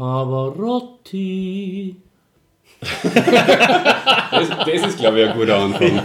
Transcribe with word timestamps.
Pavarotti. 0.00 1.94
Das, 2.80 4.48
das 4.48 4.86
ist, 4.88 4.98
glaube 4.98 5.20
ich, 5.20 5.28
ein 5.28 5.36
guter 5.36 5.58
Anfang. 5.58 6.02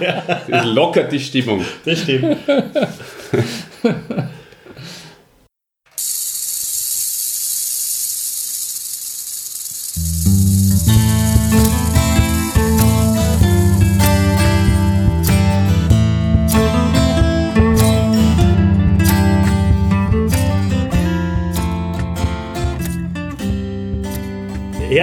Das 0.50 0.66
lockert 0.66 1.14
die 1.14 1.20
Stimmung. 1.22 1.64
Das 1.86 2.02
stimmt. 2.02 2.36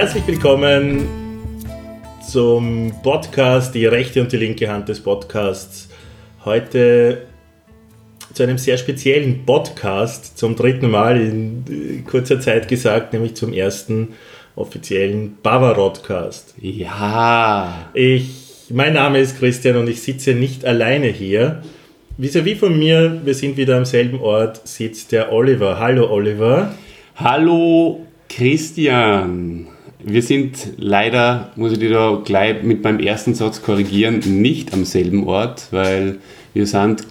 Herzlich 0.03 0.27
willkommen 0.27 1.07
zum 2.29 2.91
Podcast, 3.03 3.73
die 3.73 3.85
rechte 3.85 4.19
und 4.19 4.33
die 4.33 4.35
linke 4.35 4.69
Hand 4.69 4.89
des 4.89 4.99
Podcasts. 4.99 5.87
Heute 6.43 7.21
zu 8.33 8.43
einem 8.43 8.57
sehr 8.57 8.75
speziellen 8.75 9.45
Podcast, 9.45 10.37
zum 10.37 10.57
dritten 10.57 10.91
Mal 10.91 11.21
in 11.21 12.03
kurzer 12.05 12.41
Zeit 12.41 12.67
gesagt, 12.67 13.13
nämlich 13.13 13.35
zum 13.35 13.53
ersten 13.53 14.09
offiziellen 14.57 15.37
Bavarotcast. 15.41 16.55
Ja. 16.59 17.89
Ich, 17.93 18.65
mein 18.71 18.95
Name 18.95 19.19
ist 19.19 19.39
Christian 19.39 19.77
und 19.77 19.87
ich 19.87 20.01
sitze 20.01 20.33
nicht 20.33 20.65
alleine 20.65 21.07
hier. 21.07 21.63
Vis-à-vis 22.17 22.59
von 22.59 22.77
mir, 22.77 23.21
wir 23.23 23.35
sind 23.35 23.55
wieder 23.55 23.77
am 23.77 23.85
selben 23.85 24.19
Ort, 24.19 24.67
sitzt 24.67 25.13
der 25.13 25.31
Oliver. 25.31 25.79
Hallo 25.79 26.11
Oliver. 26.11 26.75
Hallo 27.15 28.05
Christian. 28.27 29.72
Wir 30.05 30.21
sind 30.21 30.57
leider, 30.77 31.51
muss 31.55 31.71
ich 31.73 31.79
dich 31.79 31.91
da 31.91 32.21
gleich 32.23 32.61
mit 32.63 32.83
meinem 32.83 32.99
ersten 32.99 33.33
Satz 33.35 33.61
korrigieren, 33.61 34.19
nicht 34.41 34.73
am 34.73 34.83
selben 34.85 35.27
Ort, 35.27 35.67
weil 35.71 36.17
wir 36.53 36.67
sind 36.67 37.05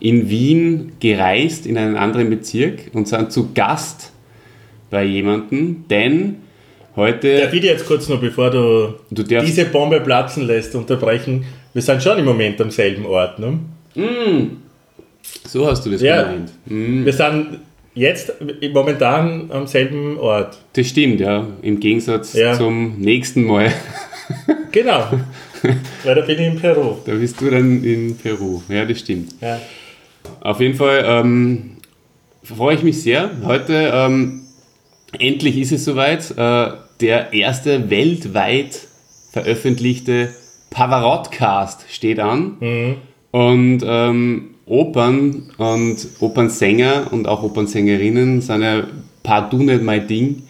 in 0.00 0.28
Wien 0.28 0.92
gereist 1.00 1.66
in 1.66 1.78
einen 1.78 1.96
anderen 1.96 2.28
Bezirk 2.30 2.90
und 2.92 3.06
sind 3.08 3.32
zu 3.32 3.50
Gast 3.54 4.12
bei 4.90 5.04
jemandem, 5.04 5.84
denn 5.88 6.36
heute. 6.96 7.36
Der 7.36 7.46
bitte 7.46 7.68
jetzt 7.68 7.86
kurz 7.86 8.08
noch, 8.08 8.20
bevor 8.20 8.50
du, 8.50 8.94
Du 9.10 9.22
diese 9.22 9.64
Bombe 9.66 10.00
platzen 10.00 10.46
lässt, 10.46 10.74
unterbrechen. 10.74 11.44
Wir 11.72 11.82
sind 11.82 12.02
schon 12.02 12.18
im 12.18 12.24
Moment 12.24 12.60
am 12.60 12.70
selben 12.70 13.06
Ort. 13.06 13.38
Ne? 13.38 13.58
So 15.46 15.66
hast 15.66 15.86
du 15.86 15.90
das 15.90 16.02
Ja. 16.02 16.22
gemeint. 16.22 16.50
Mhm. 16.66 17.04
Wir 17.04 17.12
sind 17.12 17.60
jetzt 17.94 18.32
momentan 18.72 19.50
am 19.50 19.66
selben 19.66 20.18
Ort. 20.18 20.58
Das 20.74 20.88
stimmt, 20.88 21.20
ja. 21.20 21.46
Im 21.62 21.80
Gegensatz 21.80 22.34
Ja. 22.34 22.54
zum 22.54 22.98
nächsten 22.98 23.44
Mal. 23.44 23.72
Genau. 24.72 25.04
Weil 26.02 26.14
da 26.16 26.20
bin 26.22 26.38
ich 26.38 26.46
in 26.46 26.56
Peru. 26.58 26.96
Da 27.06 27.12
bist 27.14 27.40
du 27.40 27.48
dann 27.50 27.84
in 27.84 28.16
Peru. 28.16 28.60
Ja, 28.68 28.84
das 28.84 28.98
stimmt. 29.00 29.32
Ja. 29.40 29.60
Auf 30.40 30.60
jeden 30.60 30.74
Fall 30.74 31.04
ähm, 31.06 31.76
freue 32.42 32.74
ich 32.74 32.82
mich 32.82 33.00
sehr. 33.02 33.30
Heute 33.44 33.92
ähm, 33.94 34.40
endlich 35.18 35.58
ist 35.58 35.70
es 35.72 35.84
soweit. 35.84 36.28
Äh, 36.36 36.72
der 37.00 37.32
erste 37.32 37.90
weltweit 37.90 38.80
veröffentlichte 39.32 40.30
Pavarotti-Cast 40.70 41.84
steht 41.92 42.18
an. 42.18 42.96
Und 43.30 43.80
ähm, 43.86 44.53
Opern 44.66 45.50
und 45.58 45.96
Opernsänger 46.20 47.08
und 47.10 47.28
auch 47.28 47.42
Opernsängerinnen 47.42 48.40
sind 48.40 48.62
ja 48.62 48.84
partout 49.22 49.58
nicht 49.58 49.82
mein 49.82 50.06
Ding. 50.06 50.44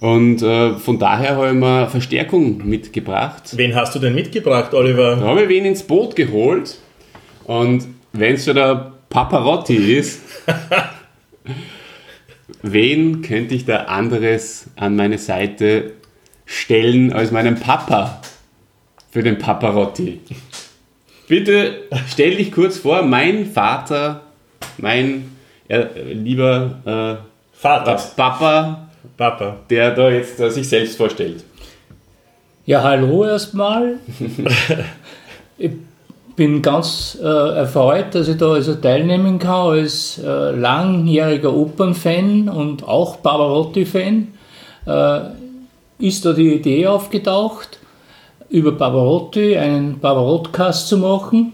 Und 0.00 0.40
äh, 0.40 0.74
von 0.76 0.98
daher 0.98 1.36
habe 1.36 1.48
ich 1.48 1.54
mir 1.54 1.86
Verstärkung 1.88 2.66
mitgebracht. 2.66 3.42
Wen 3.56 3.74
hast 3.74 3.94
du 3.94 3.98
denn 3.98 4.14
mitgebracht, 4.14 4.72
Oliver? 4.72 5.16
Da 5.16 5.26
habe 5.26 5.42
ich 5.42 5.48
wen 5.50 5.66
ins 5.66 5.82
Boot 5.82 6.16
geholt. 6.16 6.78
Und 7.44 7.86
wenn 8.12 8.34
es 8.34 8.46
schon 8.46 8.54
der 8.54 8.92
Paparotti 9.10 9.76
ist, 9.76 10.22
wen 12.62 13.20
könnte 13.20 13.54
ich 13.54 13.66
da 13.66 13.84
anderes 13.84 14.70
an 14.76 14.96
meine 14.96 15.18
Seite 15.18 15.92
stellen 16.46 17.12
als 17.12 17.30
meinen 17.30 17.56
Papa 17.56 18.22
für 19.10 19.22
den 19.22 19.36
Paparotti? 19.36 20.20
Bitte 21.30 21.82
stell 22.08 22.34
dich 22.34 22.50
kurz 22.50 22.78
vor, 22.78 23.02
mein 23.02 23.46
Vater, 23.46 24.22
mein 24.78 25.30
äh, 25.68 25.84
lieber 26.12 26.80
äh, 26.84 27.56
Vater. 27.56 28.02
Papa, 28.16 28.88
Papa. 29.16 29.58
der 29.70 29.94
da 29.94 30.10
jetzt 30.10 30.40
äh, 30.40 30.50
sich 30.50 30.68
selbst 30.68 30.96
vorstellt. 30.96 31.44
Ja, 32.66 32.82
hallo 32.82 33.24
erstmal. 33.24 33.98
ich 35.58 35.70
bin 36.34 36.62
ganz 36.62 37.16
äh, 37.22 37.24
erfreut, 37.24 38.12
dass 38.16 38.26
ich 38.26 38.36
da 38.36 38.54
also 38.54 38.74
teilnehmen 38.74 39.38
kann 39.38 39.68
als 39.68 40.18
äh, 40.18 40.50
langjähriger 40.50 41.54
Opernfan 41.54 42.48
und 42.48 42.82
auch 42.82 43.22
Pavarotti-Fan. 43.22 44.26
Äh, 44.84 45.20
ist 46.00 46.24
da 46.24 46.32
die 46.32 46.54
Idee 46.54 46.88
aufgetaucht, 46.88 47.78
über 48.50 48.72
Pavarotti 48.72 49.56
einen 49.56 50.00
Pavarotti-Cast 50.00 50.88
zu 50.88 50.98
machen. 50.98 51.52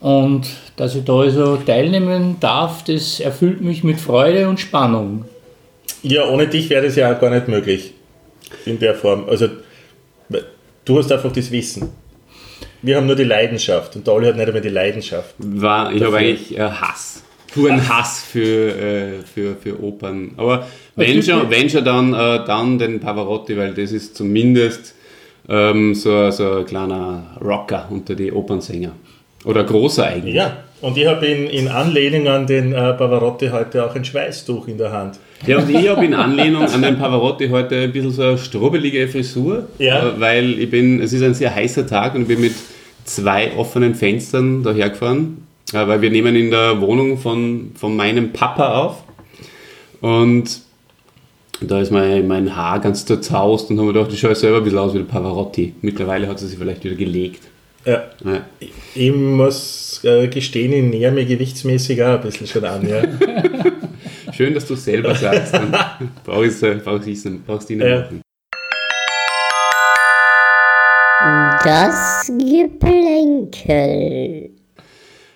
Und 0.00 0.46
dass 0.76 0.94
ich 0.94 1.04
da 1.04 1.20
also 1.20 1.56
teilnehmen 1.56 2.36
darf, 2.38 2.84
das 2.84 3.20
erfüllt 3.20 3.62
mich 3.62 3.82
mit 3.82 3.98
Freude 3.98 4.48
und 4.48 4.60
Spannung. 4.60 5.24
Ja, 6.02 6.28
ohne 6.28 6.46
dich 6.46 6.68
wäre 6.68 6.84
das 6.84 6.96
ja 6.96 7.14
auch 7.14 7.18
gar 7.18 7.30
nicht 7.30 7.48
möglich. 7.48 7.94
In 8.66 8.78
der 8.78 8.94
Form. 8.94 9.24
Also, 9.28 9.48
du 10.84 10.98
hast 10.98 11.10
einfach 11.10 11.32
das 11.32 11.50
Wissen. 11.50 11.88
Wir 12.82 12.98
haben 12.98 13.06
nur 13.06 13.16
die 13.16 13.24
Leidenschaft 13.24 13.96
und 13.96 14.06
der 14.06 14.14
Oli 14.14 14.26
hat 14.26 14.36
nicht 14.36 14.46
einmal 14.46 14.60
die 14.60 14.68
Leidenschaft. 14.68 15.34
war, 15.38 15.90
ich 15.90 16.02
habe 16.02 16.18
eigentlich 16.18 16.58
äh, 16.58 16.60
Hass. 16.60 17.22
Puren 17.54 17.88
Hass 17.88 18.22
für, 18.22 18.76
äh, 18.76 19.12
für, 19.22 19.56
für 19.56 19.82
Opern. 19.82 20.32
Aber 20.36 20.66
wenn 20.96 21.22
schon, 21.22 21.48
wenn 21.48 21.70
schon 21.70 21.84
dann, 21.84 22.12
äh, 22.12 22.44
dann 22.44 22.78
den 22.78 23.00
Pavarotti, 23.00 23.56
weil 23.56 23.72
das 23.72 23.92
ist 23.92 24.16
zumindest 24.16 24.93
ähm, 25.48 25.94
so, 25.94 26.30
so 26.30 26.58
ein 26.58 26.64
kleiner 26.66 27.36
Rocker 27.40 27.86
unter 27.90 28.14
die 28.14 28.32
Opernsänger. 28.32 28.92
Oder 29.44 29.64
großer 29.64 30.06
eigentlich. 30.06 30.34
Ja, 30.34 30.56
und 30.80 30.96
ich 30.96 31.06
habe 31.06 31.26
in, 31.26 31.46
in 31.48 31.68
Anlehnung 31.68 32.26
an 32.28 32.46
den 32.46 32.72
äh, 32.72 32.94
Pavarotti 32.94 33.48
heute 33.48 33.84
auch 33.84 33.94
ein 33.94 34.04
Schweißtuch 34.04 34.68
in 34.68 34.78
der 34.78 34.90
Hand. 34.92 35.18
Ja, 35.46 35.58
und 35.58 35.68
ich 35.68 35.86
habe 35.88 36.04
in 36.04 36.14
Anlehnung 36.14 36.64
an 36.64 36.80
den 36.80 36.98
Pavarotti 36.98 37.48
heute 37.48 37.76
ein 37.82 37.92
bisschen 37.92 38.10
so 38.10 38.22
eine 38.22 38.38
strubbelige 38.38 39.06
Frisur, 39.08 39.68
Ja. 39.78 39.98
äh, 40.08 40.20
weil 40.20 40.58
ich 40.58 40.70
bin, 40.70 41.00
es 41.00 41.12
ist 41.12 41.22
ein 41.22 41.34
sehr 41.34 41.54
heißer 41.54 41.86
Tag 41.86 42.14
und 42.14 42.22
ich 42.22 42.28
bin 42.28 42.40
mit 42.40 42.54
zwei 43.04 43.52
offenen 43.56 43.94
Fenstern 43.94 44.62
dahergefahren, 44.62 45.46
äh, 45.74 45.86
weil 45.86 46.00
wir 46.00 46.10
nehmen 46.10 46.34
in 46.36 46.50
der 46.50 46.80
Wohnung 46.80 47.18
von, 47.18 47.72
von 47.74 47.94
meinem 47.94 48.32
Papa 48.32 48.78
auf 48.82 49.02
und 50.00 50.60
da 51.60 51.80
ist 51.80 51.90
mein, 51.90 52.26
mein 52.28 52.54
Haar 52.56 52.80
ganz 52.80 53.04
zerzaust 53.06 53.70
und 53.70 53.78
haben 53.78 53.86
wir 53.86 53.92
gedacht, 53.92 54.12
ich 54.12 54.20
schaue 54.20 54.34
selber 54.34 54.58
ein 54.58 54.64
bisschen 54.64 54.78
aus 54.78 54.92
wie 54.94 54.98
der 54.98 55.04
Pavarotti. 55.04 55.74
Mittlerweile 55.82 56.26
hat 56.28 56.38
sie 56.38 56.46
sich 56.48 56.58
vielleicht 56.58 56.84
wieder 56.84 56.96
gelegt. 56.96 57.42
Ja, 57.84 58.04
Ja. 58.24 58.44
ich 58.94 59.12
muss 59.12 60.00
äh, 60.04 60.26
gestehen, 60.28 60.72
ich 60.72 60.82
näher 60.82 61.12
mir 61.12 61.24
gewichtsmäßig 61.26 62.02
auch 62.02 62.14
ein 62.14 62.20
bisschen 62.22 62.46
schon 62.46 62.64
an. 62.64 62.86
Ja. 62.88 63.02
Schön, 64.32 64.54
dass 64.54 64.66
du 64.66 64.74
es 64.74 64.84
selber 64.84 65.14
sagst. 65.14 65.52
Dann 65.54 65.72
brauche 66.24 66.46
ich 66.46 66.52
es 66.52 66.82
brauch 66.82 67.00
ich's 67.06 67.24
nicht- 67.24 67.46
brauchst 67.46 67.68
du 67.70 67.74
nicht 67.76 67.86
Ja. 67.86 68.00
machen. 68.00 68.20
Das 71.64 72.26
Geplänkel. 73.46 74.50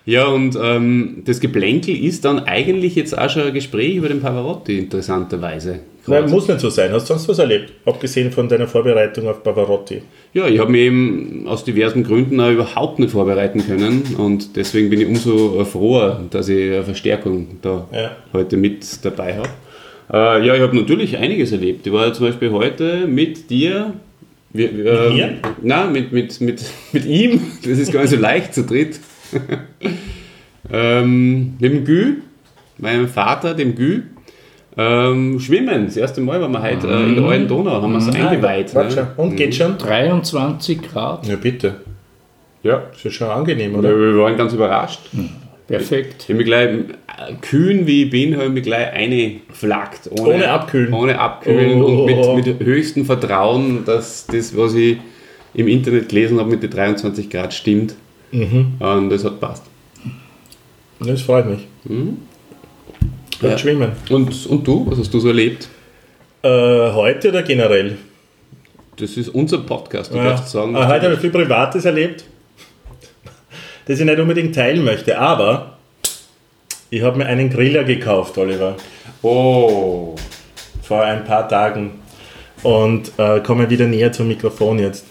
Ja, 0.05 0.25
und 0.27 0.57
ähm, 0.61 1.23
das 1.25 1.39
Geplänkel 1.39 1.95
ist 2.03 2.25
dann 2.25 2.39
eigentlich 2.39 2.95
jetzt 2.95 3.17
auch 3.17 3.29
schon 3.29 3.43
ein 3.43 3.53
Gespräch 3.53 3.95
über 3.95 4.09
den 4.09 4.21
Pavarotti, 4.21 4.77
interessanterweise. 4.79 5.79
Nein, 6.09 6.29
muss 6.29 6.47
nicht 6.47 6.59
so 6.59 6.69
sein. 6.69 6.91
Hast 6.91 7.09
du 7.09 7.13
sonst 7.13 7.27
was 7.29 7.39
erlebt? 7.39 7.71
Abgesehen 7.85 8.31
von 8.31 8.47
deiner 8.49 8.67
Vorbereitung 8.67 9.27
auf 9.27 9.43
Pavarotti. 9.43 10.01
Ja, 10.33 10.47
ich 10.47 10.59
habe 10.59 10.71
mich 10.71 10.81
eben 10.81 11.45
aus 11.47 11.63
diversen 11.63 12.03
Gründen 12.03 12.39
auch 12.39 12.51
überhaupt 12.51 12.99
nicht 12.99 13.11
vorbereiten 13.11 13.65
können 13.65 14.15
und 14.17 14.55
deswegen 14.55 14.89
bin 14.89 15.01
ich 15.01 15.07
umso 15.07 15.63
froher, 15.65 16.21
dass 16.29 16.49
ich 16.49 16.71
eine 16.71 16.83
Verstärkung 16.83 17.59
da 17.61 17.87
Ja. 17.91 18.11
heute 18.33 18.57
mit 18.57 18.85
dabei 19.05 19.37
habe. 19.37 19.49
Äh, 20.11 20.45
ja, 20.47 20.55
ich 20.55 20.61
habe 20.61 20.75
natürlich 20.75 21.17
einiges 21.17 21.51
erlebt. 21.51 21.85
Ich 21.85 21.93
war 21.93 22.11
zum 22.13 22.25
Beispiel 22.27 22.51
heute 22.51 23.05
mit 23.07 23.49
dir. 23.49 23.93
Wir, 24.51 24.75
wir, 24.75 24.85
ähm, 25.07 25.13
mir? 25.15 25.33
Nein, 25.61 25.91
mit, 25.91 26.11
mit, 26.11 26.41
mit, 26.41 26.63
mit 26.91 27.05
ihm. 27.05 27.39
Das 27.63 27.77
ist 27.77 27.91
gar 27.93 28.01
nicht 28.01 28.09
so 28.09 28.17
leicht 28.17 28.53
zu 28.55 28.63
dritt. 28.63 28.99
ähm, 30.71 31.53
mit 31.59 31.71
dem 31.71 31.85
Gü, 31.85 32.13
meinem 32.77 33.07
Vater, 33.07 33.53
dem 33.53 33.75
Gü. 33.75 34.01
Ähm, 34.81 35.39
schwimmen. 35.41 35.87
Das 35.87 35.97
erste 35.97 36.21
Mal 36.21 36.39
waren 36.39 36.53
wir 36.53 36.61
heute 36.61 36.87
äh, 36.87 37.03
in 37.09 37.15
der 37.15 37.25
alten 37.25 37.47
Donau, 37.49 37.81
haben 37.81 37.91
wir 37.91 37.97
es 37.97 38.07
eingeweiht. 38.15 38.73
Warte 38.73 38.95
Ne? 38.95 39.07
schon. 39.15 39.25
Und 39.25 39.35
geht 39.35 39.53
schon? 39.55 39.77
23 39.77 40.81
Grad. 40.81 41.27
Ja, 41.27 41.35
bitte. 41.35 41.75
Ja. 42.63 42.83
Das 42.93 43.03
ist 43.03 43.13
schon 43.13 43.27
angenehm, 43.29 43.75
oder? 43.75 43.89
wir 43.89 44.17
waren 44.17 44.37
ganz 44.37 44.53
überrascht. 44.53 45.01
Perfekt. 45.67 46.23
Ich 46.23 46.29
habe 46.29 46.37
mich 46.37 46.45
gleich, 46.45 46.69
äh, 46.69 47.33
kühn 47.41 47.85
wie 47.87 48.03
ich 48.05 48.09
bin, 48.09 48.35
habe 48.35 48.45
ich 48.45 48.51
mich 48.51 48.63
gleich 48.63 48.91
eingeflaggt. 48.93 50.09
Ohne 50.17 50.49
abkühlen. 50.49 50.93
Ohne 50.93 51.19
abkühlen 51.19 51.81
Oh. 51.81 51.85
und 51.85 52.05
mit, 52.37 52.45
mit 52.45 52.59
höchstem 52.65 53.05
Vertrauen, 53.05 53.83
dass 53.85 54.27
das, 54.27 54.55
was 54.55 54.75
ich 54.75 54.97
im 55.53 55.67
Internet 55.67 56.07
gelesen 56.09 56.39
habe, 56.39 56.49
mit 56.51 56.63
den 56.63 56.69
23 56.71 57.29
Grad 57.29 57.53
stimmt. 57.53 57.95
Mhm. 58.31 58.73
Und 58.79 59.09
das 59.09 59.25
hat 59.25 59.39
passt. 59.41 59.63
Das 61.01 61.21
freut 61.21 61.49
mich. 61.49 61.67
Mhm. 61.85 62.17
Beim 63.41 63.51
Ja. 63.51 63.57
Schwimmen. 63.57 63.91
Und, 64.09 64.45
und 64.47 64.67
du, 64.67 64.85
was 64.89 64.99
hast 64.99 65.13
du 65.13 65.19
so 65.19 65.27
erlebt? 65.29 65.67
Äh, 66.41 66.47
heute 66.49 67.29
oder 67.29 67.43
generell? 67.43 67.97
Das 68.97 69.15
ist 69.15 69.29
unser 69.29 69.59
Podcast, 69.59 70.11
du 70.13 70.17
Ja. 70.17 70.23
darfst 70.25 70.49
sagen. 70.49 70.75
Äh, 70.75 70.79
heute 70.85 71.03
habe 71.05 71.13
ich 71.13 71.19
viel 71.21 71.29
Privates 71.31 71.85
erlebt, 71.85 72.25
das 73.85 73.99
ich 73.99 74.05
nicht 74.05 74.19
unbedingt 74.19 74.53
teilen 74.55 74.83
möchte. 74.83 75.17
Aber 75.17 75.77
ich 76.89 77.01
habe 77.01 77.17
mir 77.17 77.25
einen 77.27 77.49
Griller 77.49 77.83
gekauft, 77.83 78.37
Oliver, 78.37 78.75
Oh, 79.21 80.15
vor 80.81 81.01
ein 81.03 81.23
paar 81.25 81.47
Tagen. 81.47 81.91
Und 82.63 83.11
äh, 83.17 83.39
komme 83.41 83.69
wieder 83.69 83.85
näher 83.87 84.11
zum 84.11 84.27
Mikrofon 84.27 84.79
jetzt. 84.79 85.05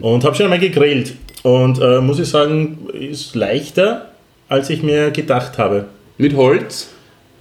Und 0.00 0.24
habe 0.24 0.34
schon 0.34 0.44
einmal 0.44 0.58
gegrillt. 0.58 1.14
Und 1.42 1.80
äh, 1.80 2.00
muss 2.00 2.18
ich 2.18 2.28
sagen, 2.28 2.88
ist 2.92 3.34
leichter, 3.36 4.10
als 4.48 4.70
ich 4.70 4.82
mir 4.82 5.10
gedacht 5.12 5.56
habe. 5.58 5.86
mit 6.18 6.34
Holz? 6.36 6.90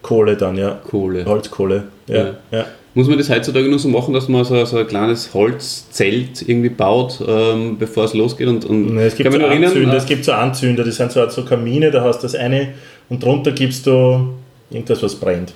Kohle 0.01 0.37
dann, 0.37 0.57
ja. 0.57 0.79
Kohle. 0.89 1.25
Holzkohle. 1.25 1.83
Ja. 2.07 2.35
Ja. 2.51 2.65
Muss 2.95 3.07
man 3.07 3.17
das 3.17 3.29
heutzutage 3.29 3.67
nur 3.69 3.79
so 3.79 3.87
machen, 3.87 4.13
dass 4.13 4.27
man 4.27 4.43
so, 4.43 4.65
so 4.65 4.77
ein 4.77 4.87
kleines 4.87 5.33
Holzzelt 5.33 6.41
irgendwie 6.47 6.69
baut, 6.69 7.19
ähm, 7.25 7.77
bevor 7.77 8.05
es 8.05 8.13
losgeht? 8.13 8.47
Und, 8.47 8.65
und 8.65 8.95
Ne, 8.95 9.03
es 9.03 9.15
gibt 9.15 9.31
so 9.31 9.37
erinnern? 9.39 9.69
Anzünder, 9.69 9.93
äh, 9.93 9.97
es 9.97 10.05
gibt 10.05 10.25
so 10.25 10.31
Anzünder, 10.31 10.83
das 10.83 10.95
sind 10.95 11.11
so, 11.11 11.29
so 11.29 11.45
Kamine, 11.45 11.91
da 11.91 12.03
hast 12.03 12.19
du 12.19 12.23
das 12.23 12.35
eine 12.35 12.69
und 13.09 13.23
drunter 13.23 13.51
gibst 13.51 13.85
du 13.85 14.33
irgendwas, 14.71 15.03
was 15.03 15.15
brennt. 15.15 15.53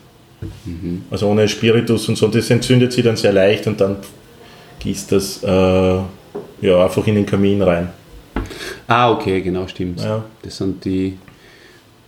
Mhm. 0.66 1.04
Also 1.10 1.28
ohne 1.28 1.48
Spiritus 1.48 2.08
und 2.08 2.18
so. 2.18 2.26
Und 2.28 2.36
das 2.36 2.50
entzündet 2.50 2.94
sich 2.94 3.04
dann 3.04 3.16
sehr 3.16 3.34
leicht 3.34 3.66
und 3.68 3.82
dann 3.82 3.98
gießt 4.80 5.12
das 5.12 5.44
äh, 5.44 5.48
ja, 5.48 6.84
einfach 6.84 7.06
in 7.08 7.16
den 7.16 7.26
Kamin 7.26 7.62
rein. 7.62 7.90
Ah, 8.88 9.12
okay, 9.12 9.42
genau, 9.42 9.68
stimmt. 9.68 10.02
Ja. 10.02 10.24
Das 10.42 10.58
sind 10.58 10.84
die, 10.86 11.18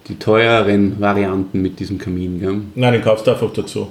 die 0.07 0.15
teureren 0.19 0.99
Varianten 0.99 1.61
mit 1.61 1.79
diesem 1.79 1.97
Kamin, 1.97 2.39
gell? 2.39 2.61
Nein, 2.75 2.93
den 2.93 3.01
kaufst 3.01 3.25
du 3.27 3.31
einfach 3.31 3.51
dazu. 3.53 3.89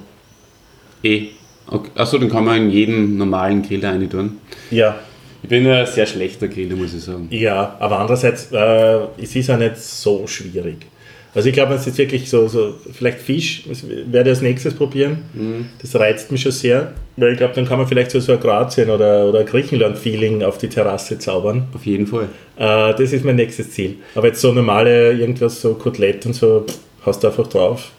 Eh. 1.03 1.29
Okay. 1.67 1.91
Achso, 1.95 2.19
den 2.19 2.29
kann 2.31 2.45
man 2.45 2.57
in 2.57 2.71
jeden 2.71 3.17
normalen 3.17 3.63
Griller 3.63 3.91
rein 3.91 4.09
tun. 4.11 4.39
Ja, 4.71 4.97
Ich 5.43 5.49
bin 5.49 5.67
ein 5.67 5.87
sehr 5.87 6.07
schlechter 6.07 6.49
Griller, 6.49 6.77
muss 6.77 6.95
ich 6.95 7.03
sagen. 7.05 7.27
ja, 7.31 7.77
aber 7.79 7.99
andererseits, 8.01 8.51
äh, 8.53 8.99
es 9.19 9.35
ist 9.35 9.49
ja 9.49 9.57
nicht 9.57 9.77
so 9.79 10.27
schwierig. 10.27 10.87
Also 11.35 11.49
ich 11.49 11.55
glaube, 11.55 11.75
es 11.75 11.87
ist 11.87 11.99
wirklich 11.99 12.31
so, 12.31 12.47
so 12.47 12.75
vielleicht 12.93 13.19
Fisch, 13.19 13.65
werde 14.07 14.31
ich 14.31 14.37
als 14.37 14.43
nächstes 14.43 14.75
probieren. 14.75 15.25
Mhm. 15.35 15.67
Das 15.83 15.95
reizt 15.97 16.31
mich 16.31 16.43
schon 16.43 16.53
sehr, 16.53 16.93
weil 17.17 17.33
ich 17.33 17.39
glaube, 17.39 17.55
dann 17.55 17.67
kann 17.67 17.79
man 17.79 17.89
vielleicht 17.89 18.13
so, 18.13 18.21
so 18.21 18.33
ein 18.33 18.41
Kroatien- 18.41 18.91
oder, 18.91 19.27
oder 19.27 19.43
Griechenland-Feeling 19.43 20.45
auf 20.45 20.59
die 20.59 20.69
Terrasse 20.69 21.19
zaubern. 21.19 21.67
Auf 21.75 21.85
jeden 21.87 22.07
Fall. 22.07 22.29
Äh, 22.57 22.95
das 22.95 23.13
ist 23.13 23.25
mein 23.25 23.37
nächstes 23.37 23.73
Ziel. 23.73 23.97
Aber 24.15 24.29
jetzt 24.29 24.41
so 24.41 24.53
normale, 24.53 25.13
irgendwas 25.13 25.61
so 25.61 25.75
Kotelett 25.75 26.25
und 26.27 26.35
so, 26.35 26.65
pff, 26.69 26.79
hast 27.05 27.23
du 27.23 27.29
einfach 27.29 27.49
drauf, 27.49 27.91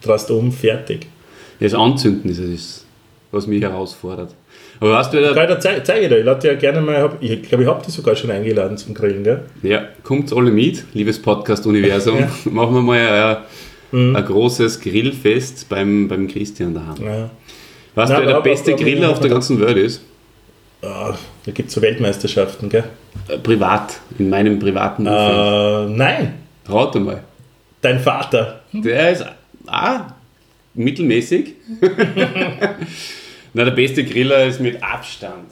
drast 0.00 0.30
um, 0.30 0.50
fertig. 0.50 1.06
Das 1.60 1.74
Anzünden 1.74 2.30
ist 2.30 2.38
es, 2.38 2.86
was 3.30 3.46
mich 3.46 3.62
herausfordert. 3.62 4.34
Aber 4.80 4.92
weißt 4.92 5.12
du, 5.12 5.34
Geil, 5.34 5.46
da 5.46 5.60
zeige 5.60 5.82
zeig 5.82 6.02
ich 6.02 6.08
dir. 6.08 6.18
Ich 6.18 6.24
lade 6.24 6.48
ja 6.48 6.54
gerne 6.54 6.80
mal, 6.80 6.96
hab- 7.02 7.22
ich 7.22 7.42
glaube, 7.42 7.64
ich 7.64 7.68
habe 7.68 7.84
dich 7.84 7.92
sogar 7.94 8.16
schon 8.16 8.30
eingeladen 8.30 8.78
zum 8.78 8.94
Grillen, 8.94 9.22
gell? 9.22 9.42
Ja, 9.62 9.82
kommt 10.02 10.32
alle 10.32 10.50
mit, 10.50 10.84
liebes 10.94 11.20
Podcast-Universum. 11.20 12.24
Machen 12.46 12.74
wir 12.74 12.80
mal 12.82 13.36
ein, 13.92 14.16
ein 14.16 14.24
großes 14.24 14.80
Grillfest 14.80 15.68
beim, 15.68 16.08
beim 16.08 16.26
Christian 16.28 16.72
daheim. 16.74 17.04
Ja. 17.04 17.30
Weißt 17.94 18.12
Na, 18.12 18.20
du, 18.20 18.26
wer 18.26 18.34
der 18.34 18.40
beste 18.40 18.74
Griller 18.74 19.10
auf 19.10 19.20
der 19.20 19.30
ganzen 19.30 19.60
Welt 19.60 19.76
ist? 19.76 20.02
Ah, 20.82 21.14
da 21.44 21.52
gibt 21.52 21.68
es 21.68 21.74
so 21.74 21.82
Weltmeisterschaften, 21.82 22.70
gell? 22.70 22.84
Äh, 23.28 23.36
Privat, 23.36 24.00
in 24.18 24.30
meinem 24.30 24.58
privaten 24.58 25.06
Umfeld. 25.06 25.90
Äh, 25.90 25.96
nein, 25.98 26.34
Rat 26.66 26.96
einmal. 26.96 27.22
dein 27.82 27.98
Vater. 28.00 28.60
Der 28.72 29.10
ist 29.10 29.26
ah, 29.66 30.06
mittelmäßig. 30.72 31.54
Na, 33.54 33.64
der 33.64 33.72
beste 33.72 34.04
Griller 34.04 34.46
ist 34.46 34.60
mit 34.60 34.82
Abstand. 34.82 35.50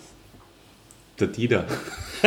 Der 1.18 1.26
Dieter. 1.28 1.64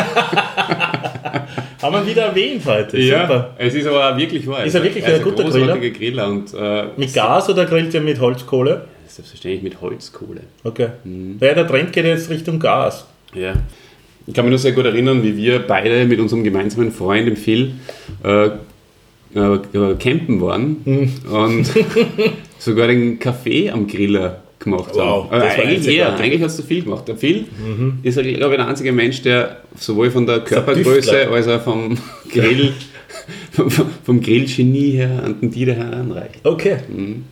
Haben 1.81 1.93
wir 1.95 2.05
wieder 2.07 2.23
erwähnt 2.23 2.63
heute. 2.65 3.01
Super. 3.01 3.55
es 3.57 3.73
ist 3.73 3.87
aber 3.87 4.15
wirklich 4.17 4.45
wahr. 4.47 4.63
Ist 4.65 4.75
er 4.75 4.83
wirklich 4.83 5.03
er 5.03 5.15
ein 5.15 5.21
guter 5.23 5.43
großartiger 5.43 5.89
Griller? 5.97 6.27
und 6.27 6.53
äh, 6.53 6.85
Mit 6.97 7.13
Gas 7.13 7.49
oder 7.49 7.65
grillt 7.65 7.93
ihr 7.93 8.01
mit 8.01 8.19
Holzkohle? 8.19 8.85
selbstverständlich 9.07 9.61
mit 9.63 9.81
Holzkohle. 9.81 10.41
Okay. 10.63 10.87
Mhm. 11.03 11.37
Ja, 11.41 11.53
der 11.53 11.67
Trend 11.67 11.91
geht 11.91 12.05
jetzt 12.05 12.29
Richtung 12.29 12.59
Gas. 12.59 13.05
Ja. 13.33 13.53
Ich 14.25 14.33
kann 14.33 14.45
mich 14.45 14.51
nur 14.51 14.59
sehr 14.59 14.71
gut 14.71 14.85
erinnern, 14.85 15.21
wie 15.23 15.35
wir 15.35 15.59
beide 15.59 16.05
mit 16.05 16.19
unserem 16.19 16.43
gemeinsamen 16.45 16.91
Freund, 16.93 17.27
dem 17.27 17.35
Phil, 17.35 17.73
äh, 18.23 18.45
äh, 19.33 19.95
campen 19.99 20.39
waren 20.41 20.77
Mhm. 20.85 21.11
und 21.29 21.71
sogar 22.59 22.87
den 22.87 23.19
Kaffee 23.19 23.69
am 23.69 23.85
Griller 23.87 24.41
gemacht 24.61 24.91
Wow, 24.93 25.29
haben. 25.29 25.41
War 25.41 25.43
eigentlich 25.43 25.87
eher, 25.95 26.15
eigentlich 26.15 26.41
hast 26.41 26.59
du 26.59 26.63
viel 26.63 26.83
gemacht. 26.83 27.07
Der 27.07 27.17
Phil 27.17 27.45
ist, 28.03 28.15
glaube 28.15 28.29
ich, 28.29 28.37
der 28.37 28.67
einzige 28.67 28.91
Mensch, 28.91 29.21
der 29.21 29.57
sowohl 29.77 30.09
von 30.11 30.25
der 30.25 30.39
Körpergröße 30.41 31.27
als 31.27 31.47
auch 31.47 31.61
vom 31.61 31.97
Grill, 32.31 32.73
vom, 33.51 33.69
vom 33.69 34.21
Grillgenie 34.21 34.91
her 34.91 35.21
an 35.23 35.39
den 35.41 35.51
Dieter 35.51 35.73
heranreicht. 35.73 36.39
Okay. 36.43 36.77
Hm. 36.87 37.23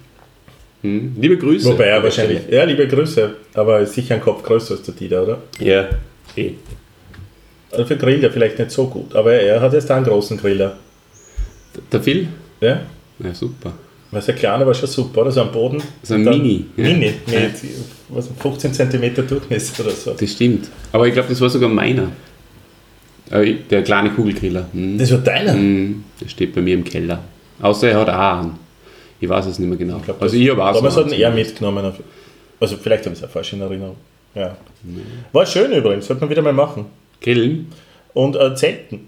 Liebe 0.81 1.37
Grüße. 1.37 1.69
Wobei 1.69 1.85
er 1.85 2.01
wahrscheinlich, 2.01 2.39
ja, 2.49 2.63
liebe 2.63 2.87
Grüße, 2.87 3.35
aber 3.53 3.85
sicher 3.85 4.15
ein 4.15 4.21
Kopf 4.21 4.43
größer 4.43 4.75
als 4.75 4.83
der 4.83 4.93
Dieter, 4.93 5.23
oder? 5.23 5.41
Ja, 5.59 5.89
eh. 6.37 6.51
Also 7.71 7.85
für 7.85 7.97
Griller 7.97 8.31
vielleicht 8.31 8.57
nicht 8.57 8.71
so 8.71 8.87
gut, 8.87 9.13
aber 9.13 9.33
er 9.33 9.59
hat 9.61 9.73
jetzt 9.73 9.91
einen 9.91 10.05
großen 10.05 10.37
Griller. 10.37 10.77
Der 11.91 12.01
Phil? 12.01 12.29
Ja? 12.61 12.81
Ja, 13.19 13.33
super. 13.33 13.73
Weil 14.11 14.21
der 14.21 14.33
kleine 14.35 14.65
war 14.65 14.73
schon 14.73 14.89
super, 14.89 15.21
oder? 15.21 15.31
So 15.31 15.41
am 15.41 15.51
Boden. 15.51 15.81
So 16.03 16.15
ein 16.15 16.25
dann- 16.25 16.41
Mini, 16.41 16.65
ja. 16.77 16.83
Mini, 16.83 17.13
mit 17.27 17.53
was, 18.09 18.27
15 18.39 18.73
cm 18.73 19.27
Durchmesser 19.27 19.83
oder 19.83 19.91
so. 19.93 20.13
Das 20.13 20.31
stimmt. 20.31 20.67
Aber 20.91 21.07
ich 21.07 21.13
glaube, 21.13 21.29
das 21.29 21.39
war 21.41 21.49
sogar 21.49 21.69
meiner. 21.69 22.07
Der 23.31 23.83
kleine 23.83 24.09
Kugelgriller. 24.09 24.65
Hm. 24.73 24.97
Das 24.97 25.11
war 25.11 25.19
deiner? 25.19 25.53
Hm, 25.53 26.03
Der 26.19 26.27
steht 26.27 26.55
bei 26.55 26.61
mir 26.61 26.73
im 26.73 26.83
Keller. 26.83 27.23
Außer 27.61 27.89
er 27.91 27.99
hat 27.99 28.09
auch 28.09 28.39
einen. 28.41 28.55
Ich 29.21 29.29
weiß 29.29 29.45
es 29.45 29.59
nicht 29.59 29.67
mehr 29.69 29.77
genau. 29.77 29.99
glaub, 29.99 30.19
also 30.21 30.33
das- 30.35 30.41
ich 30.43 30.49
habe 30.49 30.63
auch 30.63 30.73
Damals 30.73 30.95
hat 30.95 31.05
ihn 31.07 31.13
einen. 31.13 31.21
er 31.21 31.31
mitgenommen. 31.31 31.93
Also 32.59 32.77
vielleicht 32.77 33.05
habe 33.05 33.13
ich 33.13 33.21
es 33.21 33.27
auch 33.27 33.31
falsch 33.31 33.53
in 33.53 33.61
Erinnerung. 33.61 33.95
Ja. 34.33 34.57
War 35.33 35.45
schön 35.45 35.71
übrigens, 35.71 36.07
sollte 36.07 36.21
man 36.21 36.29
wieder 36.31 36.41
mal 36.41 36.53
machen. 36.53 36.85
Grillen. 37.21 37.67
Und 38.13 38.35
äh, 38.35 38.55
Zelten. 38.55 39.07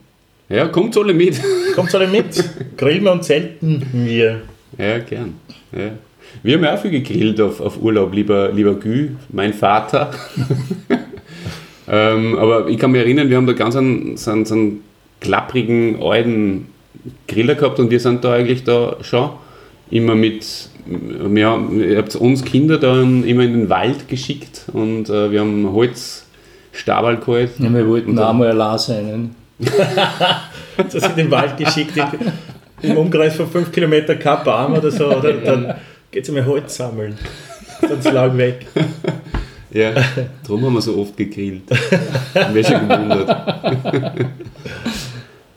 Ja, 0.50 0.68
kommt 0.68 0.96
alle 0.98 1.14
mit. 1.14 1.40
Kommt 1.76 1.96
alle 1.96 2.08
mit. 2.08 2.44
Grillen 2.78 3.08
und 3.08 3.24
zelten 3.24 3.86
wir. 3.94 4.42
Ja, 4.78 5.00
gern. 5.00 5.36
Ja. 5.72 5.92
Wir 6.44 6.56
haben 6.56 6.64
ja 6.64 6.76
auch 6.76 6.80
viel 6.80 6.92
gegrillt 6.92 7.42
auf, 7.42 7.60
auf 7.60 7.82
Urlaub, 7.82 8.14
lieber, 8.14 8.52
lieber 8.52 8.76
Gü, 8.76 9.10
mein 9.30 9.54
Vater. 9.54 10.12
ähm, 11.90 12.38
aber 12.38 12.68
ich 12.68 12.78
kann 12.78 12.92
mich 12.92 13.02
erinnern, 13.02 13.30
wir 13.30 13.38
haben 13.38 13.48
da 13.48 13.54
ganz 13.54 13.76
einen, 13.76 14.18
so 14.18 14.32
einen, 14.32 14.46
so 14.46 14.56
einen 14.56 14.82
klapprigen, 15.20 16.02
alten 16.02 16.68
Griller 17.28 17.56
gehabt 17.56 17.80
und 17.80 17.92
wir 17.92 18.00
sind 18.00 18.24
da 18.24 18.34
eigentlich 18.34 18.64
da 18.64 18.98
schon 19.02 19.32
immer 19.90 20.16
mit, 20.16 20.70
wir 20.86 21.48
haben, 21.48 21.80
ihr 21.82 21.98
habt 21.98 22.16
uns 22.16 22.46
Kinder 22.46 22.78
dann 22.78 23.24
immer 23.24 23.44
in 23.44 23.54
den 23.54 23.70
Wald 23.70 24.08
geschickt 24.08 24.66
und 24.72 25.10
äh, 25.10 25.32
wir 25.32 25.42
haben 25.42 25.72
Holzstabal 25.74 27.18
geholt. 27.18 27.52
Ja, 27.60 27.74
wir 27.74 27.88
wollten 27.88 28.16
dann- 28.16 28.38
mal 28.38 28.50
allein 28.50 28.78
sein. 28.78 29.36
Das 30.78 30.96
in 30.96 31.16
den 31.16 31.32
Wald 31.32 31.58
geschickt. 31.58 31.92
Im 32.82 32.98
Umkreis 32.98 33.36
von 33.36 33.48
5 33.48 33.72
Kilometer 33.72 34.16
kein 34.16 34.44
Baum 34.44 34.74
oder 34.74 34.92
so. 34.92 35.08
Oder, 35.16 35.34
dann 35.34 35.76
geht 36.10 36.24
es 36.24 36.30
einmal 36.30 36.46
Holz 36.46 36.76
sammeln. 36.76 37.18
Dann 37.82 38.02
zu 38.02 38.12
lang 38.12 38.38
weg. 38.38 38.66
Ja, 39.72 39.94
darum 40.44 40.66
haben 40.66 40.74
wir 40.74 40.82
so 40.82 40.98
oft 40.98 41.16
gegrillt. 41.16 41.64
Wir 42.54 42.64
schon 42.64 42.88
gewundert. 42.90 43.30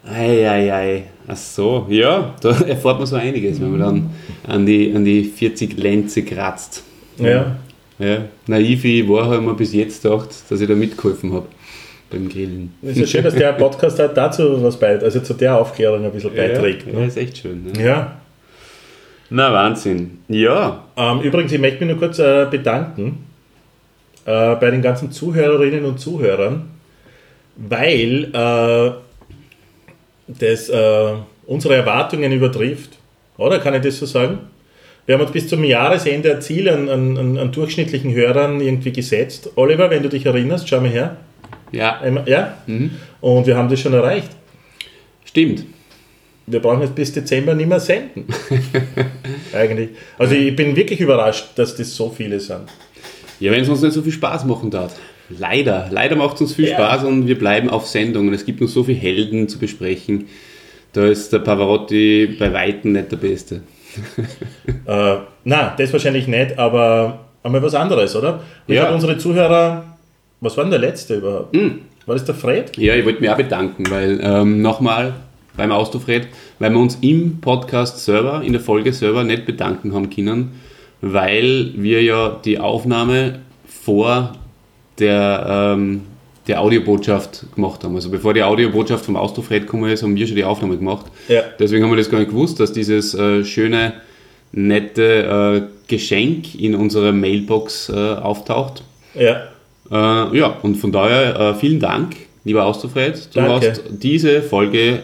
Eieiei. 0.07 1.05
Ach 1.27 1.37
so, 1.37 1.87
ja, 1.89 2.35
da 2.41 2.51
erfährt 2.51 2.99
man 2.99 3.07
so 3.07 3.17
einiges, 3.17 3.61
wenn 3.61 3.71
man 3.71 3.81
dann 3.81 4.11
an 4.47 4.67
die, 4.67 4.93
an 4.95 5.05
die 5.05 5.25
40 5.25 5.77
Lenze 5.79 6.23
kratzt. 6.23 6.83
Ja. 7.19 7.57
Ja, 7.99 8.19
naiv 8.47 8.83
wie 8.83 9.01
ich 9.01 9.09
war, 9.09 9.27
habe 9.27 9.37
ich 9.37 9.41
mir 9.43 9.55
bis 9.55 9.73
jetzt 9.73 10.03
gedacht, 10.03 10.31
dass 10.49 10.61
ich 10.61 10.69
da 10.69 10.75
mitgeholfen 10.75 11.33
habe 11.33 11.47
beim 12.15 12.29
Grillen. 12.29 12.73
Es 12.83 12.91
ist 12.93 12.99
ja 13.01 13.07
schön, 13.07 13.25
dass 13.25 13.35
der 13.35 13.53
Podcast 13.53 13.99
halt 13.99 14.17
dazu 14.17 14.63
was 14.63 14.79
beiträgt, 14.79 15.05
also 15.05 15.21
zu 15.21 15.35
der 15.35 15.57
Aufklärung 15.59 16.05
ein 16.05 16.13
bisschen 16.13 16.35
beiträgt. 16.35 16.87
Ja, 16.87 16.99
Ne? 17.01 17.07
ist 17.07 17.17
echt 17.17 17.39
schön. 17.39 17.65
Ne? 17.65 17.85
Ja. 17.85 18.17
Na, 19.31 19.53
Wahnsinn. 19.53 20.19
Ja, 20.29 20.85
Ähm, 20.97 21.21
übrigens, 21.21 21.51
ich 21.53 21.59
möchte 21.61 21.85
mich 21.85 21.91
nur 21.95 21.99
kurz 21.99 22.19
äh, 22.19 22.47
bedanken 22.51 23.25
äh, 24.27 24.55
bei 24.57 24.71
den 24.71 24.83
ganzen 24.83 25.11
Zuhörerinnen 25.11 25.85
und 25.85 25.99
Zuhörern, 25.99 26.71
weil 27.57 28.31
äh, 28.33 28.91
das, 30.29 30.69
äh, 30.69 31.13
unsere 31.47 31.75
Erwartungen 31.75 32.33
übertrifft. 32.33 32.99
Oder 33.37 33.59
kann 33.59 33.75
ich 33.75 33.83
das 33.83 33.99
so 33.99 34.07
sagen? 34.07 34.39
Wir 35.07 35.17
haben 35.17 35.23
uns 35.23 35.33
bis 35.33 35.49
zum 35.49 35.65
Jahresende 35.65 36.33
ein 36.35 36.41
Ziel 36.41 36.69
an, 36.69 36.89
an, 36.89 37.37
an 37.39 37.53
durchschnittlichen 37.53 38.15
Hörern 38.15 38.61
irgendwie 38.61 38.93
gesetzt. 38.93 39.51
Oliver, 39.57 39.91
wenn 39.91 40.03
du 40.03 40.09
dich 40.09 40.25
erinnerst, 40.25 40.69
schau 40.69 40.81
mal 40.81 40.89
her. 40.91 41.17
Ja, 41.75 42.01
Ja? 42.27 42.55
Mhm. 42.67 42.91
Und 43.21 43.47
wir 43.47 43.57
haben 43.57 43.69
das 43.69 43.81
schon 43.81 43.93
erreicht. 43.95 44.31
stimmt. 45.25 45.65
Wir 46.47 46.61
brauchen 46.61 46.83
jetzt 46.83 46.95
bis 46.95 47.11
Dezember 47.11 47.55
nicht 47.55 47.69
mehr 47.69 47.81
senden. 47.81 48.27
Eigentlich. 49.55 49.91
Also 50.19 50.35
ich 50.35 50.55
bin 50.55 50.77
wirklich 50.77 51.01
überrascht, 51.01 51.47
dass 51.57 51.75
das 51.75 51.95
so 51.97 52.11
viele 52.11 52.39
sind. 52.39 52.65
Ja, 53.41 53.51
wenn 53.51 53.63
es 53.63 53.69
uns 53.71 53.81
nicht 53.81 53.95
so 53.95 54.03
viel 54.03 54.13
Spaß 54.13 54.45
machen 54.45 54.71
darf. 54.71 54.95
Leider, 55.31 55.89
leider 55.91 56.17
macht 56.17 56.35
es 56.35 56.43
uns 56.43 56.55
viel 56.55 56.69
Ja. 56.69 56.75
Spaß 56.75 57.05
und 57.05 57.27
wir 57.27 57.39
bleiben 57.39 57.71
auf 57.71 57.87
Sendung. 57.87 58.29
Und 58.29 58.35
es 58.35 58.45
gibt 58.45 58.61
noch 58.61 58.69
so 58.69 58.85
viele 58.85 58.99
Helden 58.99 59.49
zu 59.49 59.59
besprechen. 59.59 60.27
Da 60.93 61.07
ist 61.07 61.33
der 61.33 61.39
Pavarotti 61.39 62.37
bei 62.39 62.53
Weitem 62.53 62.93
nicht 62.93 63.11
der 63.11 63.17
Beste. 63.17 63.63
Äh, 64.87 65.17
na, 65.45 65.75
das 65.79 65.93
wahrscheinlich 65.93 66.27
nicht, 66.29 66.59
aber 66.59 67.21
einmal 67.43 67.63
was 67.63 67.75
anderes, 67.75 68.15
oder? 68.17 68.41
Ich 68.67 68.75
Ja. 68.75 68.85
ja. 68.85 68.91
unsere 68.95 69.17
Zuhörer, 69.17 69.94
was 70.45 70.57
war 70.57 70.65
denn 70.65 70.71
der 70.71 70.81
letzte 70.81 71.17
überhaupt? 71.17 71.57
War 72.07 72.15
das 72.15 72.25
der 72.25 72.35
Fred? 72.35 72.77
Ja, 72.77 72.95
ich 72.95 73.05
wollte 73.05 73.21
mich 73.21 73.31
auch 73.31 73.37
bedanken, 73.37 73.85
weil 73.89 74.21
ähm, 74.23 74.61
nochmal 74.61 75.15
beim 75.57 75.73
Austofred, 75.73 76.29
weil 76.59 76.71
wir 76.71 76.79
uns 76.79 76.99
im 77.01 77.41
Podcast 77.41 78.05
selber, 78.05 78.43
in 78.43 78.53
der 78.53 78.61
Folge 78.61 78.93
selber 78.93 79.25
nicht 79.25 79.47
bedanken 79.47 79.95
haben 79.95 80.11
können, 80.11 80.61
weil 81.01 81.73
wir 81.77 82.03
ja 82.03 82.39
die 82.45 82.59
Aufnahme 82.59 83.41
vor 83.67 84.35
der, 84.99 85.75
ähm, 85.77 86.03
der 86.47 86.61
Audiobotschaft 86.61 87.47
gemacht 87.55 87.83
haben. 87.83 87.95
Also 87.95 88.11
bevor 88.11 88.35
die 88.35 88.43
Audiobotschaft 88.43 89.07
vom 89.07 89.17
Austofred 89.17 89.63
gekommen 89.63 89.91
ist, 89.91 90.03
haben 90.03 90.15
wir 90.15 90.27
schon 90.27 90.37
die 90.37 90.45
Aufnahme 90.45 90.77
gemacht. 90.77 91.07
Ja. 91.29 91.43
Deswegen 91.59 91.85
haben 91.85 91.91
wir 91.91 91.97
das 91.97 92.11
gar 92.11 92.19
nicht 92.19 92.31
gewusst, 92.31 92.61
dass 92.61 92.73
dieses 92.73 93.15
äh, 93.15 93.45
schöne, 93.45 93.95
nette 94.53 95.67
äh, 95.67 95.89
Geschenk 95.89 96.55
in 96.55 96.75
unserer 96.75 97.13
Mailbox 97.13 97.89
äh, 97.89 97.93
auftaucht. 97.95 98.83
Ja. 99.15 99.49
Äh, 99.91 99.95
ja, 100.39 100.59
und 100.63 100.77
von 100.77 100.93
daher 100.93 101.39
äh, 101.39 101.55
vielen 101.55 101.81
Dank, 101.81 102.17
lieber 102.45 102.65
Austofred. 102.65 103.29
Du 103.35 103.41
Danke. 103.41 103.71
hast 103.71 103.83
diese 103.91 104.43
Folge 104.43 105.03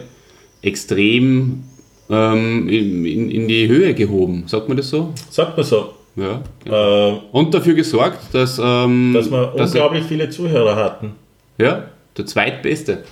extrem 0.61 1.63
ähm, 2.09 2.67
in, 2.67 3.05
in, 3.05 3.31
in 3.31 3.47
die 3.47 3.67
Höhe 3.67 3.93
gehoben. 3.93 4.43
Sagt 4.47 4.67
man 4.67 4.77
das 4.77 4.89
so? 4.89 5.13
Sagt 5.29 5.55
man 5.57 5.65
so. 5.65 5.93
Ja. 6.15 6.41
Äh, 6.65 7.19
Und 7.31 7.53
dafür 7.53 7.73
gesorgt, 7.73 8.19
dass, 8.33 8.59
ähm, 8.63 9.11
dass 9.13 9.31
wir 9.31 9.53
dass 9.55 9.71
unglaublich 9.71 10.03
viele 10.05 10.29
Zuhörer 10.29 10.75
hatten. 10.75 11.13
ja, 11.57 11.85
der 12.17 12.25
zweitbeste. 12.25 13.03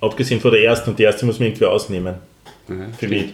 Abgesehen 0.00 0.40
von 0.40 0.50
der 0.52 0.62
ersten 0.62 0.90
und 0.90 0.98
die 0.98 1.02
erste 1.04 1.24
muss 1.26 1.38
man 1.40 1.48
irgendwie 1.48 1.64
ausnehmen. 1.64 2.16
Ja, 2.68 2.74
Für 2.98 3.08
mich. 3.08 3.32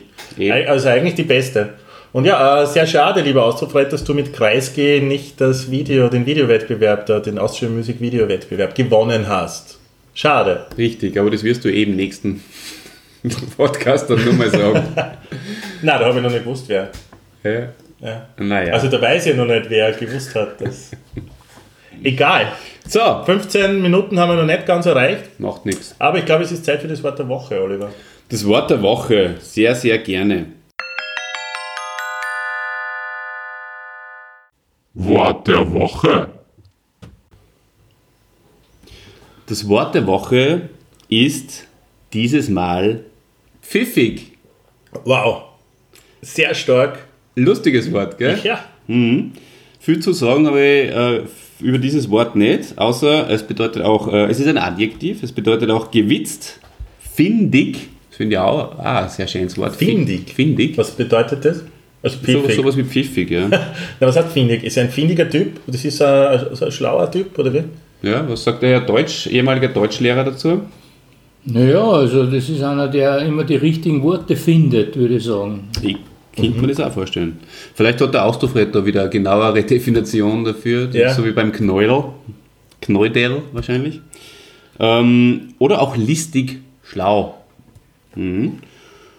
Also 0.68 0.88
eigentlich 0.88 1.14
die 1.16 1.24
beste. 1.24 1.74
Und 2.14 2.26
ja, 2.26 2.62
äh, 2.62 2.66
sehr 2.68 2.86
schade, 2.86 3.22
lieber 3.22 3.44
Austrofred, 3.44 3.92
dass 3.92 4.04
du 4.04 4.14
mit 4.14 4.32
Kreisge 4.32 5.00
nicht 5.02 5.40
das 5.40 5.72
Video, 5.72 6.08
den 6.08 6.26
Videowettbewerb, 6.26 7.06
da, 7.06 7.18
den 7.18 7.40
Austrian 7.40 7.74
Music 7.74 8.00
Videowettbewerb 8.00 8.76
gewonnen 8.76 9.26
hast. 9.26 9.80
Schade. 10.14 10.64
Richtig, 10.78 11.18
aber 11.18 11.28
das 11.32 11.42
wirst 11.42 11.64
du 11.64 11.72
eben 11.72 11.96
nächsten 11.96 12.40
Podcast 13.56 14.08
dann 14.08 14.24
nur 14.24 14.34
mal 14.34 14.48
sagen. 14.48 14.84
Na, 15.82 15.98
da 15.98 16.04
habe 16.04 16.18
ich 16.18 16.22
noch 16.22 16.30
nicht 16.30 16.44
gewusst, 16.44 16.68
wer. 16.68 16.90
ja. 17.42 17.68
Ja. 18.00 18.28
Naja. 18.36 18.74
Also 18.74 18.86
da 18.86 19.02
weiß 19.02 19.26
ich 19.26 19.34
noch 19.34 19.46
nicht, 19.46 19.68
wer 19.68 19.90
gewusst 19.90 20.36
hat. 20.36 20.60
Das. 20.60 20.92
Egal. 22.04 22.46
so, 22.86 23.24
15 23.26 23.82
Minuten 23.82 24.20
haben 24.20 24.28
wir 24.30 24.36
noch 24.36 24.46
nicht 24.46 24.66
ganz 24.66 24.86
erreicht, 24.86 25.40
macht 25.40 25.66
nichts. 25.66 25.96
aber 25.98 26.18
ich 26.18 26.26
glaube, 26.26 26.44
es 26.44 26.52
ist 26.52 26.64
Zeit 26.64 26.80
für 26.80 26.86
das 26.88 27.02
Wort 27.02 27.18
der 27.18 27.26
Woche, 27.26 27.60
Oliver. 27.60 27.90
Das 28.28 28.46
Wort 28.46 28.70
der 28.70 28.80
Woche, 28.82 29.34
sehr, 29.40 29.74
sehr 29.74 29.98
gerne. 29.98 30.46
Wort 34.94 35.48
der 35.48 35.72
Woche. 35.72 36.28
Das 39.46 39.68
Wort 39.68 39.94
der 39.94 40.06
Woche 40.06 40.70
ist 41.08 41.66
dieses 42.12 42.48
Mal 42.48 43.04
pfiffig. 43.60 44.32
Wow. 45.04 45.42
Sehr 46.22 46.54
stark. 46.54 47.06
Lustiges 47.34 47.92
Wort, 47.92 48.18
gell? 48.18 48.38
Ja. 48.44 48.64
Viel 49.80 50.00
zu 50.00 50.12
sagen 50.12 50.46
habe 50.46 50.62
ich 50.62 50.90
äh, 50.90 51.22
über 51.60 51.78
dieses 51.78 52.08
Wort 52.08 52.36
nicht, 52.36 52.78
außer 52.78 53.28
es 53.28 53.42
bedeutet 53.42 53.82
auch, 53.82 54.12
äh, 54.12 54.26
es 54.26 54.38
ist 54.38 54.46
ein 54.46 54.58
Adjektiv, 54.58 55.22
es 55.22 55.32
bedeutet 55.32 55.70
auch 55.70 55.90
gewitzt, 55.90 56.60
findig, 57.00 57.88
das 58.08 58.18
finde 58.18 58.36
ich 58.36 58.38
auch 58.38 58.78
ah, 58.78 59.02
ein 59.02 59.08
sehr 59.08 59.26
schönes 59.26 59.58
Wort. 59.58 59.74
Findig? 59.74 60.30
Findig. 60.30 60.78
Was 60.78 60.92
bedeutet 60.92 61.44
das? 61.44 61.64
Also 62.04 62.18
So, 62.18 62.24
pfiffig. 62.24 62.54
sowas 62.56 62.76
wie 62.76 62.84
pfiffig, 62.84 63.30
ja. 63.30 63.48
Na, 64.00 64.06
was 64.06 64.16
hat 64.16 64.30
findig? 64.30 64.62
Ist 64.62 64.76
er 64.76 64.84
ein 64.84 64.90
findiger 64.90 65.28
Typ? 65.28 65.58
Das 65.66 65.84
ist 65.84 66.00
ein, 66.02 66.08
also 66.08 66.66
ein 66.66 66.70
schlauer 66.70 67.10
Typ, 67.10 67.36
oder 67.38 67.52
wie? 67.52 67.64
ja. 68.02 68.24
Was 68.28 68.44
sagt 68.44 68.62
der 68.62 68.70
Herr 68.70 68.80
Deutsch, 68.82 69.26
ehemaliger 69.26 69.68
Deutschlehrer 69.68 70.22
dazu? 70.22 70.60
Naja, 71.46 71.82
also 71.82 72.24
das 72.26 72.48
ist 72.48 72.62
einer, 72.62 72.88
der 72.88 73.18
immer 73.20 73.44
die 73.44 73.56
richtigen 73.56 74.02
Worte 74.02 74.36
findet, 74.36 74.96
würde 74.96 75.16
ich 75.16 75.24
sagen. 75.24 75.68
Ich 75.82 75.96
könnte 76.36 76.60
mir 76.60 76.66
das 76.68 76.80
auch 76.80 76.92
vorstellen. 76.92 77.38
Vielleicht 77.74 78.00
hat 78.00 78.12
der 78.14 78.24
da 78.74 78.84
wieder 78.86 79.02
eine 79.02 79.10
genauere 79.10 79.62
Definition 79.62 80.44
dafür, 80.44 80.88
Ja. 80.92 81.12
so 81.12 81.24
wie 81.24 81.32
beim 81.32 81.52
Knäudel. 81.52 82.04
Knäudel 82.80 83.42
wahrscheinlich. 83.52 84.00
Ähm, 84.80 85.54
oder 85.58 85.80
auch 85.80 85.96
listig 85.96 86.60
schlau. 86.82 87.34
Mhm. 88.14 88.58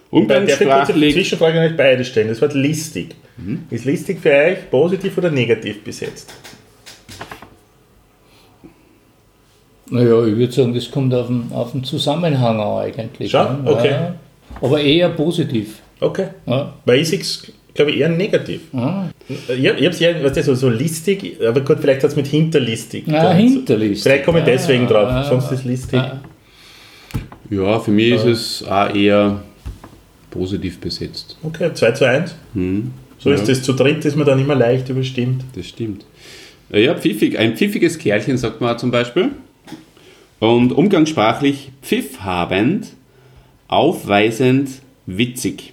Ich 0.06 0.10
kurz 0.10 0.30
eine 0.30 0.40
Umgangssprachlich. 0.42 1.14
Zwischenfrage 1.14 1.60
nicht 1.60 1.76
beide 1.76 2.04
stellen. 2.04 2.28
Das 2.28 2.40
Wort 2.40 2.54
listig. 2.54 3.14
Mhm. 3.36 3.64
Ist 3.70 3.84
listig 3.84 4.20
für 4.20 4.30
euch 4.32 4.70
positiv 4.70 5.18
oder 5.18 5.30
negativ 5.30 5.82
besetzt? 5.82 6.32
Naja, 9.88 10.24
ich 10.26 10.36
würde 10.36 10.52
sagen, 10.52 10.74
das 10.74 10.90
kommt 10.90 11.14
auf 11.14 11.28
den, 11.28 11.50
auf 11.52 11.72
den 11.72 11.84
Zusammenhang 11.84 12.60
an 12.60 12.78
eigentlich. 12.78 13.30
Schon? 13.30 13.64
ne? 13.64 13.70
Okay. 13.70 13.90
Ja. 13.90 14.14
Aber 14.60 14.80
eher 14.80 15.10
positiv. 15.10 15.80
Okay. 16.00 16.28
Ja. 16.46 16.72
Weil 16.84 17.00
ich 17.00 17.08
sehe 17.08 17.20
es, 17.20 17.52
glaube 17.74 17.92
ich, 17.92 17.98
eher 17.98 18.08
negativ. 18.08 18.62
Ah. 18.74 19.04
Ich, 19.28 19.48
ich 19.48 19.66
habe 19.68 19.86
es 19.88 20.00
ja, 20.00 20.22
weißt 20.22 20.36
du, 20.38 20.42
so, 20.42 20.54
so 20.54 20.68
listig, 20.70 21.36
aber 21.46 21.60
gut, 21.60 21.78
vielleicht 21.80 22.02
hat 22.02 22.10
es 22.10 22.16
mit 22.16 22.26
hinterlistig. 22.26 23.06
Ja, 23.06 23.32
hinterlistig. 23.32 24.02
Vielleicht 24.02 24.24
komme 24.24 24.40
ich 24.40 24.46
Ja, 24.46 24.52
deswegen 24.52 24.86
drauf, 24.86 25.08
ja, 25.08 25.22
sonst 25.24 25.52
ist 25.52 25.64
listig. 25.64 26.00
ja. 26.00 26.20
Ja, 27.48 27.78
für 27.78 27.92
mich 27.92 28.12
ist 28.12 28.24
es 28.24 28.64
auch 28.68 28.92
eher 28.92 29.40
positiv 30.36 30.78
besetzt. 30.80 31.36
Okay, 31.42 31.72
2 31.72 31.90
zu 31.92 32.04
1. 32.06 32.34
Mhm. 32.54 32.92
So 33.18 33.30
Ja. 33.30 33.36
ist 33.36 33.48
das. 33.48 33.62
Zu 33.62 33.72
dritt 33.72 34.04
ist 34.04 34.16
man 34.16 34.26
dann 34.26 34.38
immer 34.38 34.54
leicht 34.54 34.88
überstimmt. 34.88 35.42
Das 35.54 35.66
stimmt. 35.66 36.04
Äh, 36.70 36.84
Ja, 36.84 36.94
pfiffig. 36.94 37.38
Ein 37.38 37.56
pfiffiges 37.56 37.98
Kerlchen 37.98 38.36
sagt 38.38 38.60
man 38.60 38.78
zum 38.78 38.90
Beispiel. 38.90 39.30
Und 40.38 40.72
umgangssprachlich 40.72 41.70
pfiffhabend, 41.82 42.88
aufweisend, 43.68 44.68
witzig. 45.06 45.72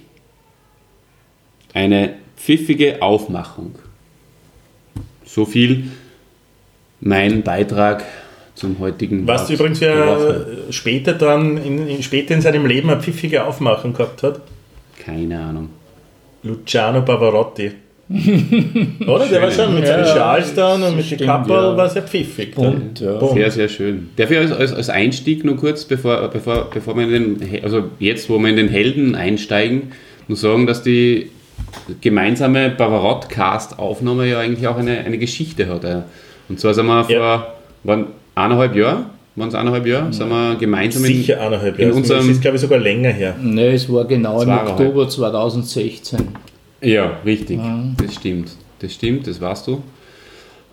Eine 1.74 2.14
pfiffige 2.36 3.02
Aufmachung. 3.02 3.74
So 5.26 5.44
viel 5.44 5.84
mein 7.00 7.42
Beitrag 7.42 8.04
zum 8.54 8.78
heutigen 8.78 9.26
du 9.26 9.32
Wort 9.32 9.50
übrigens, 9.50 9.80
Woche. 9.80 10.46
später 10.70 11.12
dann, 11.14 11.56
in, 11.58 11.88
in, 11.88 12.02
später 12.02 12.34
in 12.34 12.40
seinem 12.40 12.64
Leben 12.66 12.88
eine 12.88 13.00
pfiffige 13.02 13.44
Aufmachung 13.44 13.92
gehabt 13.92 14.22
hat? 14.22 14.40
Keine 15.04 15.40
Ahnung. 15.40 15.68
Luciano 16.42 17.02
Pavarotti. 17.02 17.70
Oder? 19.06 19.26
Der 19.26 19.40
war 19.42 19.50
schon 19.50 19.74
mit 19.74 19.86
seinen 19.86 20.04
Ja, 20.04 20.14
Schals 20.14 20.54
dann 20.54 20.82
und 20.82 20.96
mit 20.96 21.10
den 21.10 21.16
stimmt, 21.16 21.30
Kappel 21.30 21.52
ja. 21.56 21.76
war 21.76 21.88
sehr 21.88 22.02
pfiffig. 22.02 22.54
Bunt, 22.54 23.00
ja. 23.00 23.14
Bunt. 23.14 23.32
Sehr, 23.32 23.50
sehr 23.50 23.68
schön. 23.68 24.10
Darf 24.16 24.30
ich 24.30 24.36
als, 24.38 24.52
als, 24.52 24.72
als 24.74 24.90
Einstieg 24.90 25.42
nur 25.44 25.56
kurz, 25.56 25.84
bevor, 25.86 26.28
bevor, 26.28 26.68
bevor 26.72 26.96
wir 26.96 27.04
in 27.04 27.38
den, 27.38 27.64
also 27.64 27.84
jetzt, 27.98 28.28
wo 28.28 28.38
wir 28.38 28.50
in 28.50 28.56
den 28.56 28.68
Helden 28.68 29.14
einsteigen, 29.14 29.92
nur 30.28 30.36
sagen, 30.36 30.66
dass 30.66 30.82
die 30.82 31.30
gemeinsame 32.02 32.70
Bavarott-Cast-Aufnahme 32.70 34.28
ja 34.28 34.40
eigentlich 34.40 34.66
auch 34.68 34.76
eine, 34.76 34.98
eine 34.98 35.18
Geschichte 35.18 35.66
hat. 35.68 36.04
Und 36.48 36.60
zwar 36.60 36.74
sind 36.74 36.86
wir 36.86 37.04
vor, 37.04 37.14
Ja. 37.14 37.46
waren 37.84 38.06
eineinhalb 38.34 38.76
Jahre, 38.76 39.06
waren 39.36 39.48
es 39.48 39.54
eineinhalb 39.54 39.86
Jahre, 39.86 40.12
sind 40.12 40.28
wir 40.28 40.54
gemeinsam 40.56 41.04
in, 41.04 41.14
Sicher 41.16 41.40
eineinhalb 41.40 41.78
in 41.78 41.86
Jahre. 41.88 41.96
unserem- 41.96 42.20
das 42.20 42.28
ist, 42.36 42.40
glaube 42.42 42.56
ich, 42.56 42.60
sogar 42.60 42.78
länger 42.78 43.10
her. 43.10 43.34
Ne, 43.42 43.68
es 43.72 43.90
war 43.92 44.04
genau 44.04 44.40
im. 44.42 44.48
Oktober 44.50 45.08
2016. 45.08 46.18
Ja, 46.80 47.18
richtig. 47.24 47.58
Das 48.04 48.14
stimmt. 48.14 48.50
Das 48.80 48.92
stimmt, 48.94 49.26
das 49.26 49.40
weißt 49.40 49.66
du. 49.68 49.82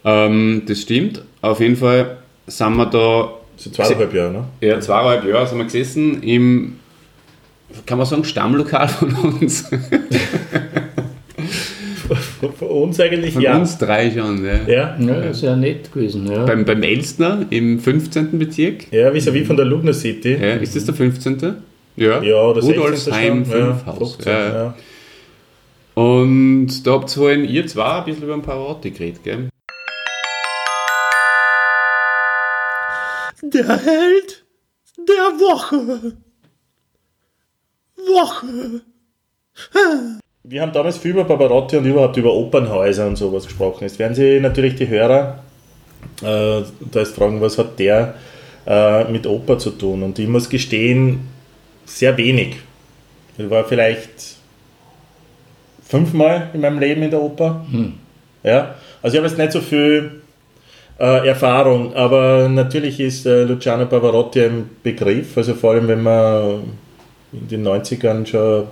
Ähm, 0.03 0.63
das 0.67 0.81
stimmt. 0.81 1.21
Auf 1.41 1.59
jeden 1.59 1.75
Fall 1.75 2.17
sind 2.47 2.75
wir 2.75 2.85
da 2.87 3.29
So 3.57 3.69
zweieinhalb 3.69 4.13
Jahre, 4.13 4.31
ne? 4.31 4.43
Ja, 4.61 4.79
zweieinhalb 4.79 5.25
Jahre 5.25 5.47
sind 5.47 5.57
wir 5.59 5.65
gesessen 5.65 6.21
im, 6.23 6.75
kann 7.85 7.97
man 7.97 8.05
sagen, 8.07 8.23
Stammlokal 8.23 8.87
von 8.89 9.15
uns. 9.39 9.69
Von 12.41 12.67
uns 12.67 12.99
eigentlich 12.99 13.33
Von 13.33 13.41
ja. 13.41 13.57
uns 13.57 13.77
drei 13.77 14.09
schon, 14.11 14.43
ja. 14.43 14.59
Ja, 14.67 14.97
Ja, 14.99 15.33
sehr 15.33 15.55
nett 15.55 15.91
gewesen. 15.93 16.29
Ja. 16.29 16.45
Beim, 16.45 16.65
beim 16.65 16.81
Elstner 16.83 17.45
im 17.49 17.79
15. 17.79 18.37
Bezirk. 18.39 18.91
ja 18.91 19.09
vis-à-vis 19.13 19.45
von 19.45 19.55
der 19.57 19.65
Lugner 19.65 19.93
City. 19.93 20.33
Ja, 20.33 20.55
ist 20.55 20.75
das 20.75 20.85
der 20.85 20.95
15.? 20.95 21.55
Ja, 21.97 22.21
Ja, 22.21 22.41
oder 22.43 22.61
16. 22.61 22.81
Rudolfsheim 22.81 23.45
schon. 23.45 23.59
Ja, 23.59 23.73
5 23.73 23.85
Haus. 23.85 24.15
15, 24.15 24.33
Ja, 24.33 24.53
ja. 24.53 24.73
Und 25.93 26.87
da 26.87 26.91
habt 26.93 27.09
ihr 27.11 27.19
vorhin, 27.21 27.43
ihr 27.45 27.67
zwei, 27.67 27.99
ein 27.99 28.05
bisschen 28.05 28.23
über 28.23 28.33
den 28.33 28.41
Pavarotti 28.41 28.91
geredet, 28.91 29.23
gell? 29.23 29.49
Der 33.43 33.67
Held 33.67 34.45
der 34.97 35.39
Woche. 35.39 36.13
Woche. 37.97 38.81
Wir 40.43 40.63
haben 40.63 40.71
damals 40.71 40.97
viel 40.97 41.11
über 41.11 41.25
Barbarotti 41.25 41.77
und 41.77 41.85
überhaupt 41.85 42.17
über 42.17 42.33
Opernhäuser 42.33 43.05
und 43.05 43.15
sowas 43.15 43.45
gesprochen. 43.45 43.83
Jetzt 43.83 43.99
werden 43.99 44.15
Sie 44.15 44.39
natürlich 44.39 44.73
die 44.73 44.87
Hörer 44.87 45.43
äh, 46.21 46.23
da 46.23 46.99
jetzt 46.99 47.13
fragen, 47.13 47.39
was 47.41 47.59
hat 47.59 47.77
der 47.77 48.15
äh, 48.65 49.03
mit 49.11 49.27
Oper 49.27 49.59
zu 49.59 49.69
tun? 49.69 50.01
Und 50.01 50.17
ich 50.17 50.27
muss 50.27 50.49
gestehen, 50.49 51.27
sehr 51.85 52.17
wenig. 52.17 52.55
Ich 53.37 53.47
war 53.51 53.65
vielleicht 53.65 54.37
fünfmal 55.87 56.49
in 56.53 56.61
meinem 56.61 56.79
Leben 56.79 57.03
in 57.03 57.11
der 57.11 57.21
Oper. 57.21 57.63
Ja, 58.41 58.75
also 59.03 59.15
ich 59.15 59.19
habe 59.19 59.27
jetzt 59.27 59.37
nicht 59.37 59.51
so 59.51 59.61
viel 59.61 60.23
äh, 60.99 61.27
Erfahrung, 61.27 61.93
aber 61.93 62.49
natürlich 62.49 62.99
ist 62.99 63.27
äh, 63.27 63.43
Luciano 63.43 63.85
Pavarotti 63.85 64.43
ein 64.43 64.69
Begriff, 64.81 65.37
also 65.37 65.53
vor 65.53 65.73
allem 65.73 65.87
wenn 65.87 66.01
man 66.01 66.63
in 67.31 67.47
den 67.47 67.67
90ern 67.67 68.25
schon 68.25 68.63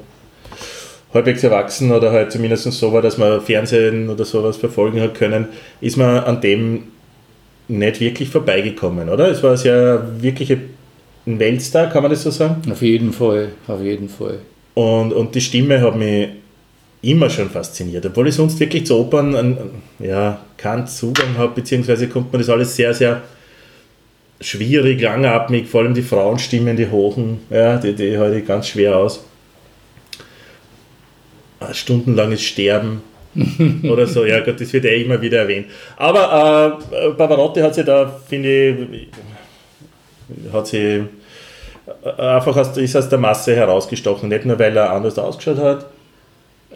halbwegs 1.13 1.43
erwachsen 1.43 1.91
oder 1.91 2.11
halt 2.11 2.31
zumindest 2.31 2.71
so 2.71 2.93
war, 2.93 3.01
dass 3.01 3.17
man 3.17 3.41
Fernsehen 3.41 4.09
oder 4.09 4.25
sowas 4.25 4.57
verfolgen 4.57 5.01
hat 5.01 5.15
können, 5.15 5.47
ist 5.81 5.97
man 5.97 6.23
an 6.23 6.41
dem 6.41 6.83
nicht 7.67 7.99
wirklich 7.99 8.29
vorbeigekommen, 8.29 9.09
oder? 9.09 9.29
Es 9.29 9.43
war 9.43 9.55
sehr 9.57 10.21
wirklich 10.21 10.51
ein 11.25 11.39
Weltstar, 11.39 11.89
kann 11.89 12.03
man 12.03 12.11
das 12.11 12.23
so 12.23 12.31
sagen? 12.31 12.61
Auf 12.71 12.81
jeden 12.81 13.13
Fall, 13.13 13.49
auf 13.67 13.81
jeden 13.81 14.09
Fall. 14.09 14.39
Und, 14.73 15.13
und 15.13 15.35
die 15.35 15.41
Stimme 15.41 15.81
hat 15.81 15.95
mich 15.95 16.29
immer 17.01 17.29
schon 17.29 17.49
fasziniert, 17.49 18.05
obwohl 18.05 18.27
ich 18.27 18.35
sonst 18.35 18.59
wirklich 18.59 18.85
zu 18.85 18.97
Opern 18.97 19.35
einen, 19.35 19.57
ja, 19.99 20.39
keinen 20.57 20.87
Zugang 20.87 21.37
habe, 21.37 21.55
beziehungsweise 21.55 22.07
kommt 22.07 22.33
mir 22.33 22.39
das 22.39 22.49
alles 22.49 22.75
sehr, 22.75 22.93
sehr 22.93 23.21
schwierig, 24.41 25.01
langatmig, 25.01 25.67
vor 25.67 25.81
allem 25.81 25.93
die 25.93 26.01
Frauenstimmen, 26.01 26.75
die 26.75 26.89
hohen, 26.89 27.39
ja, 27.49 27.77
die, 27.77 27.93
die 27.93 28.17
halte 28.17 28.39
ich 28.39 28.45
ganz 28.45 28.67
schwer 28.67 28.97
aus. 28.97 29.23
Stundenlanges 31.73 32.41
Sterben 32.41 33.01
oder 33.83 34.07
so, 34.07 34.25
ja 34.25 34.39
Gott, 34.41 34.59
das 34.59 34.73
wird 34.73 34.85
ja 34.85 34.91
immer 34.91 35.21
wieder 35.21 35.39
erwähnt. 35.39 35.67
Aber 35.97 36.79
äh, 36.91 37.09
Pavarotti 37.11 37.61
hat 37.61 37.75
sich 37.75 37.85
da, 37.85 38.11
finde 38.27 38.69
ich, 38.91 39.07
hat 40.51 40.67
sie 40.67 41.03
einfach 42.17 42.55
aus, 42.55 42.75
ist 42.77 42.95
aus 42.95 43.09
der 43.09 43.19
Masse 43.19 43.55
herausgestochen. 43.55 44.29
Nicht 44.29 44.45
nur, 44.45 44.57
weil 44.59 44.75
er 44.75 44.91
anders 44.91 45.17
ausgeschaut 45.17 45.57
hat. 45.57 45.85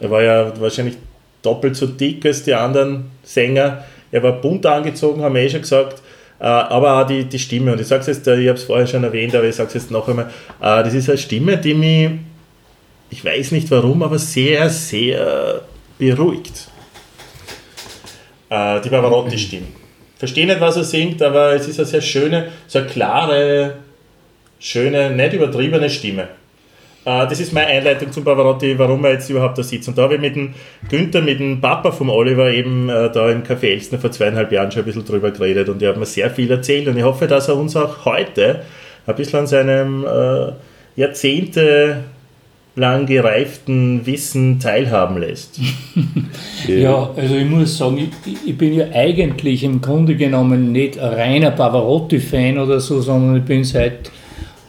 Er 0.00 0.10
war 0.10 0.22
ja 0.22 0.52
wahrscheinlich 0.60 0.96
doppelt 1.42 1.76
so 1.76 1.86
dick 1.86 2.24
als 2.26 2.42
die 2.42 2.54
anderen 2.54 3.10
Sänger. 3.22 3.84
Er 4.10 4.22
war 4.22 4.32
bunt 4.32 4.64
angezogen, 4.66 5.22
haben 5.22 5.34
wir 5.34 5.42
eh 5.42 5.50
schon 5.50 5.60
gesagt. 5.62 6.02
Äh, 6.40 6.44
Aber 6.44 7.00
auch 7.00 7.06
die, 7.06 7.24
die 7.24 7.38
Stimme. 7.38 7.72
Und 7.72 7.80
ich 7.80 7.86
sage 7.86 8.00
es 8.00 8.06
jetzt, 8.08 8.26
äh, 8.26 8.40
ich 8.40 8.48
habe 8.48 8.58
es 8.58 8.64
vorher 8.64 8.86
schon 8.86 9.04
erwähnt, 9.04 9.34
aber 9.34 9.44
ich 9.44 9.54
sage 9.54 9.68
es 9.68 9.74
jetzt 9.74 9.90
noch 9.90 10.08
einmal. 10.08 10.26
äh, 10.60 10.82
Das 10.82 10.94
ist 10.94 11.08
eine 11.08 11.18
Stimme, 11.18 11.56
die 11.58 11.74
mich, 11.74 12.10
ich 13.10 13.24
weiß 13.24 13.52
nicht 13.52 13.70
warum, 13.70 14.02
aber 14.02 14.18
sehr, 14.18 14.68
sehr 14.70 15.62
beruhigt. 15.98 16.68
Äh, 18.50 18.80
Die 18.80 18.88
Pavarotti-Stimme. 18.88 19.66
Verstehe 20.18 20.46
nicht, 20.46 20.60
was 20.60 20.76
er 20.76 20.84
singt, 20.84 21.22
aber 21.22 21.54
es 21.54 21.68
ist 21.68 21.78
eine 21.78 21.86
sehr 21.86 22.00
schöne, 22.00 22.48
so 22.66 22.78
eine 22.78 22.88
klare, 22.88 23.74
schöne, 24.58 25.10
nicht 25.10 25.32
übertriebene 25.32 25.90
Stimme. 25.90 26.28
Äh, 27.04 27.26
Das 27.28 27.40
ist 27.40 27.52
meine 27.52 27.66
Einleitung 27.68 28.10
zum 28.12 28.24
Pavarotti, 28.24 28.78
warum 28.78 29.04
er 29.04 29.12
jetzt 29.12 29.28
überhaupt 29.28 29.58
da 29.58 29.62
sitzt. 29.62 29.88
Und 29.88 29.98
da 29.98 30.02
habe 30.02 30.14
ich 30.14 30.20
mit 30.20 30.36
dem 30.36 30.54
Günther, 30.88 31.20
mit 31.20 31.40
dem 31.40 31.60
Papa 31.60 31.90
vom 31.92 32.10
Oliver 32.10 32.50
eben 32.50 32.88
äh, 32.88 33.10
da 33.10 33.30
im 33.30 33.42
Café 33.42 33.72
Elstner 33.72 33.98
vor 33.98 34.10
zweieinhalb 34.12 34.50
Jahren 34.52 34.70
schon 34.70 34.82
ein 34.82 34.86
bisschen 34.86 35.04
drüber 35.04 35.30
geredet 35.30 35.68
und 35.68 35.82
er 35.82 35.90
hat 35.90 35.96
mir 35.98 36.06
sehr 36.06 36.30
viel 36.30 36.50
erzählt 36.50 36.88
und 36.88 36.96
ich 36.96 37.04
hoffe, 37.04 37.26
dass 37.26 37.48
er 37.48 37.56
uns 37.56 37.76
auch 37.76 38.04
heute 38.04 38.62
ein 39.06 39.16
bisschen 39.16 39.40
an 39.40 39.46
seinem 39.46 40.04
äh, 40.06 40.52
Jahrzehnte 40.96 42.04
lang 42.76 43.06
gereiften 43.06 44.04
Wissen 44.04 44.58
teilhaben 44.58 45.18
lässt. 45.18 45.60
Ja, 46.66 47.10
also 47.14 47.34
ich 47.34 47.44
muss 47.44 47.76
sagen, 47.76 48.10
ich, 48.24 48.36
ich 48.46 48.56
bin 48.56 48.72
ja 48.72 48.86
eigentlich 48.94 49.62
im 49.64 49.82
Grunde 49.82 50.16
genommen 50.16 50.72
nicht 50.72 50.98
ein 50.98 51.12
reiner 51.12 51.50
Pavarotti-Fan 51.50 52.56
oder 52.56 52.80
so, 52.80 53.02
sondern 53.02 53.36
ich 53.36 53.44
bin 53.44 53.64
seit 53.64 54.10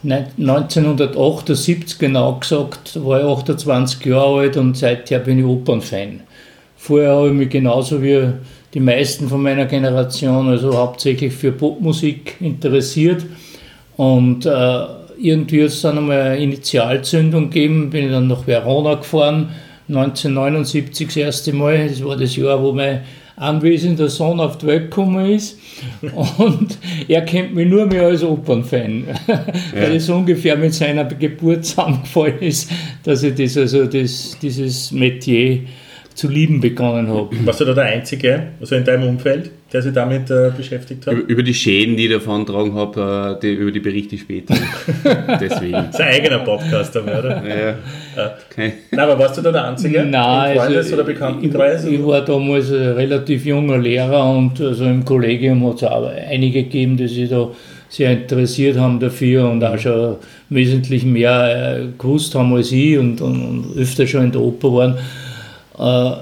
1978 0.03 1.97
genau 1.97 2.35
gesagt, 2.35 3.01
war 3.01 3.21
ich 3.21 3.25
28 3.25 4.05
Jahre 4.05 4.39
alt 4.41 4.57
und 4.57 4.75
seither 4.75 5.19
bin 5.19 5.39
ich 5.39 5.45
Opernfan. 5.45 6.19
Vorher 6.75 7.11
habe 7.11 7.27
ich 7.29 7.33
mich 7.33 7.49
genauso 7.49 8.03
wie 8.03 8.27
die 8.73 8.81
meisten 8.81 9.29
von 9.29 9.41
meiner 9.41 9.65
Generation, 9.65 10.49
also 10.49 10.77
hauptsächlich 10.77 11.33
für 11.33 11.53
Popmusik 11.53 12.35
interessiert 12.41 13.25
und 13.95 14.45
äh, 14.45 14.85
irgendwie 15.17 15.61
hat 15.61 15.69
es 15.69 15.81
dann 15.81 15.97
einmal 15.97 16.21
eine 16.21 16.37
Initialzündung 16.37 17.49
gegeben, 17.49 17.89
bin 17.89 18.05
ich 18.05 18.11
dann 18.11 18.27
nach 18.27 18.45
Verona 18.47 18.95
gefahren, 18.95 19.49
1979 19.87 21.07
das 21.07 21.15
erste 21.17 21.53
Mal, 21.53 21.87
das 21.87 22.03
war 22.03 22.17
das 22.17 22.35
Jahr, 22.35 22.61
wo 22.61 22.71
mein 22.71 23.01
anwesender 23.37 24.09
Sohn 24.09 24.39
auf 24.39 24.57
die 24.57 24.67
Welt 24.67 24.83
gekommen 24.89 25.31
ist. 25.31 25.59
Und 26.37 26.77
er 27.07 27.21
kennt 27.21 27.53
mich 27.53 27.67
nur 27.67 27.85
mehr 27.85 28.03
als 28.03 28.23
Opernfan, 28.23 29.05
weil 29.73 29.93
das 29.93 30.09
ungefähr 30.09 30.55
mit 30.55 30.73
seiner 30.73 31.05
Geburt 31.05 31.65
zusammengefallen 31.65 32.39
ist, 32.39 32.71
dass 33.03 33.23
ich 33.23 33.35
das, 33.35 33.57
also 33.57 33.85
das, 33.85 34.37
dieses 34.41 34.91
Metier 34.91 35.61
zu 36.13 36.29
lieben 36.29 36.61
begonnen 36.61 37.09
habe. 37.09 37.29
Warst 37.45 37.59
du 37.59 37.65
da 37.65 37.73
der 37.73 37.85
Einzige, 37.85 38.47
also 38.59 38.75
in 38.75 38.85
deinem 38.85 39.09
Umfeld, 39.09 39.51
der 39.75 39.81
sich 39.81 39.93
damit 39.93 40.31
äh, 40.31 40.51
beschäftigt 40.55 41.05
hat? 41.05 41.13
Über, 41.13 41.27
über 41.27 41.43
die 41.43 41.53
Schäden, 41.53 41.97
die 41.97 42.05
ich 42.05 42.11
davon 42.13 42.45
getragen 42.45 42.73
habe, 42.75 43.37
äh, 43.37 43.41
die, 43.41 43.53
über 43.55 43.71
die 43.71 43.81
berichte 43.81 44.15
ich 44.15 44.21
später. 44.21 44.55
Deswegen. 45.41 45.73
Das 45.73 45.89
ist 45.89 45.99
ein 45.99 46.13
eigener 46.13 46.39
Podcast, 46.39 46.95
oder? 46.95 47.43
Ja. 47.45 47.75
Okay. 48.49 48.73
Nein, 48.91 48.99
aber 49.01 49.19
warst 49.19 49.37
du 49.37 49.41
da 49.41 49.51
der 49.51 49.65
Einzige 49.65 50.05
Nein, 50.05 50.51
im 50.53 50.61
Freundes- 50.61 50.77
also 50.77 50.93
oder 50.93 51.03
Bekanntenkreis? 51.03 51.83
Ich, 51.83 51.95
ich 51.95 52.05
war 52.05 52.23
damals 52.23 52.71
ein 52.71 52.93
relativ 52.93 53.45
junger 53.45 53.77
Lehrer 53.77 54.29
und 54.29 54.61
also 54.61 54.85
im 54.85 55.03
Kollegium 55.03 55.67
hat 55.67 55.75
es 55.75 55.83
auch 55.83 56.09
einige 56.09 56.63
gegeben, 56.63 56.95
die 56.95 57.09
sich 57.09 57.29
da 57.29 57.49
sehr 57.89 58.11
interessiert 58.11 58.77
haben 58.77 59.01
dafür 59.01 59.49
und 59.49 59.61
auch 59.61 59.77
schon 59.77 60.15
wesentlich 60.47 61.03
mehr 61.03 61.79
äh, 61.81 61.87
gewusst 61.97 62.33
haben 62.33 62.55
als 62.55 62.71
ich 62.71 62.97
und, 62.97 63.19
und, 63.19 63.41
und 63.41 63.77
öfter 63.77 64.07
schon 64.07 64.23
in 64.23 64.31
der 64.31 64.39
Oper 64.39 64.73
waren. 64.73 64.97
Äh, 65.77 66.21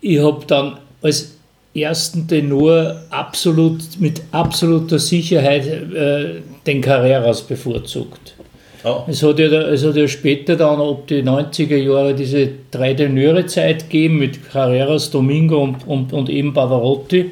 ich 0.00 0.18
habe 0.18 0.44
dann 0.48 0.78
als 1.00 1.39
ersten 1.74 2.26
Tenor 2.26 3.02
absolut, 3.10 3.82
mit 3.98 4.22
absoluter 4.32 4.98
Sicherheit 4.98 5.66
äh, 5.66 6.40
den 6.66 6.80
Carreras 6.80 7.42
bevorzugt. 7.42 8.34
Oh. 8.82 9.02
Es 9.06 9.22
hat, 9.22 9.38
ja, 9.38 9.46
es 9.46 9.84
hat 9.84 9.96
ja 9.96 10.08
später 10.08 10.56
dann 10.56 10.80
ab 10.80 11.06
die 11.06 11.22
90er 11.22 11.76
Jahre 11.76 12.14
diese 12.14 12.48
drei 12.70 12.94
Tenöre-Zeit 12.94 13.90
gegeben 13.90 14.18
mit 14.18 14.50
Carreras, 14.50 15.10
Domingo 15.10 15.62
und, 15.62 15.86
und, 15.86 16.12
und 16.12 16.30
eben 16.30 16.54
Pavarotti. 16.54 17.20
Äh, 17.20 17.26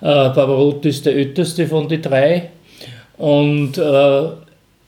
Pavarotti 0.00 0.88
ist 0.88 1.06
der 1.06 1.14
älteste 1.14 1.68
von 1.68 1.88
den 1.88 2.02
drei. 2.02 2.50
Und 3.16 3.78
äh, 3.78 4.22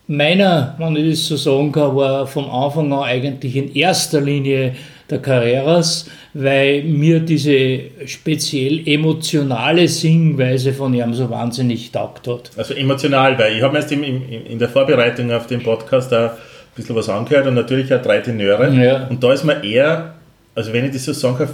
meiner, 0.09 0.75
wenn 0.79 0.97
ich 0.97 1.11
das 1.11 1.27
so 1.29 1.37
sagen 1.37 1.71
kann, 1.71 1.95
war 1.95 2.27
von 2.27 2.47
Anfang 2.47 2.93
an 2.93 3.05
eigentlich 3.05 3.55
in 3.55 3.75
erster 3.75 4.21
Linie 4.21 4.75
der 5.11 5.19
Carreras, 5.21 6.11
weil 6.35 6.83
mir 6.83 7.21
diese 7.21 7.81
speziell 8.07 8.87
emotionale 8.87 9.89
Singweise 9.89 10.73
von 10.73 10.95
ihm 10.95 11.15
so 11.15 11.31
wahnsinnig 11.31 11.93
taugt 11.93 12.27
hat. 12.27 12.51
Also 12.57 12.75
emotional, 12.75 13.39
weil 13.39 13.57
ich 13.57 13.63
habe 13.63 13.75
mir 13.75 13.79
erst 13.81 13.93
im, 13.93 14.03
im, 14.03 14.23
in 14.29 14.59
der 14.59 14.69
Vorbereitung 14.69 15.31
auf 15.33 15.47
den 15.47 15.63
Podcast 15.63 16.11
da 16.11 16.31
ein 16.31 16.37
bisschen 16.75 16.97
was 16.97 17.09
angehört 17.09 17.47
und 17.47 17.55
natürlich 17.55 17.93
auch 17.95 18.03
drei 18.03 18.19
Tenöre. 18.19 18.75
Ja. 18.75 19.07
Und 19.07 19.23
da 19.23 19.33
ist 19.33 19.45
man 19.45 19.63
eher, 19.63 20.15
also 20.55 20.73
wenn 20.73 20.85
ich 20.85 20.93
das 20.93 21.05
so 21.05 21.13
sagen 21.13 21.39
kann, 21.39 21.49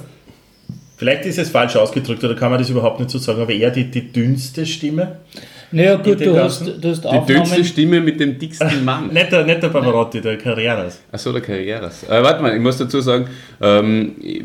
vielleicht 0.96 1.26
ist 1.26 1.38
es 1.38 1.50
falsch 1.50 1.76
ausgedrückt 1.76 2.24
oder 2.24 2.34
kann 2.34 2.50
man 2.50 2.58
das 2.58 2.70
überhaupt 2.70 3.00
nicht 3.00 3.10
so 3.10 3.18
sagen, 3.18 3.42
aber 3.42 3.52
eher 3.52 3.70
die, 3.70 3.90
die 3.90 4.12
dünnste 4.12 4.64
Stimme. 4.64 5.16
Naja 5.72 5.96
gut, 5.96 6.20
du 6.20 6.38
hast, 6.38 6.66
du 6.66 6.88
hast 6.88 7.04
Die 7.04 7.32
dünnste. 7.32 7.64
Stimme 7.64 8.00
mit 8.00 8.20
dem 8.20 8.38
dicksten 8.38 8.84
Mann. 8.84 9.08
Nicht 9.12 9.32
der, 9.32 9.44
nicht 9.44 9.62
der 9.62 9.68
Pavarotti, 9.68 10.20
der 10.20 10.36
Carreras. 10.36 11.00
Achso, 11.10 11.32
der 11.32 11.40
Karrieres. 11.40 12.04
Äh, 12.04 12.22
warte 12.22 12.42
mal, 12.42 12.54
ich 12.54 12.60
muss 12.60 12.76
dazu 12.76 13.00
sagen, 13.00 13.26
ähm, 13.60 14.12
ich, 14.20 14.42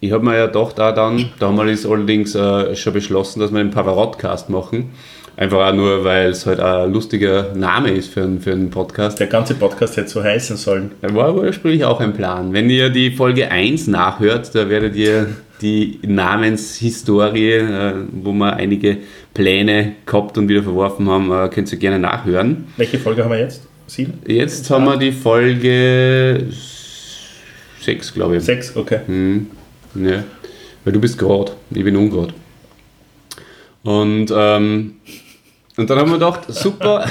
ich 0.00 0.12
habe 0.12 0.24
mir 0.24 0.36
ja 0.36 0.46
doch 0.46 0.72
da 0.72 0.92
dann, 0.92 1.30
damals 1.38 1.84
allerdings 1.84 2.34
äh, 2.34 2.74
schon 2.76 2.92
beschlossen, 2.94 3.40
dass 3.40 3.52
wir 3.52 3.60
einen 3.60 3.70
Pavarotti-Cast 3.70 4.48
machen. 4.48 4.90
Einfach 5.38 5.68
auch 5.68 5.72
nur, 5.72 6.02
weil 6.02 6.30
es 6.30 6.44
halt 6.46 6.58
ein 6.58 6.92
lustiger 6.92 7.54
Name 7.54 7.92
ist 7.92 8.12
für, 8.12 8.24
einen- 8.24 8.40
für 8.40 8.50
einen 8.50 8.70
Podcast. 8.70 9.20
Der 9.20 9.28
ganze 9.28 9.54
Podcast 9.54 9.96
hätte 9.96 10.08
so 10.08 10.20
heißen 10.22 10.56
sollen. 10.56 10.90
War 11.00 11.32
ursprünglich 11.32 11.84
auch 11.84 12.00
ein 12.00 12.12
Plan. 12.12 12.52
Wenn 12.52 12.68
ihr 12.68 12.90
die 12.90 13.12
Folge 13.12 13.48
1 13.48 13.86
nachhört, 13.86 14.52
da 14.56 14.68
werdet 14.68 14.96
ihr 14.96 15.28
die 15.62 16.00
Namenshistorie, 16.04 17.52
äh, 17.52 17.92
wo 18.10 18.32
wir 18.32 18.54
einige 18.54 18.96
Pläne 19.32 19.92
gehabt 20.06 20.36
und 20.38 20.48
wieder 20.48 20.64
verworfen 20.64 21.08
haben, 21.08 21.30
äh, 21.30 21.48
könnt 21.48 21.70
ihr 21.70 21.78
gerne 21.78 22.00
nachhören. 22.00 22.64
Welche 22.76 22.98
Folge 22.98 23.22
haben 23.22 23.30
wir 23.30 23.38
jetzt? 23.38 23.62
Sieben? 23.86 24.14
Jetzt 24.26 24.68
haben 24.70 24.84
wir 24.86 24.96
die 24.96 25.12
Folge 25.12 26.46
6, 27.80 28.12
glaube 28.12 28.38
ich. 28.38 28.42
Sechs, 28.42 28.76
okay. 28.76 29.00
Mhm. 29.06 29.46
Ja. 29.94 30.24
Weil 30.84 30.92
du 30.92 31.00
bist 31.00 31.16
gerade, 31.16 31.52
ich 31.70 31.84
bin 31.84 31.94
ungerad. 31.96 32.34
Und, 33.84 34.32
ähm, 34.36 34.94
und 35.78 35.88
dann 35.88 35.98
haben 35.98 36.10
wir 36.10 36.18
gedacht, 36.18 36.40
super. 36.48 37.06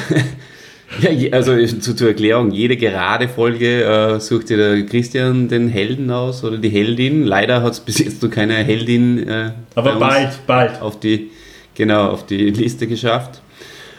ja, 1.02 1.32
also 1.32 1.56
zu, 1.80 1.96
zur 1.96 2.10
Erklärung, 2.10 2.52
jede 2.52 2.76
gerade 2.76 3.30
Folge 3.30 3.84
äh, 3.84 4.20
sucht 4.20 4.50
sich 4.50 4.58
der 4.58 4.86
Christian 4.86 5.48
den 5.48 5.70
Helden 5.70 6.12
aus 6.12 6.44
oder 6.44 6.58
die 6.58 6.70
Heldin. 6.70 7.24
Leider 7.24 7.64
hat 7.64 7.74
es 7.74 7.80
bis 7.80 8.00
jetzt 8.00 8.22
noch 8.22 8.30
keine 8.30 8.56
Heldin 8.56 9.28
äh, 9.28 9.52
Aber 9.74 9.94
bei 9.94 9.94
uns 9.94 10.00
bald, 10.00 10.48
bald. 10.48 10.82
auf 10.82 11.00
die, 11.00 11.32
genau, 11.76 12.10
auf 12.10 12.26
die 12.26 12.50
Liste 12.50 12.88
geschafft. 12.88 13.42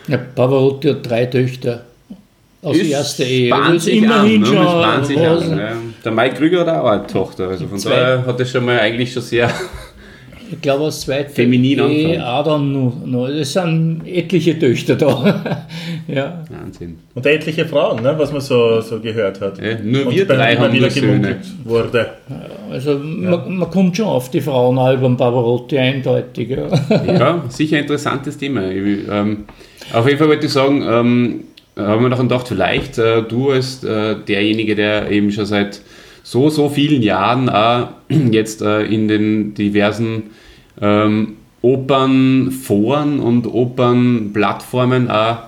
Ja, 0.06 0.18
Pavarotti 0.18 0.88
hat 0.88 1.08
drei 1.08 1.26
Töchter 1.26 1.84
aus 2.60 2.76
Ist 2.76 2.90
erster 2.90 3.24
Ehe. 3.24 3.48
spannt 3.48 3.64
Also 3.64 3.76
ist 3.76 3.84
sich 3.84 3.96
immerhin 3.96 4.44
an, 4.44 4.50
ne? 4.50 4.56
schon 4.56 4.56
an, 4.58 5.58
ja. 5.58 5.72
Der 6.04 6.12
Mike 6.12 6.36
Krüger 6.36 6.60
hat 6.60 6.68
auch 6.68 6.86
eine 6.86 7.06
Tochter, 7.06 7.48
also 7.48 7.66
von 7.68 7.78
Zwei. 7.78 7.90
daher 7.90 8.26
hat 8.26 8.38
das 8.38 8.50
schon 8.50 8.64
mal 8.64 8.78
eigentlich 8.80 9.12
schon 9.12 9.22
sehr 9.22 9.50
Ich 10.50 10.60
glaube, 10.62 10.84
aus 10.84 11.02
zweiter 11.02 11.28
Feminin 11.30 11.78
Ehe 11.90 12.22
anfangen. 12.22 12.22
auch 12.22 12.44
dann 12.44 12.72
noch, 12.72 13.06
noch. 13.06 13.28
Es 13.28 13.52
sind 13.52 14.02
etliche 14.06 14.58
Töchter 14.58 14.96
da. 14.96 15.66
ja. 16.08 16.44
Wahnsinn. 16.50 16.98
Und 17.14 17.26
etliche 17.26 17.66
Frauen, 17.66 18.02
ne, 18.02 18.14
was 18.16 18.32
man 18.32 18.40
so, 18.40 18.80
so 18.80 18.98
gehört 19.00 19.40
hat. 19.40 19.58
Ja, 19.62 19.78
nur 19.82 20.06
Und 20.06 20.14
wir 20.14 20.26
bei- 20.26 20.36
drei 20.36 20.56
haben 20.56 20.72
wieder 20.72 20.88
gemunkelt 20.88 21.38
wurde. 21.64 22.06
Also 22.70 22.98
man, 22.98 23.56
man 23.58 23.70
kommt 23.70 23.96
schon 23.96 24.06
auf 24.06 24.30
die 24.30 24.40
Frauen 24.40 24.78
auch 24.78 24.92
über 24.94 25.06
den 25.08 25.16
Pavarotti 25.16 25.78
eindeutig. 25.78 26.48
Ja. 26.50 26.68
Ja, 27.06 27.44
sicher 27.48 27.76
ein 27.76 27.82
interessantes 27.82 28.38
Thema. 28.38 28.70
Ich, 28.70 29.06
ähm, 29.10 29.44
auf 29.92 30.06
jeden 30.06 30.18
Fall 30.18 30.28
wollte 30.28 30.46
ich 30.46 30.52
sagen, 30.52 30.82
ähm, 30.88 31.40
haben 31.76 32.02
wir 32.02 32.08
noch 32.08 32.18
gedacht, 32.20 32.48
vielleicht 32.48 32.98
äh, 32.98 33.22
du 33.22 33.50
als 33.50 33.84
äh, 33.84 34.16
derjenige, 34.26 34.74
der 34.74 35.10
eben 35.10 35.30
schon 35.30 35.46
seit 35.46 35.80
so, 36.22 36.50
so 36.50 36.68
vielen 36.68 37.02
Jahren 37.02 37.48
auch 37.48 37.88
jetzt 38.08 38.62
äh, 38.62 38.82
in 38.82 39.08
den 39.08 39.54
diversen 39.54 40.24
ähm, 40.80 41.36
Opernforen 41.62 43.18
und 43.18 43.46
Opernplattformen 43.46 45.10
auch 45.10 45.38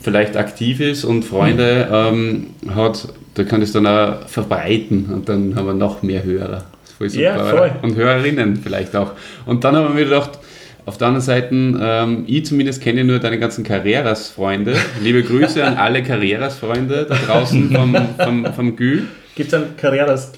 vielleicht 0.00 0.36
aktiv 0.36 0.80
ist 0.80 1.04
und 1.04 1.24
Freunde 1.24 1.88
ähm, 1.92 2.46
hat, 2.74 3.08
da 3.34 3.44
kann 3.44 3.60
es 3.60 3.72
dann 3.72 3.86
auch 3.86 4.26
verbreiten 4.26 5.10
und 5.12 5.28
dann 5.28 5.54
haben 5.56 5.66
wir 5.66 5.74
noch 5.74 6.02
mehr 6.02 6.24
Hörer. 6.24 6.64
Voll. 6.96 7.08
Ja, 7.08 7.44
voll. 7.44 7.72
Und 7.82 7.96
Hörerinnen 7.96 8.56
vielleicht 8.56 8.94
auch. 8.94 9.12
Und 9.46 9.64
dann 9.64 9.76
haben 9.76 9.96
wir 9.96 10.04
gedacht, 10.04 10.38
auf 10.86 10.98
der 10.98 11.08
anderen 11.08 11.24
Seite, 11.24 11.54
ähm, 11.54 12.24
ich 12.26 12.44
zumindest 12.44 12.82
kenne 12.82 13.04
nur 13.04 13.18
deine 13.18 13.38
ganzen 13.38 13.64
Carreras-Freunde. 13.64 14.74
Liebe 15.02 15.22
Grüße 15.22 15.64
an 15.64 15.76
alle 15.76 16.02
Carreras-Freunde 16.02 17.06
da 17.08 17.14
draußen 17.14 17.70
vom, 17.70 17.96
vom, 18.18 18.46
vom 18.52 18.76
Gü. 18.76 19.02
Gibt 19.34 19.48
es 19.48 19.54
einen 19.54 19.76
Carreras? 19.76 20.32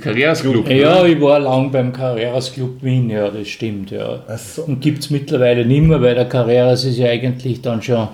Carreras 0.00 0.40
Club. 0.40 0.68
ja, 0.70 1.02
ne? 1.02 1.08
ich 1.08 1.20
war 1.20 1.38
lang 1.38 1.70
beim 1.70 1.92
Carreras 1.92 2.52
Club 2.52 2.82
Wien, 2.82 3.10
ja, 3.10 3.28
das 3.28 3.46
stimmt. 3.48 3.90
Ja. 3.90 4.22
So. 4.36 4.62
Und 4.62 4.80
gibt 4.80 5.00
es 5.00 5.10
mittlerweile 5.10 5.66
nicht 5.66 5.82
mehr, 5.82 6.00
weil 6.00 6.14
der 6.14 6.24
Carreras 6.24 6.84
ist 6.84 6.96
ja 6.96 7.10
eigentlich 7.10 7.60
dann 7.60 7.82
schon, 7.82 8.08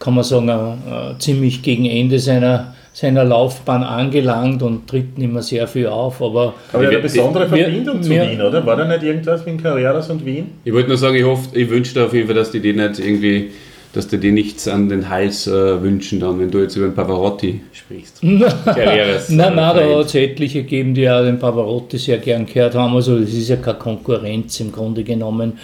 kann 0.00 0.14
man 0.14 0.24
sagen, 0.24 0.48
äh, 0.48 1.18
ziemlich 1.20 1.62
gegen 1.62 1.86
Ende 1.86 2.18
seiner, 2.18 2.74
seiner 2.94 3.24
Laufbahn 3.24 3.82
angelangt 3.82 4.62
und 4.62 4.86
tritt 4.86 5.16
nicht 5.16 5.32
mehr 5.32 5.42
sehr 5.42 5.66
viel 5.66 5.86
auf. 5.86 6.20
Aber 6.20 6.54
Aber 6.72 6.82
Wir- 6.82 6.90
eine 6.90 6.98
besondere 6.98 7.50
wir- 7.50 7.64
Verbindung 7.64 8.02
zu 8.02 8.10
wir- 8.10 8.30
Wien, 8.30 8.40
oder? 8.42 8.64
War 8.66 8.76
da 8.76 8.84
nicht 8.86 9.02
irgendwas 9.02 9.46
mit 9.46 9.62
Carreras 9.62 10.10
und 10.10 10.24
Wien? 10.26 10.48
Ich 10.64 10.72
wollte 10.72 10.88
nur 10.88 10.98
sagen, 10.98 11.16
ich 11.16 11.24
hoffe, 11.24 11.48
ich 11.58 11.68
wünsche 11.70 11.94
dir 11.94 12.04
auf 12.04 12.12
jeden 12.12 12.26
Fall, 12.26 12.36
dass 12.36 12.50
die 12.50 12.60
dir 12.60 12.74
nicht 12.74 12.98
irgendwie, 12.98 13.50
dass 13.94 14.08
die 14.08 14.18
dir 14.18 14.32
nichts 14.32 14.68
an 14.68 14.88
den 14.90 15.08
Hals 15.08 15.46
äh, 15.46 15.82
wünschen 15.82 16.20
dann, 16.20 16.38
wenn 16.38 16.50
du 16.50 16.58
jetzt 16.60 16.76
über 16.76 16.86
den 16.86 16.94
Pavarotti 16.94 17.60
sprichst. 17.72 18.20
Carreras. 18.64 19.28
Nein, 19.30 19.54
nein, 19.54 19.76
da 19.76 19.98
hat 19.98 20.06
es 20.06 20.14
etliche 20.14 20.62
gegeben, 20.62 20.94
die 20.94 21.08
auch 21.08 21.22
den 21.22 21.38
Pavarotti 21.38 21.96
sehr 21.98 22.18
gern 22.18 22.44
gehört 22.46 22.74
haben. 22.74 22.94
Also 22.94 23.18
das 23.18 23.30
ist 23.30 23.48
ja 23.48 23.56
keine 23.56 23.78
Konkurrenz 23.78 24.60
im 24.60 24.70
Grunde 24.70 25.02
genommen. 25.02 25.54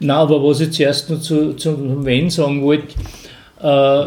Na, 0.00 0.16
aber 0.16 0.42
was 0.42 0.60
ich 0.60 0.72
zuerst 0.72 1.08
noch 1.10 1.20
zu, 1.20 1.52
zu 1.54 2.04
Wen 2.04 2.28
sagen 2.28 2.62
wollte, 2.62 2.94
äh, 3.64 4.04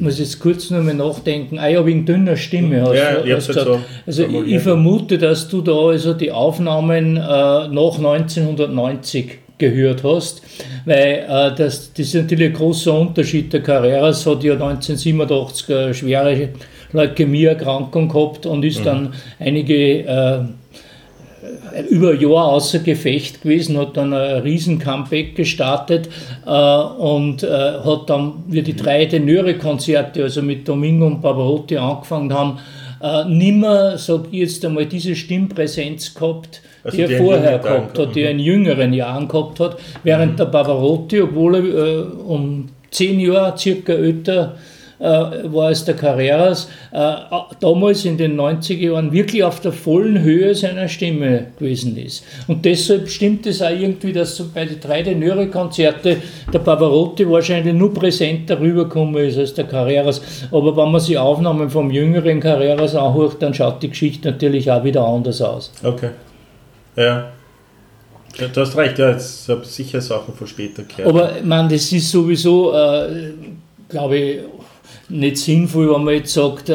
muss 0.00 0.18
jetzt 0.18 0.38
kurz 0.40 0.70
noch 0.70 0.82
mal 0.82 0.92
nachdenken. 0.94 1.58
Ah 1.58 1.68
ja, 1.68 1.84
wegen 1.86 2.04
dünner 2.04 2.36
Stimme 2.36 2.82
hast 2.82 2.94
Ja, 2.94 3.14
du 3.14 3.26
ich 3.26 3.34
hast 3.34 3.46
gesagt. 3.48 3.66
so 3.66 3.80
Also 4.06 4.24
ich, 4.24 4.54
ich 4.56 4.62
vermute, 4.62 5.16
dass 5.16 5.48
du 5.48 5.62
da 5.62 5.72
also 5.72 6.12
die 6.12 6.30
Aufnahmen 6.30 7.16
äh, 7.16 7.20
nach 7.20 7.96
1990 7.96 9.38
gehört 9.56 10.04
hast, 10.04 10.42
weil 10.84 11.24
äh, 11.28 11.54
das, 11.56 11.92
das 11.92 12.06
ist 12.06 12.14
natürlich 12.14 12.48
ein 12.48 12.54
großer 12.54 12.98
Unterschied. 12.98 13.52
Der 13.52 13.62
Carreras 13.62 14.26
hat 14.26 14.44
ja 14.44 14.52
1987 14.54 15.74
eine 15.74 15.94
schwere 15.94 16.48
Leukämie-Erkrankung 16.92 18.08
gehabt 18.08 18.46
und 18.46 18.64
ist 18.64 18.84
dann 18.84 19.14
einige 19.38 20.00
äh, 20.04 20.40
über 21.88 22.10
ein 22.10 22.20
Jahr 22.20 22.48
außer 22.48 22.80
Gefecht 22.80 23.42
gewesen, 23.42 23.78
hat 23.78 23.96
dann 23.96 24.12
ein 24.12 24.42
riesen 24.42 24.78
Comeback 24.78 25.34
gestartet 25.34 26.08
äh, 26.46 26.50
und 26.50 27.42
äh, 27.42 27.48
hat 27.48 28.08
dann, 28.08 28.44
wie 28.48 28.62
die 28.62 28.76
drei 28.76 29.06
Tenöre-Konzerte, 29.06 30.22
also 30.22 30.42
mit 30.42 30.66
Domingo 30.68 31.06
und 31.06 31.20
Pavarotti 31.20 31.76
angefangen 31.76 32.32
haben, 32.32 32.58
äh, 33.02 33.24
nimmer, 33.24 33.96
sag 33.98 34.26
ich 34.30 34.40
jetzt 34.40 34.64
einmal, 34.64 34.86
diese 34.86 35.16
Stimmpräsenz 35.16 36.14
gehabt, 36.14 36.60
Also 36.84 36.96
die 36.96 37.02
er 37.04 37.18
vorher 37.18 37.58
gehabt 37.58 37.98
hat, 37.98 38.14
die 38.14 38.22
er 38.22 38.30
in 38.30 38.38
jüngeren 38.38 38.92
Jahren 38.92 39.28
gehabt 39.28 39.60
hat, 39.60 39.78
während 40.02 40.38
der 40.38 40.46
Pavarotti, 40.46 41.22
obwohl 41.22 41.54
er 41.54 41.64
äh, 41.64 42.02
um 42.26 42.68
zehn 42.90 43.20
Jahre 43.20 43.56
circa 43.56 43.92
älter 43.92 44.54
äh, 44.56 44.69
war 45.00 45.68
als 45.68 45.84
der 45.84 45.94
Carreras, 45.96 46.68
äh, 46.92 47.14
damals 47.58 48.04
in 48.04 48.18
den 48.18 48.38
90er 48.38 48.92
Jahren 48.92 49.12
wirklich 49.12 49.42
auf 49.42 49.60
der 49.60 49.72
vollen 49.72 50.20
Höhe 50.20 50.54
seiner 50.54 50.88
Stimme 50.88 51.46
gewesen 51.58 51.96
ist. 51.96 52.22
Und 52.48 52.64
deshalb 52.64 53.08
stimmt 53.08 53.46
es 53.46 53.62
auch 53.62 53.70
irgendwie, 53.70 54.12
dass 54.12 54.38
bei 54.52 54.66
den 54.66 54.78
drei 54.78 55.02
Tenöre-Konzerte 55.02 56.18
der 56.52 56.58
Pavarotti 56.58 57.28
wahrscheinlich 57.28 57.74
nur 57.74 57.94
präsenter 57.94 58.60
rübergekommen 58.60 59.24
ist 59.24 59.38
als 59.38 59.54
der 59.54 59.64
Carreras. 59.64 60.20
Aber 60.50 60.76
wenn 60.76 60.92
man 60.92 61.00
sich 61.00 61.16
Aufnahmen 61.16 61.70
vom 61.70 61.90
jüngeren 61.90 62.40
Carreras 62.40 62.94
anhört, 62.94 63.36
dann 63.40 63.54
schaut 63.54 63.82
die 63.82 63.88
Geschichte 63.88 64.30
natürlich 64.30 64.70
auch 64.70 64.84
wieder 64.84 65.04
anders 65.04 65.40
aus. 65.40 65.72
Okay. 65.82 66.10
Ja. 66.96 67.32
du 68.36 68.60
hast 68.60 68.76
recht, 68.76 68.98
ja, 68.98 69.12
jetzt 69.12 69.48
habe 69.48 69.62
ich 69.62 69.68
sicher 69.68 70.00
Sachen 70.00 70.34
von 70.34 70.46
später 70.46 70.82
gehört. 70.82 71.08
Aber 71.08 71.32
meine, 71.42 71.68
das 71.68 71.90
ist 71.90 72.10
sowieso, 72.10 72.72
äh, 72.74 73.32
glaube 73.88 74.18
ich, 74.18 74.38
nicht 75.10 75.38
sinnvoll, 75.38 75.92
wenn 75.92 76.04
man 76.04 76.14
jetzt 76.14 76.32
sagt, 76.32 76.68
äh, 76.70 76.74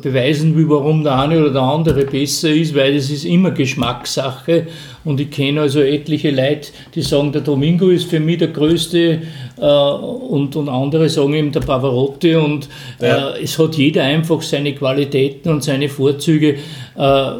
beweisen 0.00 0.56
will, 0.56 0.68
warum 0.68 1.04
der 1.04 1.18
eine 1.18 1.40
oder 1.40 1.50
der 1.52 1.62
andere 1.62 2.04
besser 2.04 2.50
ist, 2.50 2.74
weil 2.74 2.94
das 2.94 3.10
ist 3.10 3.24
immer 3.24 3.50
Geschmackssache. 3.50 4.66
Und 5.04 5.20
ich 5.20 5.30
kenne 5.30 5.60
also 5.62 5.80
etliche 5.80 6.30
Leute, 6.30 6.68
die 6.94 7.02
sagen, 7.02 7.30
der 7.32 7.42
Domingo 7.42 7.88
ist 7.88 8.08
für 8.08 8.20
mich 8.20 8.38
der 8.38 8.48
größte 8.48 9.20
äh, 9.60 9.64
und, 9.64 10.56
und 10.56 10.68
andere 10.68 11.08
sagen 11.08 11.34
eben 11.34 11.52
der 11.52 11.60
Pavarotti. 11.60 12.34
Und 12.36 12.68
Ja. 13.00 13.30
äh, 13.34 13.42
es 13.42 13.58
hat 13.58 13.76
jeder 13.76 14.02
einfach 14.04 14.40
seine 14.42 14.74
Qualitäten 14.74 15.50
und 15.50 15.62
seine 15.62 15.88
Vorzüge. 15.88 16.56
Äh, 16.96 17.30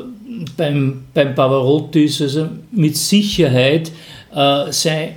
beim, 0.56 1.04
beim 1.14 1.34
Pavarotti 1.34 2.04
ist 2.04 2.20
also 2.20 2.48
mit 2.72 2.96
Sicherheit 2.96 3.90
äh, 4.34 4.70
sein 4.70 5.10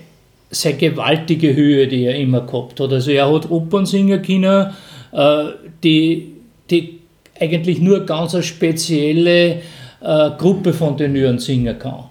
seine 0.50 0.78
gewaltige 0.78 1.54
Höhe, 1.56 1.88
die 1.88 2.06
er 2.06 2.16
immer 2.16 2.40
gehabt 2.40 2.80
hat. 2.80 2.94
Also 2.94 3.12
er 3.12 3.30
hat 3.30 3.52
Opern 3.52 3.86
singen 3.86 4.22
können, 4.22 4.68
die, 5.12 6.34
die 6.70 7.00
eigentlich 7.40 7.80
nur 7.80 8.06
ganz 8.06 8.34
eine 8.34 8.44
spezielle 8.44 9.62
äh, 10.02 10.30
Gruppe 10.38 10.74
von 10.74 10.98
Tenören 10.98 11.40
singen 11.40 11.78
kann. 11.78 12.06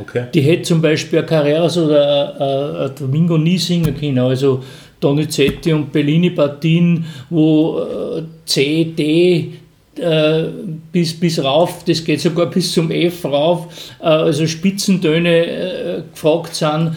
okay. 0.00 0.26
Die 0.34 0.40
hätte 0.40 0.62
zum 0.62 0.80
Beispiel 0.82 1.22
Carreras 1.22 1.76
oder 1.78 2.86
ein 2.86 2.94
Domingo 2.98 3.36
nie 3.38 3.58
singen 3.58 3.96
können. 3.98 4.18
Also 4.18 4.62
Donizetti 5.00 5.72
und 5.72 5.92
Bellini-Partien, 5.92 7.04
wo 7.30 7.80
äh, 7.80 8.22
C, 8.44 8.84
D 8.84 9.52
äh, 9.98 10.44
bis, 10.92 11.18
bis 11.18 11.42
rauf, 11.42 11.84
das 11.84 12.04
geht 12.04 12.20
sogar 12.20 12.46
bis 12.46 12.72
zum 12.72 12.90
F 12.90 13.24
rauf, 13.24 13.66
äh, 14.00 14.04
also 14.04 14.46
Spitzentöne 14.46 15.46
äh, 15.46 16.02
gefragt 16.12 16.54
sind, 16.54 16.88
äh, 16.88 16.90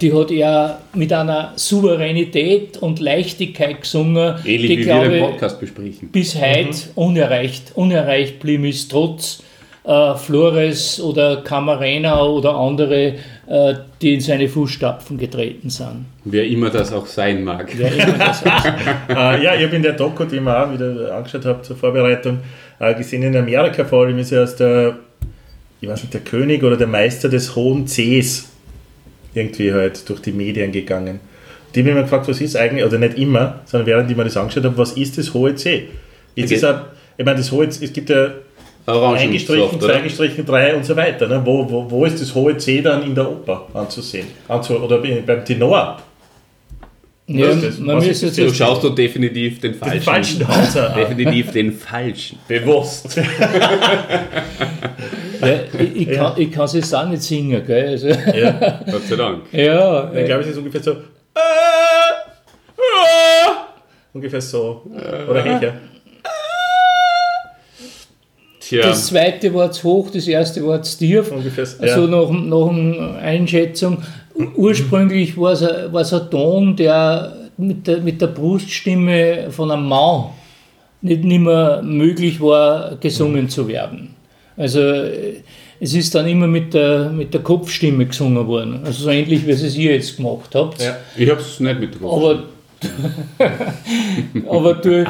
die 0.00 0.12
hat 0.12 0.30
er 0.30 0.80
mit 0.92 1.12
einer 1.12 1.52
Souveränität 1.56 2.76
und 2.76 3.00
Leichtigkeit 3.00 3.80
gesungen, 3.80 4.34
Ähnlich 4.44 4.70
die, 4.70 4.78
wie 4.78 4.78
wir 4.78 4.84
glaube 4.84 5.08
den 5.08 5.14
ich, 5.14 5.30
Podcast 5.30 5.60
besprechen. 5.60 6.08
bis 6.10 6.34
heute 6.38 6.76
unerreicht, 6.96 7.72
unerreicht 7.74 8.40
blieben 8.40 8.66
ist, 8.66 8.90
trotz 8.90 9.42
äh, 9.84 10.14
Flores 10.14 11.00
oder 11.00 11.42
Camarena 11.42 12.24
oder 12.24 12.54
andere, 12.56 13.14
äh, 13.46 13.74
die 14.00 14.14
in 14.14 14.20
seine 14.20 14.48
Fußstapfen 14.48 15.18
getreten 15.18 15.70
sind. 15.70 16.06
Wer 16.24 16.46
immer 16.46 16.70
das 16.70 16.92
auch 16.92 17.06
sein 17.06 17.44
mag. 17.44 17.70
Wer 17.76 17.92
immer 17.92 18.18
das 18.18 18.40
ist. 18.40 18.46
äh, 19.08 19.12
ja, 19.42 19.54
ich 19.54 19.64
habe 19.64 19.76
in 19.76 19.82
der 19.82 19.92
Doku, 19.92 20.24
die 20.24 20.36
ich 20.36 20.42
mir 20.42 20.58
auch 20.58 20.72
wieder 20.72 21.14
angeschaut 21.14 21.44
habe 21.44 21.62
zur 21.62 21.76
Vorbereitung, 21.76 22.38
äh, 22.78 22.94
gesehen, 22.94 23.22
in 23.22 23.36
Amerika 23.36 23.84
vor 23.84 24.04
allem 24.04 24.18
ist 24.18 24.32
er 24.32 24.40
als 24.40 24.56
der, 24.56 24.96
ich 25.80 25.88
weiß 25.88 26.02
nicht, 26.02 26.14
der 26.14 26.22
König 26.22 26.62
oder 26.62 26.76
der 26.76 26.86
Meister 26.86 27.28
des 27.28 27.54
hohen 27.54 27.86
Cs 27.86 28.48
irgendwie 29.34 29.72
halt 29.72 30.08
durch 30.08 30.20
die 30.20 30.32
Medien 30.32 30.72
gegangen. 30.72 31.20
die 31.74 31.80
haben 31.80 31.86
mich 31.86 31.92
immer 31.92 32.02
gefragt, 32.02 32.28
was 32.28 32.40
ist 32.40 32.56
eigentlich, 32.56 32.84
oder 32.84 32.98
nicht 32.98 33.18
immer, 33.18 33.60
sondern 33.66 33.86
während 33.86 34.10
ich 34.10 34.16
mir 34.16 34.24
das 34.24 34.36
angeschaut 34.36 34.64
habe, 34.64 34.78
was 34.78 34.92
ist 34.92 35.18
das 35.18 35.34
hohe 35.34 35.54
C? 35.56 35.88
Jetzt 36.36 36.46
Okay. 36.46 36.54
ist 36.54 36.64
auch, 36.64 36.80
ich 37.18 37.24
meine, 37.24 37.38
das 37.38 37.50
hohe 37.50 37.68
C, 37.68 37.84
es 37.84 37.92
gibt 37.92 38.10
ja 38.10 38.28
eingestrichen, 38.86 39.78
oder? 39.78 39.86
zweigestrichen, 39.94 40.44
drei 40.46 40.74
und 40.74 40.84
so 40.84 40.94
weiter. 40.94 41.26
Ne? 41.26 41.40
Wo, 41.44 41.68
wo, 41.70 41.90
wo 41.90 42.04
ist 42.04 42.20
das 42.20 42.34
hohe 42.34 42.56
C 42.58 42.80
dann 42.82 43.02
in 43.02 43.14
der 43.14 43.28
Oper 43.30 43.66
anzusehen? 43.74 44.26
Anzu, 44.46 44.76
oder 44.78 44.98
beim 44.98 45.44
Tenor? 45.44 46.00
Ja, 47.26 47.54
das? 47.54 47.78
man 47.78 48.02
ist 48.02 48.22
Du 48.22 48.26
jetzt 48.42 48.56
schaust 48.56 48.82
du 48.84 48.90
definitiv 48.90 49.58
den 49.58 49.74
falschen. 49.74 49.94
Den 49.98 50.02
falschen 50.02 50.46
Hauser 50.48 50.92
an. 50.92 51.00
Definitiv 51.00 51.52
den 51.52 51.72
falschen. 51.72 52.38
Bewusst. 52.46 53.18
Ja, 55.40 55.80
ich, 55.80 55.96
ich, 56.08 56.10
kann, 56.16 56.32
ich 56.36 56.50
kann 56.52 56.64
es 56.64 56.72
jetzt 56.74 56.94
auch 56.94 57.06
nicht 57.08 57.22
singen, 57.22 57.64
gell? 57.66 57.88
Also, 57.88 58.08
ja. 58.08 58.80
Gott 58.90 59.02
sei 59.08 59.16
Dank. 59.16 59.42
ja, 59.52 60.12
Ich 60.14 60.24
glaube, 60.26 60.42
es 60.42 60.48
ist 60.48 60.58
ungefähr 60.58 60.82
so. 60.82 60.90
Äh, 60.92 60.94
äh, 62.76 63.50
ungefähr 64.12 64.40
so. 64.40 64.82
Oder 65.28 65.42
Hecher. 65.42 65.74
Tja, 68.60 68.82
das 68.82 69.08
zweite 69.08 69.52
war 69.52 69.70
zu 69.72 69.82
hoch, 69.88 70.10
das 70.10 70.26
erste 70.26 70.66
war 70.66 70.80
zu 70.82 70.98
tief. 70.98 71.30
Ungefähr 71.30 71.66
so. 71.66 71.82
Also 71.82 72.00
Ja. 72.02 72.06
nach, 72.06 72.30
nach 72.30 72.68
einer 72.70 73.16
Einschätzung. 73.18 73.98
Ursprünglich 74.56 75.36
war 75.38 75.52
es 75.52 75.62
ein, 75.62 75.94
ein 75.94 76.30
Ton, 76.30 76.74
der 76.76 77.36
mit 77.56 77.86
der, 77.86 78.00
mit 78.00 78.20
der 78.20 78.28
Bruststimme 78.28 79.50
von 79.50 79.70
einem 79.70 79.86
Mann 79.86 80.30
nicht, 81.02 81.22
nicht 81.24 81.40
mehr 81.40 81.82
möglich 81.82 82.40
war, 82.40 82.96
gesungen 82.96 83.48
zu 83.48 83.68
werden. 83.68 84.13
Also 84.56 84.80
äh, 84.80 85.40
es 85.80 85.94
ist 85.94 86.14
dann 86.14 86.26
immer 86.28 86.46
mit 86.46 86.74
der, 86.74 87.10
mit 87.10 87.34
der 87.34 87.42
Kopfstimme 87.42 88.06
gesungen 88.06 88.46
worden. 88.46 88.80
Also 88.84 89.04
so 89.04 89.10
ähnlich, 89.10 89.46
wie 89.46 89.50
es 89.50 89.76
ihr 89.76 89.94
jetzt 89.94 90.16
gemacht 90.16 90.54
habt. 90.54 90.82
Ja. 90.82 90.96
ich 91.16 91.28
hab's 91.28 91.60
nicht 91.60 91.80
mitbekommen. 91.80 92.44
Aber, 92.80 93.50
aber 94.56 94.74
durch, 94.74 95.08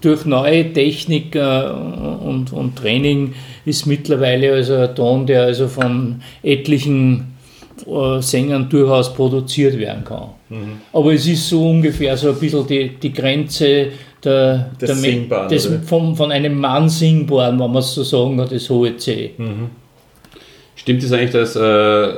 durch 0.00 0.24
neue 0.24 0.72
Technik 0.72 1.34
äh, 1.34 1.70
und, 1.70 2.52
und 2.52 2.76
Training 2.76 3.34
ist 3.64 3.86
mittlerweile 3.86 4.52
also 4.52 4.74
ein 4.74 4.94
Ton, 4.94 5.26
der 5.26 5.42
also 5.42 5.68
von 5.68 6.22
etlichen 6.42 7.38
äh, 7.86 8.20
Sängern 8.20 8.68
durchaus 8.68 9.12
produziert 9.14 9.78
werden 9.78 10.04
kann. 10.04 10.28
Aber 10.92 11.12
es 11.12 11.26
ist 11.26 11.48
so 11.48 11.68
ungefähr 11.68 12.16
so 12.16 12.30
ein 12.30 12.38
bisschen 12.38 12.66
die, 12.66 12.88
die 12.88 13.12
Grenze 13.12 13.88
der, 14.24 14.70
Des 14.80 14.88
der 14.88 14.96
Singbaren, 14.96 15.46
oder? 15.46 15.82
vom, 15.86 16.16
von 16.16 16.32
einem 16.32 16.58
Mann 16.58 16.88
singbaren, 16.88 17.58
wenn 17.58 17.70
man 17.70 17.78
es 17.78 17.94
so 17.94 18.02
sagen 18.02 18.36
kann, 18.36 18.48
das 18.48 18.68
hohe 18.68 18.96
C. 18.96 19.32
Stimmt 20.76 21.02
es 21.02 21.12
eigentlich, 21.12 21.30
dass 21.30 21.56
äh, 21.56 22.14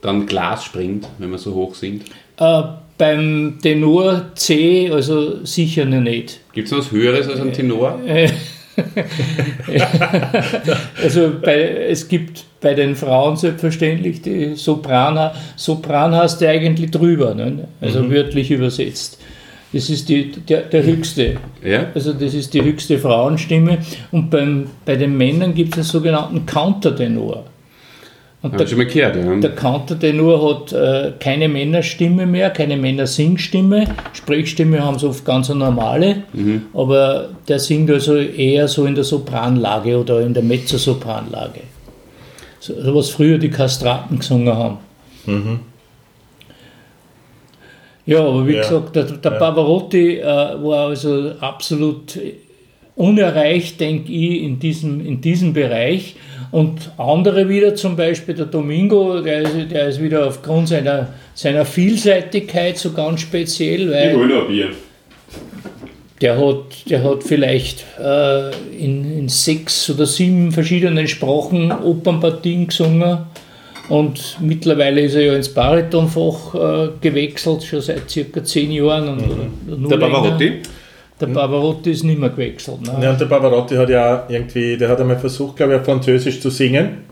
dann 0.00 0.26
Glas 0.26 0.64
springt, 0.64 1.08
wenn 1.18 1.30
man 1.30 1.38
so 1.38 1.54
hoch 1.54 1.74
singt? 1.74 2.04
Äh, 2.38 2.62
beim 2.96 3.58
Tenor 3.60 4.30
C 4.34 4.90
also 4.90 5.44
sicher 5.44 5.84
noch 5.84 6.00
nicht. 6.00 6.40
Gibt 6.52 6.66
es 6.66 6.72
noch 6.72 6.78
was 6.78 6.92
Höheres 6.92 7.28
als 7.28 7.40
ein 7.40 7.52
Tenor? 7.52 7.98
Also 11.00 11.30
bei, 11.40 11.86
es 11.88 12.08
gibt 12.08 12.44
bei 12.60 12.74
den 12.74 12.96
Frauen 12.96 13.36
selbstverständlich 13.36 14.20
die 14.22 14.56
Sopran. 14.56 15.30
Sopran 15.54 16.12
heißt 16.12 16.40
ja 16.40 16.50
eigentlich 16.50 16.90
drüber, 16.90 17.34
ne? 17.34 17.68
also 17.80 18.10
wörtlich 18.10 18.50
übersetzt. 18.50 19.20
Das 19.74 19.90
ist 19.90 20.08
die, 20.08 20.30
der, 20.30 20.62
der 20.62 20.84
höchste. 20.84 21.36
Ja? 21.62 21.86
Also 21.94 22.12
das 22.12 22.32
ist 22.32 22.54
die 22.54 22.62
höchste 22.62 22.96
Frauenstimme. 22.96 23.78
Und 24.12 24.30
beim, 24.30 24.68
bei 24.84 24.94
den 24.94 25.16
Männern 25.16 25.52
gibt 25.52 25.72
es 25.72 25.78
einen 25.78 25.84
sogenannten 25.84 26.46
Countertenor. 26.46 27.44
Und 28.40 28.60
ich 28.60 28.68
schon 28.68 28.78
mal 28.78 28.86
gehört, 28.86 29.16
ja. 29.16 29.34
der 29.36 29.54
Countertenor 29.54 30.60
hat 30.60 30.72
äh, 30.72 31.12
keine 31.18 31.48
Männerstimme 31.48 32.24
mehr, 32.24 32.50
keine 32.50 32.76
Männersingstimme. 32.76 33.86
Sprechstimme 34.12 34.84
haben 34.84 34.98
sie 34.98 35.08
oft 35.08 35.24
ganz 35.24 35.50
eine 35.50 35.60
normale, 35.60 36.24
aber 36.74 37.30
der 37.48 37.58
singt 37.58 37.90
also 37.90 38.16
eher 38.16 38.68
so 38.68 38.84
in 38.84 38.94
der 38.94 39.04
Sopranlage 39.04 39.98
oder 39.98 40.20
in 40.20 40.34
der 40.34 40.42
Mezzosopranlage. 40.42 41.60
So, 42.60 42.80
so 42.80 42.94
was 42.94 43.10
früher 43.10 43.38
die 43.38 43.50
Kastraten 43.50 44.18
gesungen 44.18 44.54
haben. 44.54 44.76
Ja, 48.06 48.20
aber 48.20 48.46
wie 48.46 48.54
Ja. 48.54 48.60
gesagt, 48.62 48.94
der, 48.96 49.04
der 49.04 49.30
Pavarotti 49.30 50.18
äh, 50.18 50.24
war 50.24 50.88
also 50.88 51.32
absolut 51.40 52.18
unerreicht, 52.96 53.80
denke 53.80 54.12
ich, 54.12 54.42
in 54.42 54.58
diesem, 54.58 55.04
in 55.04 55.20
diesem 55.20 55.52
Bereich. 55.52 56.14
Und 56.52 56.92
andere 56.98 57.48
wieder, 57.48 57.74
zum 57.74 57.96
Beispiel 57.96 58.34
der 58.34 58.46
Domingo, 58.46 59.20
der 59.20 59.42
ist, 59.42 59.72
der 59.72 59.88
ist 59.88 60.00
wieder 60.00 60.26
aufgrund 60.26 60.68
seiner, 60.68 61.08
seiner 61.34 61.64
Vielseitigkeit 61.64 62.78
so 62.78 62.92
ganz 62.92 63.22
speziell, 63.22 63.90
weil 63.90 64.14
noch 64.16 64.42
ein 64.42 64.48
Bier. 64.48 64.68
der 66.20 66.38
hat, 66.38 66.88
der 66.88 67.02
hat 67.02 67.24
vielleicht 67.24 67.84
äh, 68.00 68.50
in, 68.78 69.18
in 69.18 69.28
sechs 69.28 69.90
oder 69.90 70.06
sieben 70.06 70.52
verschiedenen 70.52 71.08
Sprachen 71.08 71.72
Opernpartien 71.72 72.68
gesungen. 72.68 73.18
Und 73.88 74.38
mittlerweile 74.40 75.02
ist 75.02 75.14
er 75.14 75.22
ja 75.22 75.34
ins 75.34 75.48
Baritonfach 75.48 76.54
äh, 76.54 76.88
gewechselt, 77.00 77.64
schon 77.64 77.80
seit 77.80 78.10
circa 78.10 78.42
zehn 78.42 78.72
Jahren. 78.72 79.08
Und, 79.08 79.80
nur 79.80 79.88
Der 79.90 79.98
länger. 79.98 80.12
Pavarotti? 80.12 80.62
Der 81.20 81.26
Pavarotti 81.26 81.90
ist 81.90 82.02
nicht 82.02 82.18
mehr 82.18 82.30
gewechselt. 82.30 82.82
Ne? 82.82 82.98
Ja, 83.00 83.10
und 83.12 83.20
der 83.20 83.26
Pavarotti 83.26 83.76
hat 83.76 83.88
ja 83.88 84.24
irgendwie, 84.28 84.76
der 84.76 84.88
hat 84.88 85.00
einmal 85.00 85.18
versucht, 85.18 85.56
glaube 85.56 85.74
ich, 85.74 85.80
auf 85.80 85.84
Französisch 85.84 86.40
zu 86.40 86.50
singen 86.50 87.04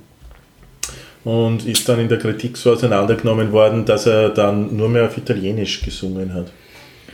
und 1.25 1.65
ist 1.67 1.89
dann 1.89 2.01
in 2.01 2.09
der 2.09 2.19
Kritik 2.19 2.57
so 2.57 2.73
auseinandergenommen 2.73 3.53
worden, 3.53 3.85
dass 3.85 4.07
er 4.07 4.31
dann 4.31 4.77
nur 4.77 4.89
mehr 4.89 5.05
auf 5.05 5.17
Italienisch 5.17 5.83
gesungen 5.83 6.35
hat. 6.35 6.47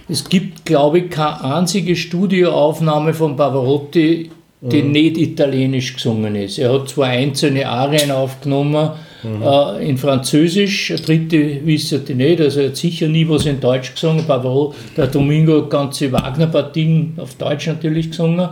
Es 0.09 0.27
gibt, 0.27 0.65
glaube 0.65 1.01
ich, 1.01 1.11
keine 1.11 1.45
einzige 1.45 1.95
Studioaufnahme 1.95 3.13
von 3.13 3.37
Pavarotti, 3.37 4.31
die 4.61 4.83
nicht 4.83 5.19
italienisch 5.19 5.95
gesungen 5.95 6.35
ist. 6.35 6.59
Er 6.59 6.73
hat 6.73 6.89
zwar 6.89 7.09
einzelne 7.09 7.69
Arien 7.69 8.11
aufgenommen 8.11 8.93
äh, 9.25 9.89
in 9.89 9.99
Französisch, 9.99 10.93
dritte 11.05 11.61
wisst 11.65 11.93
ihr 11.93 12.15
nicht, 12.15 12.41
also 12.41 12.61
er 12.61 12.69
hat 12.69 12.77
sicher 12.77 13.09
nie 13.09 13.29
was 13.29 13.47
in 13.47 13.61
Deutsch 13.61 13.95
gesungen. 13.95 14.25
Pavarotti, 14.25 14.77
der 14.97 15.09
Domingo 15.09 15.63
hat 15.63 15.71
ganze 15.71 16.13
Wagner-Partien 16.13 17.15
auf 17.17 17.35
Deutsch 17.35 17.67
natürlich 17.67 18.11
gesungen, 18.11 18.49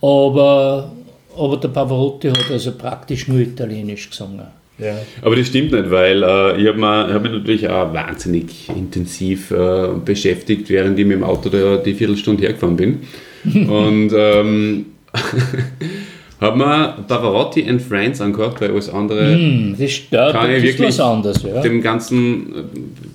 aber, 0.00 0.92
aber 1.36 1.56
der 1.56 1.68
Pavarotti 1.68 2.28
hat 2.28 2.50
also 2.50 2.72
praktisch 2.72 3.28
nur 3.28 3.40
italienisch 3.40 4.10
gesungen. 4.10 4.42
Ja. 4.78 4.98
Aber 5.20 5.36
das 5.36 5.46
stimmt 5.48 5.72
nicht, 5.72 5.90
weil 5.90 6.22
äh, 6.22 6.60
ich 6.60 6.66
habe 6.66 6.78
mich, 6.78 7.14
hab 7.14 7.22
mich 7.22 7.32
natürlich 7.32 7.68
auch 7.68 7.92
wahnsinnig 7.92 8.68
intensiv 8.68 9.50
äh, 9.50 9.88
beschäftigt, 10.04 10.68
während 10.70 10.98
ich 10.98 11.06
mit 11.06 11.18
dem 11.18 11.24
Auto 11.24 11.48
da 11.50 11.76
die 11.76 11.94
Viertelstunde 11.94 12.42
hergefahren 12.42 12.76
bin. 12.76 13.00
Und 13.44 14.12
ähm, 14.16 14.86
habe 16.42 16.58
mir 16.58 16.96
Pavarotti 17.08 17.66
and 17.68 17.80
Friends 17.80 18.20
angehört, 18.20 18.60
weil 18.60 18.70
alles 18.72 18.90
andere 18.90 19.34
Hm, 19.34 19.76
das, 19.78 20.00
ja, 20.10 20.32
kann 20.32 20.50
ich 20.50 20.62
wirklich 20.62 20.88
was 20.88 21.00
anderes. 21.00 21.42
Ja. 21.42 21.60
dem 21.62 21.80
Ganzen 21.80 22.52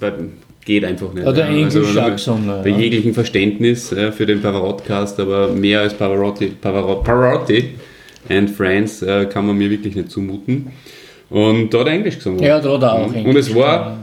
äh, 0.02 0.12
geht 0.66 0.84
einfach 0.86 1.14
nicht. 1.14 1.26
Hat 1.26 1.38
er 1.38 1.50
ja. 1.52 1.58
Englisch 1.58 1.94
bei- 1.96 2.04
auch 2.06 2.12
gesungen, 2.12 2.48
Bei 2.64 2.70
ja. 2.70 2.78
jeglichem 2.78 3.14
Verständnis 3.14 3.92
äh, 3.92 4.12
für 4.12 4.26
den 4.26 4.42
Pavarotti-Cast, 4.42 5.20
aber 5.20 5.50
mehr 5.50 5.82
als 5.82 5.94
Pavarotti, 5.94 6.48
Pavarotti, 6.62 7.04
Pavarotti 7.06 7.64
and 8.30 8.50
Friends 8.50 9.02
äh, 9.02 9.26
kann 9.26 9.46
man 9.48 9.58
mir 9.58 9.70
wirklich 9.70 9.96
nicht 9.96 10.10
zumuten. 10.12 10.68
Und 11.30 11.74
da 11.74 11.80
hat 11.80 11.88
er 11.88 11.94
Englisch 11.94 12.16
gesungen. 12.18 12.42
Ja, 12.44 12.60
da 12.60 12.74
hat 12.74 12.82
er 12.84 12.94
auch 12.94 13.08
Und 13.08 13.16
Englisch 13.16 13.48
es 13.50 13.56
war, 13.56 13.98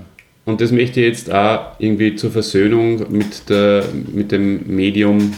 und 0.47 0.61
das 0.61 0.71
möchte 0.73 1.01
ich 1.01 1.07
jetzt 1.07 1.33
auch 1.33 1.61
irgendwie 1.79 2.15
zur 2.17 2.31
Versöhnung 2.31 3.03
mit, 3.11 3.49
der, 3.49 3.85
mit 4.13 4.31
dem 4.33 4.61
Medium 4.67 5.33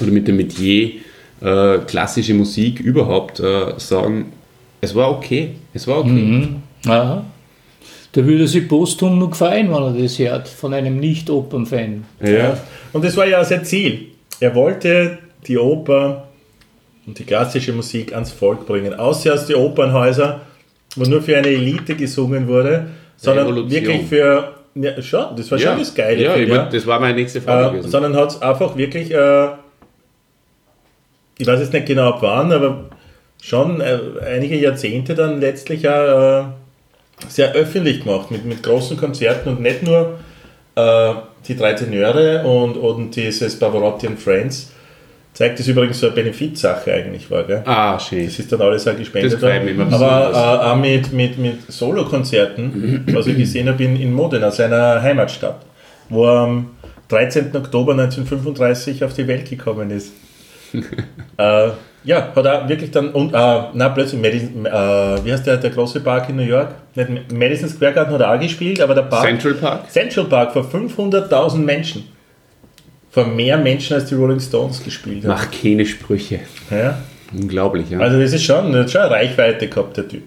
oder 0.00 0.10
mit 0.12 0.28
dem 0.28 0.36
Metier 0.36 0.90
äh, 1.40 1.78
klassische 1.86 2.34
Musik 2.34 2.80
überhaupt 2.80 3.40
äh, 3.40 3.74
sagen, 3.78 4.32
es 4.80 4.94
war 4.94 5.10
okay. 5.10 5.50
Es 5.74 5.86
war 5.86 5.98
okay. 5.98 6.10
Mhm. 6.10 6.56
Aha. 6.86 7.24
Da 8.12 8.24
würde 8.24 8.46
sich 8.48 8.66
posthum 8.68 9.18
noch 9.18 9.30
gefallen, 9.30 9.68
wenn 9.70 9.82
er 9.82 9.92
das 10.02 10.18
hört, 10.18 10.48
von 10.48 10.72
einem 10.72 10.98
Nicht-Opern-Fan. 10.98 12.04
Ja. 12.24 12.56
Und 12.92 13.04
das 13.04 13.16
war 13.16 13.26
ja 13.26 13.40
auch 13.40 13.44
sein 13.44 13.64
Ziel. 13.64 14.06
Er 14.40 14.54
wollte 14.54 15.18
die 15.46 15.58
Oper 15.58 16.24
und 17.06 17.18
die 17.18 17.24
klassische 17.24 17.72
Musik 17.72 18.14
ans 18.14 18.32
Volk 18.32 18.66
bringen. 18.66 18.94
Außer 18.94 19.34
aus 19.34 19.46
den 19.46 19.56
Opernhäusern, 19.56 20.40
wo 20.96 21.04
nur 21.04 21.20
für 21.22 21.36
eine 21.36 21.48
Elite 21.48 21.94
gesungen 21.96 22.48
wurde, 22.48 22.86
sondern 23.16 23.70
wirklich 23.70 24.02
für. 24.06 24.54
Ja, 24.74 25.02
schon, 25.02 25.34
das 25.36 25.50
war 25.50 25.58
schon 25.58 25.78
das 25.78 25.92
Geile. 25.94 26.22
Ja, 26.22 26.32
für 26.34 26.40
ich 26.42 26.48
ihn, 26.48 26.54
mein, 26.54 26.70
das 26.70 26.86
war 26.86 27.00
meine 27.00 27.14
nächste 27.14 27.40
Frage 27.40 27.66
Äh, 27.66 27.70
gewesen. 27.72 27.90
sondern 27.90 28.14
hat 28.16 28.30
es 28.30 28.40
einfach 28.42 28.76
wirklich, 28.76 29.10
äh, 29.10 29.48
ich 31.38 31.46
weiß 31.46 31.60
jetzt 31.60 31.72
nicht 31.72 31.86
genau 31.86 32.10
ab 32.10 32.18
wann, 32.20 32.52
aber 32.52 32.84
schon 33.40 33.80
äh, 33.80 33.98
einige 34.26 34.56
Jahrzehnte 34.56 35.14
dann 35.14 35.40
letztlich 35.40 35.88
auch 35.88 36.40
äh, 36.40 36.44
sehr 37.28 37.52
öffentlich 37.52 38.04
gemacht 38.04 38.30
mit, 38.30 38.44
mit 38.44 38.62
großen 38.62 38.96
Konzerten 38.96 39.48
und 39.50 39.60
nicht 39.60 39.82
nur 39.82 40.18
äh, 40.74 41.14
die 41.46 41.56
drei 41.56 41.72
Tenöre 41.74 42.44
und, 42.44 42.76
und 42.76 43.16
dieses 43.16 43.58
Pavarotti 43.58 44.08
and 44.08 44.18
Friends 44.18 44.72
zeigt, 45.32 45.60
dass 45.60 45.68
übrigens 45.68 46.00
so 46.00 46.06
eine 46.06 46.16
Benefizsache 46.16 46.92
eigentlich 46.92 47.30
war. 47.30 47.44
Gell? 47.44 47.62
Ah, 47.64 47.98
schön. 48.00 48.24
Das 48.24 48.38
ist 48.40 48.50
dann 48.50 48.60
alles 48.60 48.88
auch 48.88 48.96
gespendet. 48.96 49.40
Das 49.40 49.40
immer 49.68 49.92
Aber 49.92 50.32
äh, 50.32 50.66
auch 50.66 50.76
mit, 50.76 51.12
mit, 51.12 51.38
mit 51.38 51.70
Solo-Konzerten, 51.70 53.04
was 53.12 53.28
ich 53.28 53.36
gesehen 53.36 53.68
habe 53.68 53.84
in, 53.84 53.94
in 53.96 54.12
Modena, 54.12 54.50
seiner 54.50 55.00
Heimatstadt, 55.00 55.60
wo 56.08 56.26
er 56.26 56.40
am 56.40 56.70
13. 57.08 57.56
Oktober 57.56 57.92
1935 57.92 59.04
auf 59.04 59.14
die 59.14 59.28
Welt 59.28 59.48
gekommen 59.48 59.90
ist. 59.90 60.12
äh, 61.36 61.70
ja, 62.04 62.32
hat 62.34 62.44
er 62.44 62.68
wirklich 62.68 62.90
dann, 62.90 63.10
und, 63.10 63.34
äh, 63.34 63.62
na 63.74 63.88
plötzlich, 63.90 64.20
Madison, 64.20 64.66
äh, 64.66 65.24
wie 65.24 65.32
heißt 65.32 65.46
der, 65.46 65.56
der 65.56 65.70
große 65.70 66.00
Park 66.00 66.28
in 66.28 66.36
New 66.36 66.42
York? 66.42 66.70
Nicht, 66.94 67.32
Madison 67.32 67.68
Square 67.68 67.92
Garden 67.92 68.14
hat 68.14 68.20
er 68.20 68.34
auch 68.34 68.40
gespielt, 68.40 68.80
aber 68.80 68.94
der 68.94 69.02
Park, 69.02 69.26
Central 69.26 69.54
Park? 69.54 69.90
Central 69.90 70.24
Park 70.26 70.52
vor 70.52 70.64
500.000 70.64 71.56
Menschen. 71.58 72.04
Vor 73.10 73.26
mehr 73.26 73.56
Menschen 73.56 73.94
als 73.94 74.06
die 74.06 74.14
Rolling 74.14 74.40
Stones 74.40 74.82
gespielt 74.82 75.24
haben. 75.24 75.30
Mach 75.30 75.50
keine 75.50 75.84
Sprüche. 75.84 76.40
Ja. 76.70 76.98
Unglaublich, 77.32 77.90
ja. 77.90 77.98
Also 77.98 78.20
das 78.20 78.32
ist 78.32 78.44
schon, 78.44 78.72
das 78.72 78.84
hat 78.84 78.90
schon 78.90 79.00
eine 79.02 79.10
Reichweite 79.10 79.68
gehabt, 79.68 79.96
der 79.96 80.08
Typ, 80.08 80.24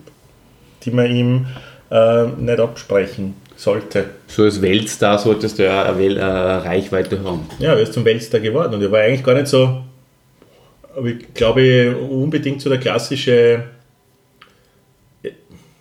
die 0.83 0.91
man 0.91 1.07
ihm 1.07 1.45
äh, 1.89 2.25
nicht 2.25 2.59
absprechen 2.59 3.35
sollte. 3.55 4.05
So 4.27 4.43
als 4.43 4.61
Weltstar 4.61 5.17
solltest 5.17 5.59
du 5.59 5.65
ja 5.65 5.83
eine, 5.83 6.03
äh, 6.03 6.21
eine 6.21 6.65
Reichweite 6.65 7.23
haben. 7.23 7.47
Ja, 7.59 7.73
er 7.73 7.79
ist 7.79 7.93
zum 7.93 8.05
Weltstar 8.05 8.39
geworden 8.39 8.73
und 8.73 8.81
er 8.81 8.91
war 8.91 8.99
eigentlich 8.99 9.23
gar 9.23 9.35
nicht 9.35 9.47
so, 9.47 9.83
aber 10.95 11.07
ich 11.07 11.33
glaube, 11.33 11.95
unbedingt 11.95 12.61
so 12.61 12.69
der 12.69 12.79
klassische, 12.79 13.63
äh, 15.23 15.31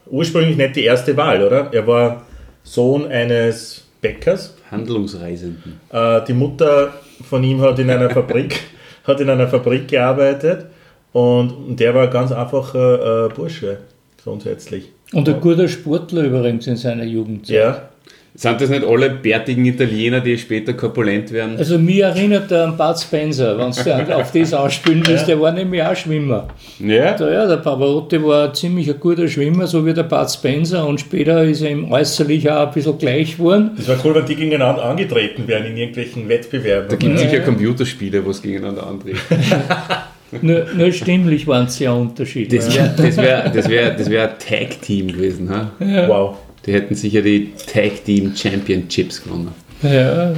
ursprünglich 0.07 0.57
nicht 0.57 0.77
die 0.77 0.85
erste 0.85 1.16
Wahl, 1.16 1.42
oder? 1.42 1.73
Er 1.73 1.87
war 1.87 2.27
Sohn 2.62 3.07
eines 3.07 3.85
Bäckers. 4.01 4.57
Handlungsreisenden. 4.70 5.81
Äh, 5.90 6.20
die 6.27 6.33
Mutter 6.33 6.94
von 7.29 7.42
ihm 7.42 7.61
hat 7.61 7.79
in 7.79 7.90
einer 7.90 8.11
Fabrik, 8.14 8.61
hat 9.05 9.20
in 9.20 9.29
einer 9.29 9.49
Fabrik 9.49 9.88
gearbeitet 9.88 10.66
und 11.12 11.77
der 11.77 11.94
war 11.94 12.07
ganz 12.09 12.33
einfacher 12.33 13.27
äh, 13.27 13.35
Bursche 13.35 13.79
grundsätzlich. 14.23 14.90
Und 15.12 15.29
ein 15.29 15.40
guter 15.40 15.66
Sportler 15.66 16.23
übrigens 16.23 16.66
in 16.66 16.77
seiner 16.77 17.05
Jugendzeit. 17.05 17.57
Ja, 17.57 17.89
Sind 18.33 18.61
das 18.61 18.71
nicht 18.71 18.85
alle 18.85 19.11
bärtigen 19.11 19.64
Italiener, 19.64 20.21
die 20.21 20.38
später 20.38 20.73
korpulent 20.73 21.33
werden? 21.33 21.57
Also 21.59 21.79
mir 21.79 22.07
erinnert 22.07 22.51
er 22.53 22.64
an 22.64 22.77
Bud 22.77 22.99
Spencer, 22.99 23.59
wenn 23.59 24.07
du 24.07 24.16
auf 24.16 24.31
das 24.31 24.55
ausspielen 24.55 25.03
willst, 25.05 25.27
der 25.27 25.40
war 25.40 25.51
nämlich 25.51 25.83
auch 25.83 25.97
Schwimmer. 25.97 26.47
Ja? 26.79 27.14
Da, 27.14 27.31
ja, 27.31 27.47
der 27.47 27.57
Pavarotti 27.57 28.23
war 28.25 28.55
ziemlich 28.55 28.88
ein 28.88 29.01
guter 29.01 29.27
Schwimmer, 29.27 29.66
so 29.66 29.85
wie 29.85 29.93
der 29.93 30.05
Bud 30.05 30.31
Spencer 30.31 30.87
und 30.87 31.01
später 31.01 31.43
ist 31.43 31.62
er 31.62 31.71
ihm 31.71 31.90
äußerlich 31.90 32.49
auch 32.51 32.69
ein 32.69 32.73
bisschen 32.73 32.99
gleich 32.99 33.37
geworden. 33.37 33.73
das 33.77 33.88
war 33.88 33.97
cool, 34.05 34.14
wenn 34.14 34.27
die 34.27 34.37
gegeneinander 34.37 34.85
angetreten 34.85 35.49
werden 35.49 35.66
in 35.66 35.77
irgendwelchen 35.77 36.29
Wettbewerben. 36.29 36.88
Da 36.88 36.97
gibt 36.97 37.16
es 37.16 37.23
sicher 37.23 37.40
Computerspiele, 37.40 38.25
wo 38.25 38.31
es 38.31 38.40
gegeneinander 38.40 38.87
antreten. 38.87 39.19
Nur, 40.43 40.64
nur 40.77 40.93
stimmlich 40.93 41.45
waren 41.49 41.66
es 41.66 41.77
sehr 41.77 41.93
unterschiedlich. 41.93 42.61
Das 42.64 42.73
wäre 42.77 42.95
das 42.97 43.16
wär, 43.16 43.49
das 43.49 43.69
wär, 43.69 43.90
das 43.90 44.11
wär 44.11 44.31
ein 44.31 44.38
Tag-Team 44.38 45.09
gewesen. 45.09 45.51
Ha? 45.51 45.73
Wow. 46.07 46.37
Die 46.66 46.73
hätten 46.73 46.94
sicher 46.94 47.23
die 47.23 47.53
Tag-Team 47.73 48.35
Championships 48.37 49.23
gewonnen. 49.23 49.53
Ja, 49.83 50.35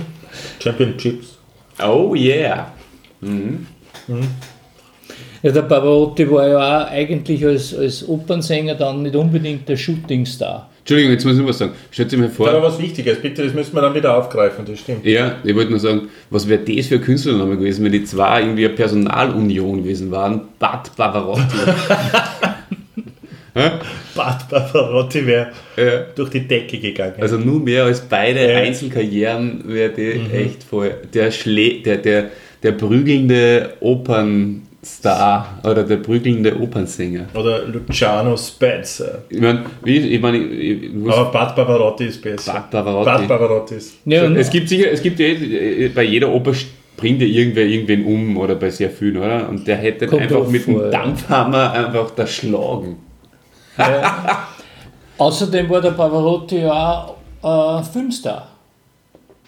Championships. 0.62 1.38
Oh 1.84 2.14
yeah! 2.14 2.72
ja, 5.42 5.50
der 5.50 5.62
Pavarotti 5.62 6.30
war 6.30 6.48
ja 6.48 6.84
auch 6.84 6.90
eigentlich 6.90 7.44
als, 7.44 7.74
als 7.74 8.08
Opernsänger 8.08 8.74
dann 8.74 9.02
nicht 9.02 9.16
unbedingt 9.16 9.68
der 9.68 9.76
Shootingstar. 9.76 10.70
Entschuldigung, 10.80 11.12
jetzt 11.12 11.24
muss 11.24 11.34
ich 11.34 11.40
noch 11.40 11.48
was 11.48 11.58
sagen. 11.58 11.72
Stellt 11.92 12.10
sich 12.10 12.18
mal 12.18 12.28
Da 12.28 12.38
war 12.38 12.52
vor, 12.52 12.62
was 12.62 12.78
Wichtiges, 12.80 13.20
bitte, 13.20 13.44
das 13.44 13.54
müssen 13.54 13.72
wir 13.74 13.82
dann 13.82 13.94
wieder 13.94 14.16
aufgreifen, 14.16 14.64
das 14.64 14.80
stimmt. 14.80 15.04
ja, 15.06 15.36
ich 15.44 15.54
wollte 15.54 15.70
nur 15.70 15.78
sagen, 15.78 16.08
was 16.30 16.48
wäre 16.48 16.60
das 16.60 16.86
für 16.86 16.96
ein 16.96 17.00
Künstlername 17.02 17.56
gewesen, 17.56 17.84
wenn 17.84 17.92
die 17.92 18.02
zwei 18.02 18.42
irgendwie 18.42 18.66
eine 18.66 18.74
Personalunion 18.74 19.84
gewesen 19.84 20.10
waren? 20.10 20.48
Bad 20.58 20.94
Pavarotti. 20.96 21.42
Bad 23.54 24.48
Pavarotti 24.48 25.26
wäre 25.26 25.48
ja. 25.76 26.06
durch 26.14 26.30
die 26.30 26.40
Decke 26.46 26.78
gegangen. 26.78 27.14
Also 27.20 27.36
nur 27.36 27.60
mehr 27.60 27.84
als 27.84 28.00
beide 28.00 28.50
Ja. 28.50 28.58
Einzelkarrieren 28.58 29.62
wäre 29.66 29.90
die 29.90 30.12
echt 30.34 30.64
voll. 30.64 30.94
Der, 31.12 31.30
Schlä 31.30 31.82
der, 31.82 31.98
der, 31.98 32.30
der 32.62 32.72
prügelnde 32.72 33.74
Opernstar 33.80 35.60
oder 35.64 35.84
der 35.84 35.96
prügelnde 35.96 36.58
Opernsänger. 36.58 37.26
Oder 37.34 37.66
Luciano 37.66 38.36
Spencer. 38.36 39.24
Ich 39.28 39.40
meine, 39.40 39.64
ich 39.84 40.20
meine, 40.20 40.38
ich, 40.38 40.84
ich 40.84 40.90
Aber 41.10 41.30
Bad 41.30 41.54
Pavarotti 41.54 42.06
ist 42.06 42.22
besser. 42.22 42.54
Bad 42.54 42.70
Pavarotti. 42.70 43.04
Bad 43.04 43.28
Pavarotti 43.28 43.74
ist. 43.74 43.98
Ja, 44.06 44.24
und 44.24 44.36
es 44.36 44.48
gibt 44.48 44.70
sicher, 44.70 44.90
es 44.90 45.02
gibt 45.02 45.20
ja, 45.20 45.26
äh, 45.26 45.90
bei 45.94 46.04
jeder 46.04 46.30
Oper 46.32 46.52
bringt 46.96 47.20
ja 47.20 47.26
irgendwer 47.26 47.64
irgendwen 47.64 48.04
um 48.04 48.36
oder 48.38 48.54
bei 48.54 48.70
sehr 48.70 48.90
vielen, 48.90 49.18
oder? 49.18 49.48
Und 49.48 49.66
der 49.66 49.76
hätte 49.76 50.06
Kommt 50.06 50.22
einfach 50.22 50.48
mit 50.48 50.62
vor, 50.62 50.74
dem 50.74 50.82
ja. 50.84 50.90
Dampfhammer 50.90 51.72
einfach 51.72 52.10
das 52.12 52.30
schlagen. 52.32 52.96
Außerdem 55.18 55.68
war 55.70 55.80
der 55.80 55.92
Pavarotti 55.92 56.58
ja 56.58 57.06
auch 57.42 57.80
äh, 57.80 57.84
Filmstar. 57.84 58.48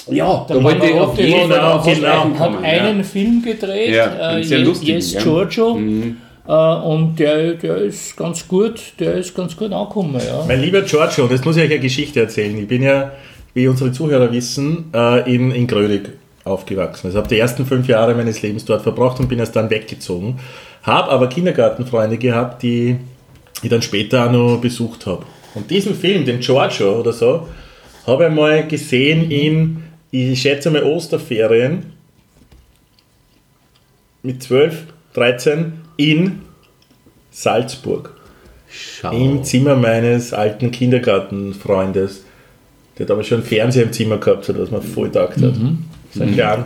Ja, 0.08 0.44
Der 0.48 0.56
da 0.56 0.62
wollte 0.62 0.86
ich 0.86 0.92
auf 0.94 1.14
Pavarotti 1.14 1.22
jeden 1.22 1.50
Fall 1.50 1.58
genau, 1.58 1.82
genau. 1.82 2.38
hat 2.38 2.62
einen 2.62 2.98
ja. 2.98 3.04
Film 3.04 3.42
gedreht, 3.42 3.94
Ja, 3.94 4.36
äh, 4.38 4.42
sehr 4.44 4.60
Yes, 4.60 5.12
ja. 5.12 5.20
Mhm. 5.20 5.24
Giorgio. 5.24 5.78
Äh, 6.46 6.52
und 6.52 7.18
der, 7.18 7.54
der 7.54 7.76
ist 7.78 8.16
ganz 8.16 8.46
gut, 8.46 8.80
der 9.00 9.14
ist 9.14 9.34
ganz 9.34 9.56
gut 9.56 9.72
angekommen, 9.72 10.14
ja. 10.14 10.44
Mein 10.46 10.60
lieber 10.60 10.82
Giorgio, 10.82 11.26
das 11.26 11.44
muss 11.44 11.56
ich 11.56 11.62
euch 11.62 11.70
eine 11.70 11.80
Geschichte 11.80 12.20
erzählen. 12.20 12.56
Ich 12.58 12.68
bin 12.68 12.82
ja, 12.82 13.12
wie 13.54 13.66
unsere 13.66 13.92
Zuhörer 13.92 14.30
wissen, 14.30 14.90
äh, 14.94 15.34
in, 15.34 15.52
in 15.52 15.66
Grönig 15.66 16.10
aufgewachsen. 16.44 17.06
Also 17.06 17.18
habe 17.18 17.28
die 17.28 17.38
ersten 17.38 17.64
fünf 17.64 17.88
Jahre 17.88 18.14
meines 18.14 18.42
Lebens 18.42 18.66
dort 18.66 18.82
verbracht 18.82 19.18
und 19.20 19.28
bin 19.28 19.38
erst 19.38 19.56
dann 19.56 19.70
weggezogen. 19.70 20.38
Habe 20.82 21.10
aber 21.10 21.28
Kindergartenfreunde 21.28 22.18
gehabt, 22.18 22.62
die 22.62 22.98
ich 23.62 23.70
dann 23.70 23.82
später 23.82 24.26
auch 24.26 24.32
noch 24.32 24.60
besucht 24.60 25.06
habe. 25.06 25.24
Und 25.54 25.70
diesen 25.70 25.94
Film, 25.94 26.24
den 26.24 26.40
Giorgio 26.40 26.98
oder 27.00 27.12
so, 27.12 27.48
habe 28.06 28.26
ich 28.26 28.32
mal 28.32 28.66
gesehen 28.66 29.30
in, 29.30 29.84
ich 30.10 30.40
schätze 30.40 30.70
mal 30.70 30.82
Osterferien 30.82 31.92
mit 34.22 34.42
12, 34.42 34.84
13 35.14 35.72
in 35.96 36.40
Salzburg 37.30 38.16
Schau. 38.68 39.12
im 39.12 39.44
Zimmer 39.44 39.76
meines 39.76 40.32
alten 40.32 40.70
Kindergartenfreundes, 40.70 42.24
der 42.98 43.06
damals 43.06 43.28
schon 43.28 43.38
einen 43.38 43.46
Fernseher 43.46 43.84
im 43.84 43.92
Zimmer 43.92 44.18
gehabt 44.18 44.48
hat, 44.48 44.58
was 44.58 44.70
mir 44.70 44.82
voll 44.82 45.10
taugt 45.10 45.40
hat. 45.40 45.54
So 46.12 46.22
ein 46.22 46.34
klein. 46.34 46.64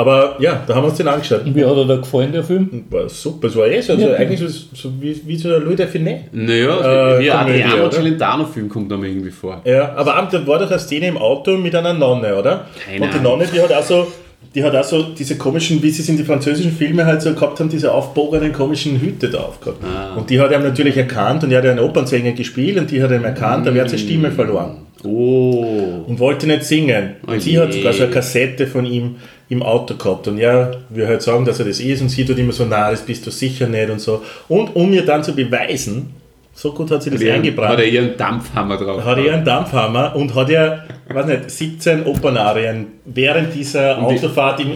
Aber 0.00 0.36
ja, 0.40 0.62
da 0.66 0.74
haben 0.74 0.84
wir 0.84 0.88
uns 0.88 0.96
den 0.96 1.08
angeschaut. 1.08 1.42
Wie 1.44 1.64
hat 1.64 1.76
er 1.76 1.84
da 1.84 1.96
gefallen, 1.96 2.32
der 2.32 2.42
Film? 2.42 2.84
War 2.90 3.08
super, 3.08 3.48
es 3.48 3.56
war 3.56 3.66
eh 3.66 3.80
so, 3.82 3.94
so 3.96 4.00
Ja. 4.08 4.14
eigentlich 4.14 4.40
so, 4.40 4.46
so 4.48 4.88
wie, 5.00 5.20
wie 5.26 5.36
so 5.36 5.48
der 5.50 5.60
Louis 5.60 5.76
Define. 5.76 6.24
Naja, 6.32 7.16
Äh, 7.16 7.20
wie 7.20 7.30
ein 7.30 7.38
Adriano? 7.46 7.90
Celentano-Film 7.90 8.68
kommt 8.68 8.90
da 8.90 8.96
mir 8.96 9.08
irgendwie 9.08 9.30
vor. 9.30 9.60
Ja, 9.64 9.92
aber 9.96 10.16
am- 10.16 10.28
da 10.30 10.46
war 10.46 10.58
doch 10.58 10.70
eine 10.70 10.78
Szene 10.78 11.08
im 11.08 11.18
Auto 11.18 11.56
mit 11.56 11.74
einer 11.74 11.92
Nonne, 11.92 12.34
oder? 12.36 12.66
Keine 12.86 13.04
Und 13.04 13.12
die 13.14 13.18
Ahnung. 13.18 13.32
Nonne, 13.38 13.44
die 13.52 13.60
hat 13.60 13.72
auch 13.72 13.82
so, 13.82 14.06
die 14.54 14.64
hat 14.64 14.74
auch 14.74 14.84
so 14.84 15.02
diese 15.18 15.36
komischen, 15.36 15.82
wie 15.82 15.90
sie 15.90 16.02
es 16.02 16.08
in 16.08 16.16
die 16.16 16.24
französischen 16.24 16.72
Filme 16.72 17.04
halt 17.04 17.20
so 17.20 17.34
gehabt 17.34 17.60
haben, 17.60 17.68
diese 17.68 17.92
aufbogenen 17.92 18.52
komischen 18.52 18.98
Hüte 19.00 19.28
da 19.28 19.38
aufgehabt. 19.40 19.84
Ah. 19.84 20.16
Und 20.18 20.30
die 20.30 20.40
hat 20.40 20.50
er 20.50 20.60
natürlich 20.60 20.96
erkannt 20.96 21.44
und 21.44 21.50
er 21.52 21.58
hat 21.58 21.64
ja 21.66 21.72
einen 21.72 21.80
Opernsänger 21.80 22.32
gespielt 22.32 22.78
und 22.78 22.90
die 22.90 23.02
hat 23.02 23.10
ihm 23.10 23.24
erkannt, 23.24 23.66
aber 23.68 23.76
er 23.76 23.82
hat 23.82 23.90
seine 23.90 24.02
Stimme 24.02 24.30
verloren. 24.32 24.78
Oh. 25.04 26.04
und 26.06 26.18
wollte 26.18 26.46
nicht 26.46 26.64
singen. 26.64 27.14
Oh 27.26 27.32
Und 27.32 27.40
sie 27.42 27.52
je. 27.52 27.58
hat 27.58 27.72
sogar 27.72 27.92
so 27.92 28.02
eine 28.04 28.12
Kassette 28.12 28.66
von 28.66 28.84
ihm 28.84 29.16
im 29.48 29.62
Auto 29.62 29.94
gehabt. 29.94 30.28
Und 30.28 30.38
ja, 30.38 30.70
wir 30.90 31.08
halt 31.08 31.22
sagen, 31.22 31.44
dass 31.44 31.58
er 31.58 31.64
das 31.66 31.80
ist 31.80 32.02
und 32.02 32.08
sie 32.10 32.24
tut 32.24 32.38
immer 32.38 32.52
so, 32.52 32.66
na, 32.68 32.90
das 32.90 33.00
bist 33.02 33.26
du 33.26 33.30
sicher 33.30 33.66
nicht 33.66 33.88
und 33.90 34.00
so. 34.00 34.22
Und 34.48 34.76
um 34.76 34.90
mir 34.90 35.04
dann 35.04 35.24
zu 35.24 35.34
beweisen, 35.34 36.14
so 36.52 36.72
gut 36.72 36.90
hat 36.90 37.02
sie 37.02 37.10
das 37.10 37.22
Hat 37.22 37.30
eingebrannt, 37.30 37.72
Hat 37.72 37.78
er 37.80 37.86
ihren 37.86 38.16
Dampfhammer 38.16 38.76
drauf. 38.76 39.04
hat 39.04 39.18
er 39.18 39.34
einen 39.34 39.44
Dampfhammer 39.44 40.14
und 40.16 40.34
hat 40.34 40.50
er, 40.50 40.84
weiß 41.08 41.26
nicht, 41.26 41.50
17 41.50 42.04
Opernarien 42.04 42.86
während 43.06 43.54
dieser 43.54 43.94
die- 43.94 44.00
Autofahrt 44.02 44.60
im 44.60 44.70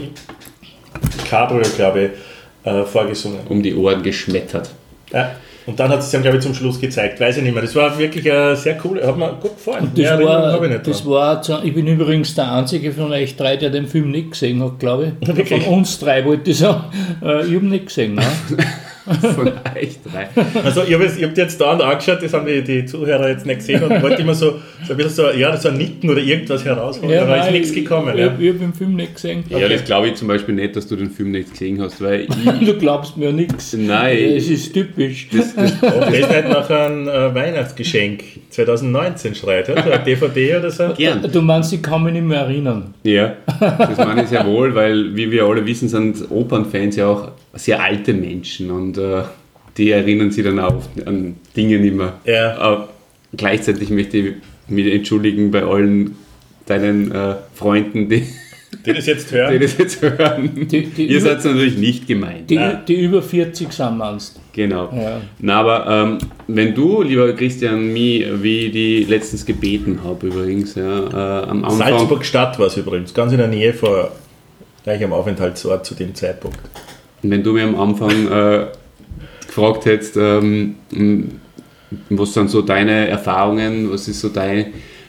Cabrio, 1.28 1.62
glaube 1.76 2.10
ich, 2.64 2.68
äh, 2.70 2.84
vorgesungen. 2.84 3.40
um 3.48 3.62
die 3.62 3.74
Ohren 3.74 4.02
geschmettert. 4.02 4.70
Ja. 5.12 5.32
Und 5.66 5.80
dann 5.80 5.90
hat 5.90 6.00
es 6.00 6.10
dann, 6.10 6.22
glaube 6.22 6.36
ich, 6.36 6.42
zum 6.42 6.54
Schluss 6.54 6.78
gezeigt. 6.78 7.20
Weiß 7.20 7.38
ich 7.38 7.42
nicht 7.42 7.54
mehr. 7.54 7.62
Das 7.62 7.74
war 7.74 7.98
wirklich 7.98 8.26
äh, 8.26 8.54
sehr 8.54 8.78
cool. 8.84 9.02
Hat 9.02 9.16
mir 9.16 9.32
gut 9.40 9.56
gefallen. 9.56 9.90
Das, 9.94 9.98
Mehr 9.98 10.10
Erinnerung 10.10 10.60
war, 10.60 10.76
ich 10.76 10.82
das 10.82 11.06
war, 11.06 11.64
ich 11.64 11.74
bin 11.74 11.86
übrigens 11.86 12.34
der 12.34 12.52
Einzige 12.52 12.92
von 12.92 13.10
euch 13.12 13.34
drei, 13.36 13.56
der 13.56 13.70
den 13.70 13.86
Film 13.86 14.10
nicht 14.10 14.32
gesehen 14.32 14.62
hat, 14.62 14.78
glaube 14.78 15.14
ich. 15.20 15.28
Wirklich? 15.36 15.64
Von 15.64 15.74
uns 15.78 15.98
drei 15.98 16.24
wollte 16.24 16.50
ich 16.50 16.58
sagen. 16.58 16.84
Äh, 17.22 17.46
ich 17.46 17.54
habe 17.54 17.66
nicht 17.66 17.86
gesehen. 17.86 18.16
Ne? 18.16 18.22
von 19.34 19.48
euch 19.48 19.98
drei. 20.02 20.28
Also 20.64 20.82
ich 20.84 20.94
habe 20.94 21.06
hab 21.06 21.36
jetzt 21.36 21.60
da 21.60 21.72
angeschaut, 21.72 22.22
das 22.22 22.32
haben 22.32 22.46
die, 22.46 22.62
die 22.62 22.86
Zuhörer 22.86 23.28
jetzt 23.28 23.44
nicht 23.46 23.58
gesehen 23.58 23.82
und 23.82 24.02
wollte 24.02 24.22
immer 24.22 24.34
so, 24.34 24.60
so 24.86 24.92
ein 24.92 24.96
bisschen 24.96 25.10
so, 25.10 25.30
ja, 25.30 25.56
so 25.56 25.68
ein 25.68 25.76
Nicken 25.76 26.08
oder 26.10 26.20
irgendwas 26.20 26.64
herausholen, 26.64 27.18
aber 27.18 27.36
ist 27.38 27.44
nein, 27.44 27.52
nichts 27.52 27.72
gekommen. 27.72 28.14
Ich, 28.14 28.20
Ja. 28.20 28.26
ich, 28.38 28.48
habe 28.48 28.58
den 28.58 28.72
Film 28.74 28.96
nicht 28.96 29.14
gesehen. 29.14 29.44
Ja, 29.50 29.68
das 29.68 29.84
glaube 29.84 30.08
ich 30.08 30.14
zum 30.14 30.28
Beispiel 30.28 30.54
nicht, 30.54 30.74
dass 30.76 30.86
du 30.86 30.96
den 30.96 31.10
Film 31.10 31.32
nicht 31.32 31.50
gesehen 31.50 31.80
hast, 31.82 32.00
weil 32.00 32.22
ich, 32.22 32.28
Du 32.66 32.74
glaubst 32.78 33.16
mir 33.16 33.32
nichts. 33.32 33.74
Nein. 33.74 34.16
Es 34.36 34.48
ist 34.48 34.72
typisch. 34.72 35.28
das, 35.32 35.54
das, 35.54 35.72
Und 35.72 35.82
das 35.82 36.08
ist 36.14 36.30
nicht 36.30 36.48
nach 36.48 36.70
einem 36.70 37.08
äh, 37.08 37.34
Weihnachtsgeschenk 37.34 38.22
2019 38.50 39.34
schreit, 39.34 39.68
oder? 39.68 39.98
DVD 39.98 40.56
oder 40.56 40.70
so? 40.70 40.88
gern. 40.96 41.20
Du 41.30 41.40
meinst, 41.42 41.72
ich 41.72 41.82
kann 41.82 42.02
mich 42.04 42.12
nicht 42.14 42.24
mehr 42.24 42.40
erinnern. 42.40 42.94
Ja, 43.02 43.34
das 43.60 43.98
meine 43.98 44.22
ich 44.22 44.28
sehr 44.28 44.46
wohl, 44.46 44.74
weil, 44.74 45.14
wie 45.14 45.30
wir 45.30 45.44
alle 45.44 45.64
wissen, 45.66 45.88
sind 45.88 46.30
Opernfans 46.30 46.96
ja 46.96 47.06
auch 47.08 47.32
sehr 47.56 47.82
alte 47.82 48.12
Menschen 48.14 48.70
und 48.70 48.98
äh, 48.98 49.22
die 49.76 49.90
erinnern 49.90 50.30
sich 50.30 50.44
dann 50.44 50.58
auch 50.60 50.82
an 51.06 51.36
Dinge 51.56 51.78
nicht 51.80 51.94
mehr. 51.94 52.14
Ja. 52.24 52.56
Aber 52.58 52.88
gleichzeitig 53.36 53.90
möchte 53.90 54.18
ich 54.18 54.34
mich 54.68 54.92
entschuldigen 54.92 55.50
bei 55.50 55.62
allen 55.64 56.16
deinen 56.66 57.10
äh, 57.12 57.34
Freunden, 57.54 58.08
die, 58.08 58.24
Die 58.86 58.92
das 58.92 59.06
jetzt 59.06 59.30
die 59.30 59.34
hören. 59.36 59.60
das 59.60 59.76
jetzt 59.78 60.00
hören. 60.02 60.50
Die- 60.68 60.86
die 60.86 61.06
Ihr 61.06 61.20
seid 61.20 61.44
natürlich 61.44 61.76
nicht 61.76 62.06
gemeint. 62.06 62.48
Die, 62.50 62.58
die 62.88 62.94
über 63.02 63.20
40 63.22 63.72
sind, 63.72 63.98
meinst 63.98 64.40
Genau. 64.52 64.90
Ja. 64.94 65.20
Na, 65.40 65.60
aber 65.60 65.86
ähm, 65.88 66.18
wenn 66.46 66.74
du, 66.74 67.02
lieber 67.02 67.32
Christian, 67.34 67.92
mich, 67.92 68.24
wie 68.42 68.66
ich 68.66 68.72
die 68.72 69.04
letztens 69.04 69.44
gebeten 69.44 70.00
habe 70.04 70.28
übrigens, 70.28 70.74
ja, 70.76 70.82
äh, 71.42 71.44
am 71.48 71.64
Anfang. 71.64 71.78
Salzburg 71.98 72.24
Stadt 72.24 72.58
war 72.58 72.68
es 72.68 72.76
übrigens, 72.76 73.12
ganz 73.12 73.32
in 73.32 73.38
der 73.38 73.48
Nähe 73.48 73.74
vor 73.74 74.12
gleich 74.84 75.02
am 75.04 75.12
Aufenthaltsort 75.12 75.84
zu 75.84 75.94
dem 75.94 76.14
Zeitpunkt. 76.14 76.58
Wenn 77.30 77.42
du 77.42 77.52
mir 77.52 77.64
am 77.64 77.78
Anfang 77.80 78.30
äh, 78.30 78.66
gefragt 79.46 79.86
hättest, 79.86 80.16
ähm, 80.16 80.76
was 82.10 82.34
sind 82.34 82.50
so 82.50 82.62
deine 82.62 83.08
Erfahrungen, 83.08 83.90
was 83.90 84.08
ist 84.08 84.20
so 84.20 84.28
deine 84.28 84.66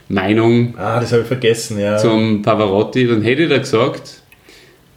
Meinung 0.07 0.75
Ah, 0.77 0.99
das 0.99 1.11
habe 1.11 1.23
ich 1.23 1.27
vergessen, 1.27 1.79
ja. 1.79 1.97
zum 1.97 2.41
Pavarotti, 2.41 3.07
dann 3.07 3.21
hätte 3.21 3.43
ich 3.43 3.49
da 3.49 3.57
gesagt, 3.57 4.21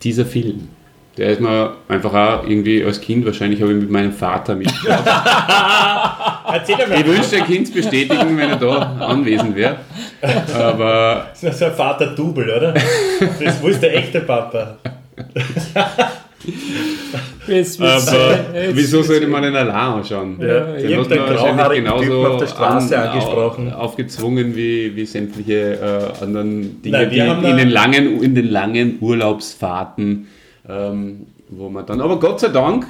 dieser 0.03 0.27
Film. 0.27 0.69
Der 1.17 1.31
ist 1.31 1.41
mir 1.41 1.75
einfach 1.89 2.15
auch 2.15 2.49
irgendwie 2.49 2.85
als 2.85 3.01
Kind, 3.01 3.27
wahrscheinlich 3.27 3.61
habe 3.61 3.73
ich 3.73 3.81
mit 3.81 3.91
meinem 3.91 4.13
Vater 4.13 4.55
mitgeschaut. 4.55 5.05
Erzähl 6.53 6.77
Ich 6.81 6.89
mal, 6.89 7.07
wünschte, 7.07 7.37
ein 7.39 7.45
Kind 7.45 7.75
bestätigen, 7.75 8.37
wenn 8.37 8.51
er 8.51 8.57
da 8.57 8.79
anwesend 9.01 9.57
wäre. 9.57 9.79
Aber 10.55 11.27
das 11.33 11.43
ist 11.43 11.63
ein 11.63 11.73
Vater-Double, 11.73 12.49
oder? 12.49 12.75
Das 13.43 13.61
wo 13.61 13.67
ist 13.67 13.83
der 13.83 13.97
echte 13.97 14.21
Papa. 14.21 14.79
Jetzt 17.49 17.81
Aber 17.81 17.89
jetzt- 18.55 18.77
wieso 18.77 19.03
sollte 19.03 19.27
man 19.27 19.43
den 19.43 19.57
allein 19.57 19.75
anschauen? 19.75 20.37
Ja, 20.41 20.73
Den 20.77 20.99
hat 21.01 21.09
man 21.11 21.19
wahrscheinlich 21.19 21.93
Typen 22.01 22.27
auf 22.27 22.37
der 22.39 22.47
Straße 22.47 22.99
angesprochen. 22.99 23.73
au- 23.73 23.77
aufgezwungen 23.79 24.55
wie, 24.55 24.95
wie 24.95 25.07
sämtliche 25.07 26.13
äh, 26.21 26.23
anderen 26.25 26.83
Dinge, 26.83 26.99
Nein, 26.99 27.11
die 27.11 27.49
in 27.51 27.57
den, 27.57 27.71
langen, 27.71 28.23
in 28.23 28.35
den 28.35 28.49
langen 28.51 28.99
Urlaubsfahrten, 29.01 30.29
ähm, 30.69 31.27
wo 31.49 31.69
man 31.71 31.87
dann, 31.87 32.01
aber 32.01 32.21
Gott 32.21 32.41
sei 32.41 32.49
Dank, 32.49 32.87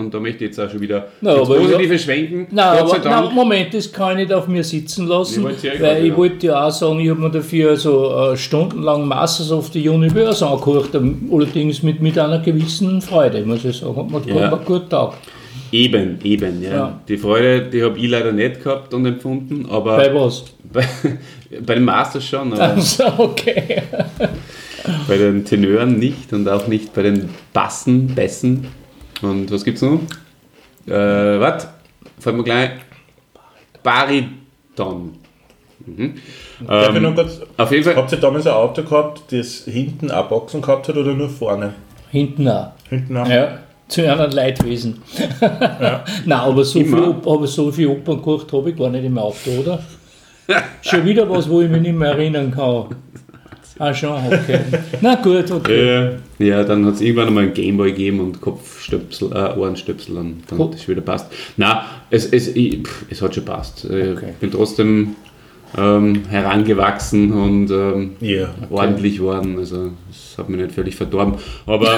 und 0.00 0.12
da 0.14 0.18
möchte 0.20 0.44
ich 0.44 0.50
jetzt 0.50 0.58
auch 0.60 0.70
schon 0.70 0.80
wieder 0.80 1.08
Na, 1.20 1.34
ins 1.34 1.48
aber 1.48 1.58
Positive 1.58 1.98
schwenken, 1.98 2.46
Nein, 2.50 2.78
Gott 2.80 2.90
sei 2.90 2.96
aber, 2.96 3.08
nein, 3.10 3.22
Dank, 3.24 3.34
Moment, 3.34 3.74
das 3.74 3.92
kann 3.92 4.12
ich 4.12 4.16
nicht 4.28 4.32
auf 4.32 4.48
mir 4.48 4.64
sitzen 4.64 5.06
lassen, 5.06 5.46
Ich 5.50 5.64
weil 5.64 5.78
gerade, 5.78 6.00
ich 6.00 6.08
ja. 6.08 6.16
wollte 6.16 6.46
ja 6.46 6.66
auch 6.66 6.70
sagen, 6.70 7.00
ich 7.00 7.10
habe 7.10 7.20
mir 7.20 7.30
dafür 7.30 7.76
so 7.76 8.12
äh, 8.32 8.36
stundenlang 8.36 9.06
Masters 9.06 9.52
of 9.52 9.68
the 9.72 9.88
Universe 9.88 10.46
angehört, 10.46 10.94
ähm, 10.94 11.28
allerdings 11.32 11.82
mit, 11.82 12.00
mit 12.00 12.18
einer 12.18 12.38
gewissen 12.40 13.00
Freude, 13.00 13.42
muss 13.44 13.64
ich 13.64 13.76
sagen. 13.76 13.96
Hat 14.12 14.26
mir 14.26 14.34
Ja. 14.34 14.48
gut, 14.50 14.64
gut 14.64 14.90
taugt. 14.90 15.18
eben, 15.72 16.18
eben, 16.24 16.62
ja. 16.62 16.70
Ja. 16.70 17.00
Die 17.06 17.16
Freude, 17.16 17.62
die 17.70 17.82
habe 17.82 17.98
ich 17.98 18.08
leider 18.08 18.32
nicht 18.32 18.62
gehabt 18.62 18.92
und 18.94 19.06
empfunden, 19.06 19.66
aber 19.70 19.96
Bei 19.96 20.14
was? 20.14 20.44
bei, 20.72 20.84
bei 21.64 21.74
den 21.74 21.84
Masters 21.84 22.24
schon, 22.26 22.52
aber 22.52 22.62
Also, 22.74 23.04
okay. 23.18 23.82
bei 25.08 25.16
den 25.16 25.44
Tenören 25.44 25.98
nicht 25.98 26.32
und 26.32 26.48
auch 26.48 26.66
nicht 26.66 26.92
bei 26.94 27.02
den 27.02 27.28
Bassen, 27.52 28.08
Bässen. 28.14 28.66
Und 29.22 29.50
was 29.50 29.64
gibt's 29.64 29.82
noch? 29.82 30.00
Äh, 30.86 30.92
was? 31.40 31.68
Fällt 32.18 32.36
mir 32.36 32.44
gleich. 32.44 32.70
Bariton. 33.82 35.12
Mhm. 35.86 36.14
Darf 36.66 36.94
Ähm, 36.94 37.02
noch 37.02 37.14
kurz, 37.14 37.40
auf 37.56 37.72
jeden 37.72 37.84
Fall. 37.84 37.96
habt 37.96 38.12
ihr 38.12 38.18
damals 38.18 38.46
ein 38.46 38.52
Auto 38.52 38.82
gehabt, 38.82 39.32
das 39.32 39.64
hinten 39.64 40.10
auch 40.10 40.28
Boxen 40.28 40.60
gehabt 40.60 40.88
hat 40.88 40.96
oder 40.96 41.14
nur 41.14 41.28
vorne? 41.30 41.74
Hinten 42.10 42.48
auch. 42.48 42.72
Hinten 42.88 43.16
auch? 43.16 43.26
Ja, 43.28 43.60
zu 43.88 44.02
einem 44.10 44.30
Leidwesen. 44.30 45.00
Nein, 45.40 46.38
aber 46.38 46.64
so, 46.64 46.80
viel, 46.80 46.88
Immer. 46.88 47.08
Op- 47.10 47.26
aber 47.26 47.46
so 47.46 47.72
viel 47.72 47.86
Opern 47.88 48.20
gemacht 48.22 48.52
habe 48.52 48.70
ich 48.70 48.76
gar 48.76 48.90
nicht 48.90 49.04
im 49.04 49.16
Auto, 49.18 49.50
oder? 49.58 49.82
Schon 50.82 51.04
wieder 51.06 51.28
was, 51.30 51.48
wo 51.48 51.62
ich 51.62 51.70
mich 51.70 51.80
nicht 51.82 51.94
mehr 51.94 52.10
erinnern 52.10 52.50
kann. 52.50 52.86
Ah, 53.82 53.94
schon, 53.94 54.10
okay. 54.26 54.60
Na 55.00 55.14
gut, 55.14 55.50
okay. 55.50 56.18
Äh, 56.38 56.46
ja, 56.46 56.62
dann 56.64 56.84
hat 56.84 56.94
es 56.96 57.00
irgendwann 57.00 57.28
einmal 57.28 57.44
einen 57.44 57.54
Gameboy 57.54 57.92
gegeben 57.92 58.20
und 58.20 58.38
Kopfstöpsel, 58.40 59.32
äh, 59.32 59.58
Ohrenstöpsel 59.58 60.18
und 60.18 60.42
dann 60.48 60.58
Oh. 60.60 60.66
hat 60.66 60.74
das 60.74 60.86
wieder 60.86 61.00
passt. 61.00 61.32
Na, 61.56 61.86
es, 62.10 62.26
es, 62.26 62.48
ich, 62.54 62.82
pff, 62.86 63.06
es 63.08 63.22
hat 63.22 63.34
schon 63.34 63.44
passt. 63.46 63.84
Ich 63.86 63.90
Okay. 64.16 64.34
bin 64.38 64.50
trotzdem 64.50 65.16
ähm, 65.78 66.22
herangewachsen 66.28 67.32
und 67.32 67.70
ähm, 67.70 68.16
Ja. 68.20 68.48
ordentlich 68.68 69.20
worden. 69.20 69.56
Also 69.58 69.92
es 70.10 70.36
hat 70.36 70.48
mich 70.50 70.60
nicht 70.60 70.72
völlig 70.72 70.94
verdorben. 70.96 71.36
Aber 71.64 71.96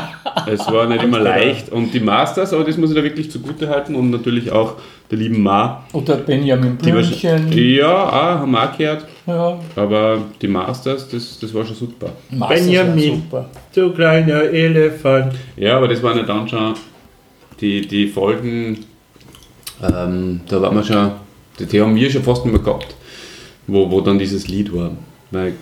es 0.46 0.60
war 0.70 0.86
nicht 0.86 1.02
immer 1.02 1.18
leicht. 1.20 1.70
Und 1.72 1.92
die 1.94 2.00
Masters, 2.00 2.52
aber 2.52 2.62
das 2.64 2.76
muss 2.76 2.90
ich 2.90 2.96
da 2.96 3.02
wirklich 3.02 3.30
zugute 3.30 3.68
halten 3.70 3.94
und 3.96 4.10
natürlich 4.10 4.52
auch 4.52 4.74
der 5.10 5.18
lieben 5.18 5.42
Ma. 5.42 5.84
Oder 5.94 6.16
Benjamin 6.16 6.76
Blümchen. 6.76 7.50
ja, 7.52 7.92
auch, 8.08 8.12
haben 8.40 8.52
wir 8.52 8.62
auch 8.70 8.76
gehört. 8.78 9.06
Ja, 9.26 9.58
Aber 9.76 10.22
die 10.40 10.48
Masters, 10.48 11.08
das, 11.08 11.38
das 11.38 11.54
war 11.54 11.64
schon 11.64 11.76
super. 11.76 12.12
Masters 12.30 12.60
Benjamin. 12.60 13.22
super. 13.22 13.48
Du 13.74 13.92
kleiner 13.92 14.42
Elefant. 14.42 15.34
Ja, 15.56 15.78
aber 15.78 15.88
das 15.88 16.02
waren 16.02 16.18
ja 16.18 16.24
dann 16.24 16.46
schon 16.46 16.74
die, 17.60 17.86
die 17.86 18.06
Folgen, 18.08 18.84
ähm, 19.82 20.40
da 20.48 20.60
waren 20.60 20.76
wir 20.76 20.84
schon, 20.84 21.12
die, 21.58 21.66
die 21.66 21.80
haben 21.80 21.94
wir 21.96 22.10
schon 22.10 22.22
fast 22.22 22.44
nicht 22.44 22.52
mehr 22.52 22.62
gehabt, 22.62 22.94
wo, 23.66 23.90
wo 23.90 24.00
dann 24.02 24.18
dieses 24.18 24.48
Lied 24.48 24.74
war. 24.74 24.90
Weil 25.30 25.54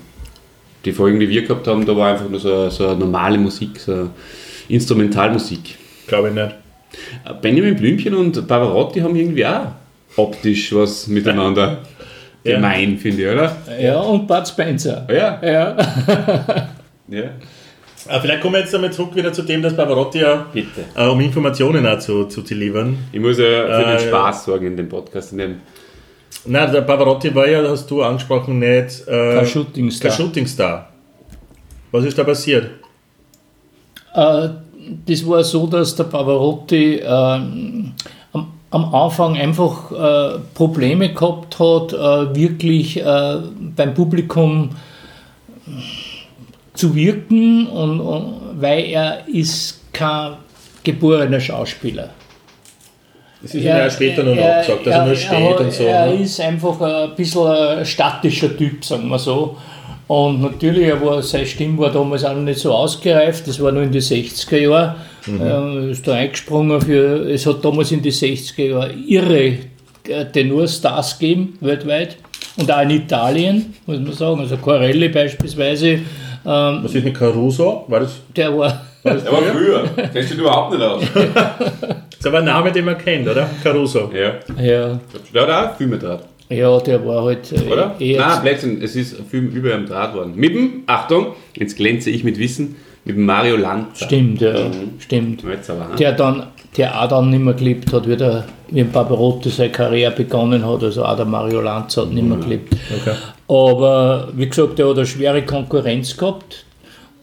die 0.84 0.92
Folgen, 0.92 1.20
die 1.20 1.28
wir 1.28 1.42
gehabt 1.42 1.68
haben, 1.68 1.86
da 1.86 1.96
war 1.96 2.12
einfach 2.12 2.28
nur 2.28 2.40
so, 2.40 2.68
so 2.68 2.88
eine 2.88 2.96
normale 2.96 3.38
Musik, 3.38 3.78
so 3.78 3.92
eine 3.92 4.10
Instrumentalmusik. 4.68 5.76
Glaube 6.08 6.28
ich 6.28 6.34
nicht. 6.34 6.54
Benjamin 7.40 7.76
Blümchen 7.76 8.14
und 8.14 8.46
Pavarotti 8.46 9.00
haben 9.00 9.16
irgendwie 9.16 9.46
auch 9.46 9.68
optisch 10.16 10.74
was 10.74 11.06
miteinander 11.06 11.78
Ja. 12.44 12.56
gemein, 12.56 12.98
finde 12.98 13.22
ich, 13.22 13.28
oder? 13.28 13.56
Ja, 13.80 14.00
und 14.00 14.26
Bud 14.26 14.48
Spencer. 14.48 15.06
Ja. 15.08 15.40
Ja, 15.42 15.76
ja. 17.08 17.22
Aber 18.08 18.20
vielleicht 18.20 18.40
kommen 18.40 18.54
wir 18.54 18.60
jetzt 18.60 18.74
einmal 18.74 18.92
zurück 18.92 19.14
wieder 19.14 19.32
zu 19.32 19.42
dem, 19.42 19.62
dass 19.62 19.76
Pavarotti 19.76 20.18
ja, 20.20 20.46
Bitte. 20.52 20.84
äh, 20.96 21.06
um 21.06 21.20
Informationen 21.20 21.86
auch 21.86 21.98
zu, 22.00 22.24
zu 22.24 22.42
delivern. 22.42 22.98
Ich 23.12 23.20
muss 23.20 23.38
ja 23.38 23.44
für 23.44 23.84
Äh, 23.84 23.96
den 23.98 24.08
Spaß 24.08 24.44
sorgen 24.46 24.66
in 24.66 24.76
dem 24.76 24.88
Podcast, 24.88 25.32
in 25.32 25.38
dem 25.38 25.60
Nein, 26.44 26.72
der 26.72 26.80
Pavarotti 26.80 27.32
war 27.34 27.46
ja, 27.46 27.62
hast 27.68 27.88
du 27.88 28.02
angesprochen, 28.02 28.58
nicht 28.58 29.06
äh, 29.06 29.36
kein 29.36 29.46
Shootingstar. 29.46 30.10
kein 30.10 30.16
Shootingstar. 30.18 30.88
Was 31.92 32.04
ist 32.04 32.18
da 32.18 32.24
passiert? 32.24 32.70
Äh, 34.14 34.48
das 35.06 35.26
war 35.28 35.44
so, 35.44 35.66
dass 35.68 35.94
der 35.94 36.04
Pavarotti 36.04 36.96
äh, 36.96 37.40
am, 38.72 38.94
Anfang 38.94 39.36
einfach 39.36 39.92
äh, 39.92 40.38
Probleme 40.54 41.12
gehabt 41.12 41.58
hat, 41.58 41.92
äh, 41.92 42.34
wirklich 42.34 43.00
äh, 43.00 43.36
beim 43.76 43.94
Publikum 43.94 44.70
zu 46.74 46.94
wirken, 46.94 47.66
und, 47.68 48.00
und, 48.00 48.34
weil 48.60 48.84
er 48.86 49.28
ist 49.28 49.92
kein 49.92 50.32
geborener 50.82 51.38
Schauspieler. 51.38 52.10
Das 53.42 53.54
ist 53.54 53.62
ihm 53.62 53.66
ja 53.66 53.90
später 53.90 54.22
noch 54.22 54.34
gesagt, 54.34 54.86
dass 54.86 54.94
er, 54.94 55.06
nur 55.06 55.16
steht 55.16 55.32
er, 55.32 55.60
und 55.60 55.72
so. 55.72 55.84
Er 55.84 56.06
ne? 56.06 56.14
ist 56.14 56.40
einfach 56.40 56.80
ein 56.80 57.14
bisschen 57.14 57.46
ein 57.46 57.84
statischer 57.84 58.56
Typ, 58.56 58.84
sagen 58.84 59.08
wir 59.08 59.18
so. 59.18 59.56
Und 60.06 60.42
natürlich, 60.42 60.86
er 60.86 61.04
war, 61.04 61.22
seine 61.22 61.46
Stimme 61.46 61.78
war 61.78 61.90
damals 61.90 62.24
auch 62.24 62.34
noch 62.34 62.42
nicht 62.42 62.60
so 62.60 62.72
ausgereift, 62.72 63.46
das 63.48 63.60
war 63.60 63.72
nur 63.72 63.82
in 63.82 63.92
die 63.92 64.00
60er 64.00 64.56
Jahre. 64.58 64.96
Mhm. 65.26 65.40
Er 65.40 65.88
ist 65.90 66.06
da 66.06 66.14
eingesprungen 66.14 66.80
für, 66.80 67.30
es 67.30 67.46
hat 67.46 67.64
damals 67.64 67.92
in 67.92 68.02
die 68.02 68.12
60er 68.12 68.62
Jahre 68.64 68.92
irre 69.06 69.58
äh, 70.08 70.24
Tenorstars 70.32 71.18
gegeben, 71.18 71.56
weltweit. 71.60 72.16
Und 72.56 72.70
auch 72.70 72.82
in 72.82 72.90
Italien, 72.90 73.74
muss 73.86 73.98
man 73.98 74.12
sagen. 74.12 74.40
Also 74.40 74.56
Corelli 74.58 75.08
beispielsweise, 75.08 75.86
ähm, 75.88 76.02
Was 76.44 76.94
ist 76.94 77.04
mit 77.04 77.14
Caruso? 77.14 77.84
War 77.88 78.00
das, 78.00 78.20
der 78.36 78.50
war, 78.56 78.82
war 79.02 79.14
das 79.14 79.22
Der 79.24 79.32
war 79.32 79.42
früher? 79.42 79.84
du 79.96 80.20
dich 80.20 80.38
überhaupt 80.38 80.72
nicht 80.72 80.82
aus? 80.82 81.02
Das 82.22 82.28
ist 82.30 82.34
aber 82.36 82.38
ein 82.38 82.44
Name, 82.44 82.70
den 82.70 82.84
man 82.84 82.96
kennt, 82.98 83.26
oder? 83.28 83.50
Caruso. 83.64 84.08
Ja. 84.14 84.34
ja, 84.62 85.00
Der 85.34 85.42
hat 85.42 85.72
auch 85.72 85.76
Filme 85.76 85.98
draht, 85.98 86.22
ja, 86.48 86.78
der 86.78 87.04
war 87.04 87.24
halt 87.24 87.50
äh, 87.50 87.68
oder? 87.72 87.96
eher 87.98 88.20
Nein, 88.20 88.42
Blödsinn, 88.42 88.82
es 88.82 88.94
ist 88.94 89.18
ein 89.18 89.26
Film 89.26 89.48
über 89.48 89.74
einem 89.74 89.86
Draht 89.86 90.14
worden. 90.14 90.34
Mit 90.36 90.54
dem, 90.54 90.82
Achtung, 90.86 91.28
jetzt 91.56 91.76
glänze 91.76 92.10
ich 92.10 92.22
mit 92.22 92.38
Wissen, 92.38 92.76
mit 93.04 93.16
Mario 93.16 93.56
Lanza. 93.56 94.06
Stimmt, 94.06 94.40
ja, 94.40 94.54
stimmt. 94.98 95.44
Aber, 95.44 95.88
ha? 95.88 95.96
Der 95.96 96.12
dann 96.12 96.46
der 96.76 97.02
auch 97.02 97.08
dann 97.08 97.30
nicht 97.30 97.42
mehr 97.42 97.54
gelebt 97.54 97.92
hat, 97.92 98.08
wie, 98.08 98.16
der, 98.16 98.44
wie 98.70 98.80
ein 98.80 98.90
Barbarotti 98.90 99.50
seine 99.50 99.70
Karriere 99.70 100.12
begonnen 100.12 100.66
hat, 100.66 100.82
also 100.82 101.04
auch 101.04 101.16
der 101.16 101.26
Mario 101.26 101.60
Lanz 101.60 101.96
hat 101.96 102.10
nicht 102.10 102.26
mehr 102.26 102.38
gelebt. 102.38 102.74
Okay. 103.00 103.14
Aber 103.48 104.28
wie 104.34 104.48
gesagt, 104.48 104.78
er 104.78 104.88
hat 104.88 104.96
eine 104.96 105.06
schwere 105.06 105.42
Konkurrenz 105.42 106.16
gehabt 106.16 106.64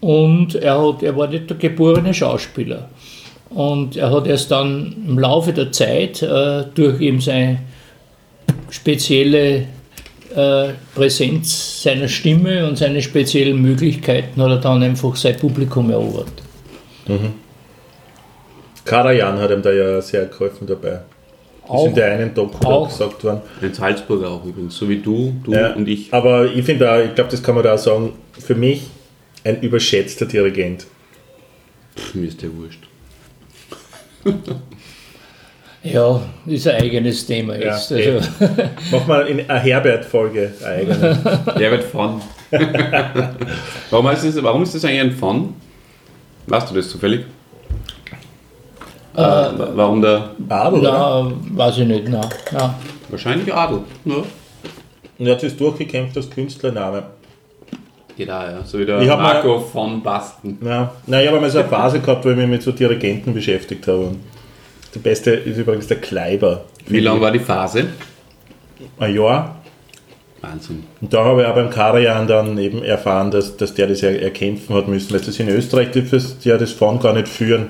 und 0.02 0.56
er, 0.56 0.88
hat, 0.88 1.02
er 1.02 1.18
war 1.18 1.28
nicht 1.28 1.50
der 1.50 1.58
geborene 1.58 2.14
Schauspieler. 2.14 2.90
Und 3.50 3.96
er 3.96 4.12
hat 4.12 4.28
erst 4.28 4.52
dann 4.52 4.96
im 5.08 5.18
Laufe 5.18 5.52
der 5.52 5.72
Zeit 5.72 6.22
äh, 6.22 6.66
durch 6.76 7.02
eben 7.02 7.20
seine 7.20 7.62
spezielle 8.70 9.66
äh, 10.36 10.74
Präsenz 10.96 11.84
seiner 11.84 12.08
Stimme 12.08 12.68
und 12.68 12.78
seine 12.78 13.02
speziellen 13.02 13.62
Möglichkeiten 13.62 14.42
hat 14.42 14.50
er 14.50 14.58
dann 14.58 14.84
einfach 14.84 15.16
sein 15.16 15.38
Publikum 15.38 15.90
erobert. 15.90 16.32
Karajan 18.86 19.40
hat 19.40 19.52
ihm 19.52 19.62
da 19.62 19.72
ja 19.72 20.02
sehr 20.02 20.26
geholfen 20.26 20.68
dabei. 20.68 21.02
Das 21.68 21.82
ist 21.82 21.88
in 21.88 21.96
der 21.96 22.12
einen 22.14 22.34
Doku 22.34 22.66
auch. 22.68 22.90
gesagt 22.90 23.24
worden. 23.24 23.42
In 23.62 23.74
Salzburg 23.74 24.26
auch 24.26 24.44
übrigens, 24.44 24.76
so 24.76 24.90
wie 24.90 24.98
du, 24.98 25.36
du 25.44 25.52
Ja, 25.54 25.74
und 25.74 25.88
ich. 25.88 26.12
Aber 26.12 26.46
ich 26.46 26.66
finde 26.66 26.92
auch, 26.92 27.00
ich 27.00 27.14
glaube, 27.14 27.30
das 27.30 27.44
kann 27.44 27.54
man 27.54 27.64
da 27.64 27.76
auch 27.76 27.80
sagen, 27.80 28.14
für 28.40 28.56
mich 28.56 28.88
ein 29.44 29.62
überschätzter 29.62 30.26
Dirigent. 30.26 30.88
Pff, 31.96 32.16
mir 32.16 32.28
ist 32.28 32.42
der 32.42 32.50
wurscht. 32.56 32.88
Ja, 35.84 36.20
ist 36.46 36.68
ein 36.68 36.82
eigenes 36.82 37.26
Thema 37.26 37.56
jetzt. 37.56 37.92
Ja, 37.92 38.16
also, 38.16 38.30
Mach 38.92 39.08
mal 39.08 39.28
in 39.28 39.50
eine 39.50 39.60
Herbert-Folge 39.60 40.52
eine 40.64 40.76
eigene. 40.76 41.20
Der 41.58 41.72
wird 41.72 41.84
Fun. 41.84 42.22
warum, 43.90 44.10
ist 44.10 44.26
das, 44.26 44.44
warum 44.44 44.64
ist 44.64 44.76
das 44.76 44.84
eigentlich 44.84 45.02
ein 45.02 45.12
Fun? 45.14 45.54
Weißt 46.48 46.70
du 46.70 46.76
das 46.76 46.90
zufällig? 46.90 47.22
Äh, 49.16 49.22
wa- 49.22 49.70
warum 49.76 50.02
der 50.02 50.32
Adel, 50.50 50.80
oder? 50.80 50.92
na, 50.92 51.32
weiß 51.66 51.78
ich 51.80 51.88
nicht. 51.88 52.04
Na, 52.10 52.22
na. 52.52 52.76
wahrscheinlich 53.10 53.54
Adel? 53.54 53.80
Ja. 54.06 54.16
Und 55.18 55.26
er 55.28 55.34
hat 55.34 55.42
sich 55.42 55.56
durchgekämpft 55.58 56.16
als 56.18 56.30
Künstlername. 56.30 57.04
Geht 58.18 58.30
auch, 58.30 58.42
ja. 58.44 58.64
So 58.66 58.80
wie 58.80 58.86
der 58.86 59.02
Ich 59.02 59.10
hab 59.10 59.20
mal- 59.20 59.34
Marco 59.36 59.60
von 59.60 60.02
Basten. 60.04 60.58
Ja, 60.64 60.92
na, 61.08 61.22
ich 61.22 61.28
habe 61.28 61.40
mal 61.40 61.50
so 61.50 61.60
eine 61.60 61.68
Phase 61.70 62.00
gehabt, 62.00 62.26
wo 62.26 62.30
ich 62.30 62.36
mich 62.38 62.48
mit 62.48 62.62
so 62.64 62.72
Dirigenten 62.72 63.34
beschäftigt 63.34 63.88
habe. 63.88 64.00
Und 64.08 64.20
der 64.96 65.00
beste 65.00 65.32
ist 65.32 65.58
übrigens 65.58 65.88
der 65.88 65.98
Kleiber. 65.98 66.66
Wie 66.88 67.00
lang 67.00 67.22
war 67.22 67.32
die 67.32 67.40
Phase? 67.40 67.86
Ein 68.98 69.16
Jahr. 69.16 69.56
Wahnsinn. 70.42 70.84
Und 71.02 71.14
da 71.14 71.26
habe 71.26 71.42
ich 71.42 71.48
auch 71.48 71.56
beim 71.56 71.70
Karajan 71.70 72.28
dann 72.28 72.58
eben 72.58 72.82
erfahren, 72.84 73.30
dass, 73.30 73.58
dass 73.58 73.74
der 73.74 73.88
das 73.88 74.02
er, 74.04 74.22
erkämpfen 74.22 74.76
hat 74.76 74.88
müssen. 74.88 75.14
Weil 75.14 75.20
das 75.20 75.38
in 75.40 75.50
Österreich 75.50 75.92
dürfen 75.92 76.24
die 76.44 76.50
ja 76.50 76.58
das 76.58 76.72
Fahren 76.72 77.00
gar 77.00 77.14
nicht 77.14 77.28
führen. 77.28 77.68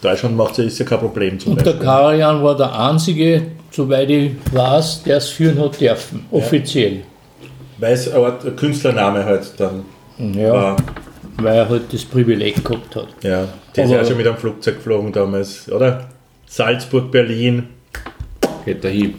Deutschland 0.00 0.36
macht 0.36 0.58
es 0.58 0.78
ja 0.78 0.84
kein 0.84 0.98
Problem 0.98 1.38
zum 1.38 1.52
Und 1.52 1.60
der 1.60 1.72
Beispiel. 1.72 1.86
Karajan 1.86 2.42
war 2.42 2.56
der 2.56 2.78
einzige, 2.78 3.42
soweit 3.70 4.10
ich 4.10 4.32
weiß, 4.52 5.02
der 5.04 5.18
es 5.18 5.28
führen 5.28 5.60
hat 5.60 5.80
dürfen, 5.80 6.26
offiziell. 6.30 7.02
Weil 7.78 7.92
es 7.92 8.12
Art 8.12 8.56
Künstlername 8.56 9.24
halt 9.24 9.52
dann 9.58 9.84
Ja, 10.34 10.52
war. 10.52 10.76
Weil 11.38 11.56
er 11.56 11.68
halt 11.68 11.92
das 11.92 12.04
Privileg 12.04 12.64
gehabt 12.64 12.96
hat. 12.96 13.08
Ja, 13.22 13.48
der 13.76 13.84
ist 13.84 13.90
ja 13.90 14.04
schon 14.04 14.16
mit 14.16 14.26
einem 14.26 14.36
Flugzeug 14.36 14.76
geflogen 14.76 15.12
damals, 15.12 15.70
oder? 15.70 16.08
Salzburg, 16.46 17.10
Berlin. 17.10 17.68
Geht 18.64 18.84
dahin. 18.84 19.14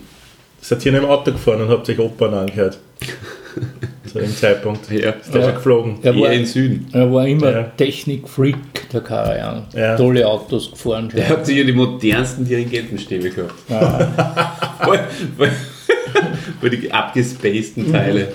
Seid 0.62 0.86
ihr 0.86 0.92
noch 0.94 1.00
im 1.00 1.06
Auto 1.10 1.32
gefahren 1.32 1.62
und 1.62 1.70
habt 1.70 1.90
euch 1.90 2.00
Opern 2.00 2.34
angehört? 2.34 2.78
Zu 4.12 4.20
dem 4.20 4.36
Zeitpunkt. 4.36 4.90
Ja. 4.90 5.12
Ist 5.12 5.34
der 5.34 5.42
Ja. 5.42 5.48
schon 5.48 5.56
geflogen? 5.56 5.98
Er 6.04 6.16
war, 6.18 6.32
in 6.32 6.46
Süden. 6.46 6.88
er 6.94 7.12
war 7.12 7.28
immer 7.28 7.52
Ja. 7.52 7.64
Technik-Freak, 7.64 8.90
der 8.94 9.02
Karajan. 9.02 9.66
Ja. 9.76 9.98
Tolle 9.98 10.26
Autos 10.26 10.72
gefahren. 10.72 11.10
Schon. 11.10 11.20
Der 11.20 11.30
hat 11.30 11.46
sicher 11.46 11.64
die 11.66 11.74
modernsten 11.74 12.46
Dirigentenstäbe 12.46 13.30
gehabt. 13.30 13.54
voll, 14.84 15.00
voll 15.38 16.70
die 16.70 16.92
abgespaceden 16.92 17.92
Teile. 17.92 18.30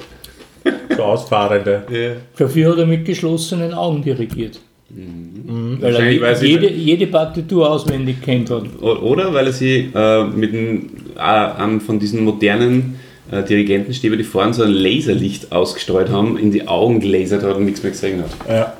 So 0.96 1.02
Ausfahrende. 1.04 1.82
Ja. 1.90 2.10
Dafür 2.36 2.72
hat 2.72 2.78
er 2.78 2.86
mit 2.86 3.04
geschlossenen 3.04 3.72
Augen 3.72 4.02
dirigiert. 4.02 4.58
Weil 4.90 5.04
Mhm. 5.04 5.78
Weil 5.80 5.94
er 6.24 6.34
sie- 6.36 6.46
jede, 6.46 6.70
jede 6.70 7.06
Partitur 7.08 7.70
auswendig 7.70 8.22
kennt 8.22 8.50
hat. 8.50 8.64
Oder 8.82 9.32
weil 9.34 9.46
er 9.46 9.52
sie 9.52 9.90
äh, 9.94 10.24
mit 10.24 10.52
einem, 10.52 10.90
äh, 11.16 11.20
einem 11.20 11.80
von 11.80 11.98
diesen 11.98 12.24
modernen 12.24 12.98
äh, 13.30 13.42
Dirigentenstäbe, 13.42 14.16
die 14.16 14.24
vorne 14.24 14.54
so 14.54 14.62
ein 14.62 14.70
Laserlicht 14.72 15.52
ausgestreut 15.52 16.08
haben, 16.08 16.38
in 16.38 16.50
die 16.50 16.66
Augen 16.66 16.98
gelasert 17.00 17.42
hat 17.42 17.56
und 17.56 17.66
nichts 17.66 17.82
mehr 17.82 17.92
gesehen 17.92 18.22
hat. 18.22 18.30
Ja. 18.48 18.72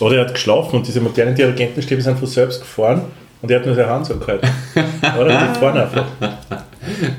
Oder 0.00 0.16
er 0.16 0.24
hat 0.26 0.34
geschlafen 0.34 0.76
und 0.76 0.86
diese 0.88 1.00
modernen 1.00 1.34
Dirigentenstäbe 1.36 2.02
sind 2.02 2.18
von 2.18 2.26
selbst 2.28 2.60
gefahren 2.60 3.02
und 3.42 3.50
er 3.50 3.58
hat 3.58 3.66
nur 3.66 3.74
seine 3.74 3.88
Hand 3.90 4.06
so 4.06 4.16
gehalten. 4.16 4.48
Oder? 5.20 5.28
Die 5.54 5.58
fahren 5.58 5.76
einfach. 5.78 6.06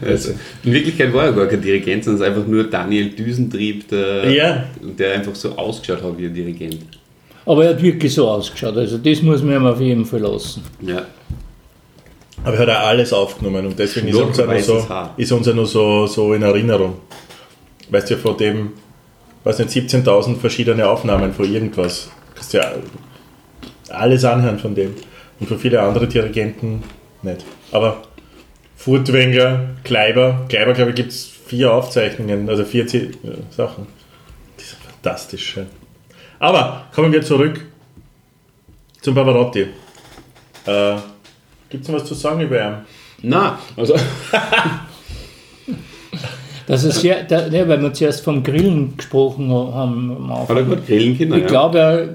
Also, 0.05 0.31
in 0.63 0.71
Wirklichkeit 0.73 1.13
war 1.13 1.25
er 1.25 1.33
gar 1.33 1.45
kein 1.47 1.61
Dirigent, 1.61 2.03
sondern 2.05 2.21
es 2.21 2.27
ist 2.29 2.35
einfach 2.35 2.47
nur 2.49 2.63
Daniel 2.65 3.09
Düsentrieb, 3.09 3.87
der, 3.89 4.29
Ja. 4.31 4.63
der 4.81 5.13
einfach 5.15 5.35
so 5.35 5.55
ausgeschaut 5.57 6.01
hat 6.03 6.17
wie 6.17 6.25
ein 6.25 6.33
Dirigent. 6.33 6.79
aber 7.45 7.65
er 7.65 7.69
hat 7.71 7.81
wirklich 7.81 8.13
so 8.13 8.27
ausgeschaut. 8.29 8.75
Also 8.77 8.97
das 8.97 9.21
muss 9.21 9.41
man 9.43 9.55
ihm 9.55 9.65
auf 9.65 9.79
jeden 9.81 10.05
Fall 10.05 10.21
lassen. 10.21 10.63
Ja. 10.81 11.03
Aber 12.43 12.55
er 12.55 12.61
hat 12.61 12.69
auch 12.69 12.87
alles 12.87 13.11
aufgenommen 13.13 13.65
und 13.65 13.77
deswegen 13.77 14.07
ist 14.07 14.15
er 14.17 14.25
uns 14.27 14.37
ja 14.37 14.45
noch 14.45 14.59
so, 14.59 14.87
ist 15.17 15.31
uns 15.31 15.47
ja 15.47 15.53
noch 15.53 15.65
so, 15.65 16.07
so 16.07 16.33
in 16.33 16.43
Erinnerung. 16.43 16.95
Weißt 17.89 18.09
du, 18.09 18.13
ja, 18.13 18.19
von 18.19 18.37
dem, 18.37 18.71
weiß 19.43 19.59
nicht, 19.59 19.71
17.000 19.71 20.37
verschiedene 20.37 20.87
Aufnahmen 20.87 21.33
von 21.33 21.51
irgendwas. 21.51 22.09
Kannst 22.35 22.53
ja 22.53 22.71
alles 23.89 24.23
anhören 24.25 24.59
von 24.59 24.75
dem. 24.75 24.93
Und 25.39 25.47
für 25.47 25.59
viele 25.59 25.81
andere 25.81 26.07
Dirigenten 26.07 26.83
nicht. 27.21 27.45
Aber 27.71 28.03
Furtwängler, 28.75 29.69
Kleiber, 29.83 30.45
Kleiber, 30.49 30.73
glaube 30.73 30.91
ich, 30.91 30.95
gibt 30.95 31.11
es 31.11 31.25
vier 31.25 31.73
Aufzeichnungen, 31.73 32.49
also 32.49 32.63
vier 32.63 32.87
Z 32.87 33.17
ja, 33.23 33.31
Sachen. 33.51 33.87
Die 34.59 34.63
sind 34.63 34.79
fantastisch. 34.81 35.57
Ja. 35.57 35.65
Aber 36.39 36.85
kommen 36.93 37.11
wir 37.11 37.21
zurück 37.21 37.65
zum 39.01 39.15
Pavarotti. 39.15 39.67
Äh, 40.65 40.95
Gibt 41.69 41.83
es 41.83 41.89
noch 41.89 41.99
was 41.99 42.05
zu 42.05 42.13
sagen 42.13 42.41
über 42.41 42.65
ihn? 42.65 42.77
Na, 43.21 43.59
also 43.75 43.95
Das 46.67 46.83
ist 46.83 46.99
sehr, 46.99 47.23
da, 47.23 47.47
ne, 47.47 47.67
weil 47.67 47.81
wir 47.81 47.93
zuerst 47.93 48.23
vom 48.23 48.43
Grillen 48.43 48.97
gesprochen 48.97 49.49
haben 49.49 50.29
hat 50.29 50.49
er 50.49 50.63
gut 50.63 50.85
grillen 50.85 51.17
können. 51.17 51.33
Ich 51.33 51.43
ja. 51.43 51.47
glaube, 51.47 51.79
er 51.79 52.09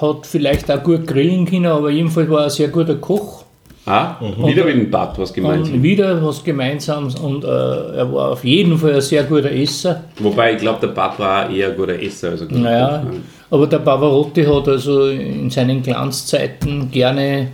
hat 0.00 0.26
vielleicht 0.26 0.70
auch 0.70 0.82
gut 0.82 1.06
grillen 1.06 1.46
können, 1.46 1.66
aber 1.66 1.90
jedenfalls 1.90 2.28
war 2.28 2.40
er 2.40 2.44
ein 2.44 2.50
sehr 2.50 2.68
guter 2.68 2.96
Koch. 2.96 3.44
Ah, 3.86 4.16
wieder 4.46 4.64
mit 4.64 4.76
dem 4.76 4.90
Bad 4.90 5.18
was 5.18 5.32
gemeinsam. 5.32 5.82
wieder 5.82 6.24
was 6.24 6.42
Gemeinsames 6.42 7.16
und 7.16 7.44
äh, 7.44 7.48
er 7.48 8.10
war 8.10 8.32
auf 8.32 8.42
jeden 8.42 8.78
Fall 8.78 8.94
ein 8.94 9.00
sehr 9.02 9.24
guter 9.24 9.50
Esser. 9.50 10.04
Wobei 10.20 10.54
ich 10.54 10.58
glaube, 10.58 10.80
der 10.80 10.94
Bad 10.94 11.18
war 11.18 11.46
auch 11.46 11.50
eher 11.50 11.68
ein 11.70 11.76
guter 11.76 12.00
Esser. 12.00 12.30
Also 12.30 12.46
guter 12.46 12.60
Naja, 12.60 13.04
Koch, 13.04 13.16
aber 13.50 13.66
der 13.66 13.80
Pavarotti 13.80 14.42
hat 14.44 14.68
also 14.68 15.08
in 15.08 15.50
seinen 15.50 15.82
Glanzzeiten 15.82 16.90
gerne 16.90 17.48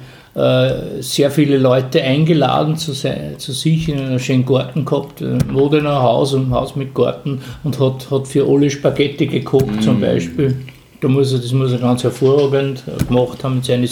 sehr 1.00 1.30
viele 1.30 1.58
Leute 1.58 2.02
eingeladen 2.02 2.76
zu, 2.76 2.92
sei- 2.92 3.34
zu 3.38 3.52
sich 3.52 3.88
in 3.88 3.98
einem 3.98 4.18
schönen 4.20 4.46
Garten 4.46 4.84
gehabt, 4.84 5.20
äh, 5.22 5.38
Modener 5.50 6.00
Haus, 6.02 6.34
ein 6.34 6.50
Haus 6.52 6.76
mit 6.76 6.94
Garten 6.94 7.40
und 7.64 7.80
hat, 7.80 8.08
hat 8.10 8.28
für 8.28 8.46
alle 8.48 8.70
Spaghetti 8.70 9.26
gekocht 9.26 9.82
zum 9.82 10.00
Beispiel. 10.00 10.56
Da 11.00 11.08
muss 11.08 11.32
er, 11.32 11.40
das 11.40 11.52
muss 11.52 11.72
er 11.72 11.78
ganz 11.78 12.04
hervorragend 12.04 12.84
äh, 12.86 13.04
gemacht 13.04 13.42
haben 13.42 13.56
mit 13.56 13.64
seinen 13.64 13.88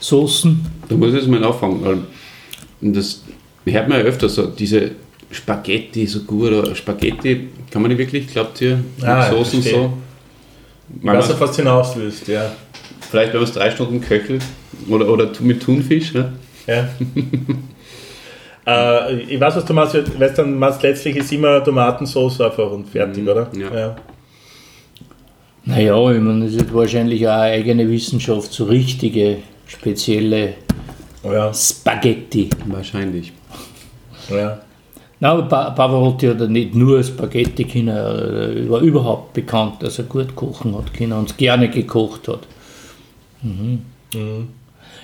Soßen. 0.00 0.60
Da 0.88 0.94
muss 0.96 1.08
ich 1.10 1.14
jetzt 1.16 1.28
mal 1.28 1.40
nachfragen. 1.40 1.80
weil 1.82 1.98
Das 2.92 3.22
hört 3.64 3.88
man 3.88 3.98
ja 4.00 4.04
öfter 4.04 4.28
so, 4.28 4.46
diese 4.48 4.90
Spaghetti 5.30 6.06
so 6.06 6.20
gut, 6.20 6.50
oder 6.52 6.74
Spaghetti, 6.74 7.48
kann 7.70 7.80
man 7.82 7.90
die 7.90 7.96
wirklich, 7.98 8.26
glaubt 8.26 8.60
ihr, 8.60 8.76
mit 8.98 9.06
Ah, 9.06 9.30
Soßen 9.30 9.62
so? 9.62 9.68
Ich 9.68 9.76
weiß 9.76 11.02
man, 11.04 11.16
auf 11.18 11.40
was 11.40 11.50
du 11.52 11.62
hinaus 11.62 11.94
willst, 11.96 12.26
ja. 12.28 12.50
Vielleicht, 13.10 13.32
wenn 13.32 13.40
man 13.40 13.48
es 13.48 13.54
drei 13.54 13.70
Stunden 13.70 14.00
köchelt 14.00 14.42
oder, 14.88 15.08
oder 15.08 15.30
mit 15.40 15.62
Thunfisch, 15.62 16.14
ne? 16.14 16.32
ja. 16.66 16.88
äh, 19.08 19.20
ich 19.22 19.40
weiß, 19.40 19.56
was 19.56 19.64
du 19.64 19.72
meinst. 19.74 19.94
Weißt 19.94 20.38
du, 20.38 20.42
dann 20.42 20.58
meinst 20.58 20.82
letztlich 20.82 21.16
ist 21.16 21.32
immer 21.32 21.62
Tomatensauce 21.62 22.40
einfach 22.40 22.70
und 22.70 22.88
fertig, 22.88 23.26
oder? 23.28 23.48
ja. 23.58 23.96
Naja, 25.64 26.10
ich 26.12 26.20
meine, 26.20 26.46
das 26.46 26.54
ist 26.54 26.72
wahrscheinlich 26.72 27.26
auch 27.28 27.32
eine 27.32 27.52
eigene 27.52 27.88
Wissenschaft, 27.88 28.50
so 28.52 28.64
richtige, 28.64 29.38
spezielle 29.66 30.54
Ja. 31.22 31.52
Spaghetti. 31.52 32.48
Wahrscheinlich. 32.66 33.32
ja. 34.30 34.58
Nein, 35.22 35.30
aber 35.32 35.42
Pa- 35.42 35.70
Pavarotti 35.72 36.28
hat 36.28 36.40
ja 36.40 36.46
nicht 36.46 36.74
nur 36.74 37.02
Spaghetti 37.04 37.64
können, 37.64 37.88
er 37.88 38.70
war 38.70 38.80
überhaupt 38.80 39.34
bekannt, 39.34 39.82
dass 39.82 39.98
er 39.98 40.04
gut 40.04 40.34
kochen 40.34 40.74
hat 40.74 40.94
können 40.94 41.12
und 41.12 41.36
gerne 41.36 41.68
gekocht 41.68 42.26
hat. 42.26 42.40
Mhm. 43.42 43.80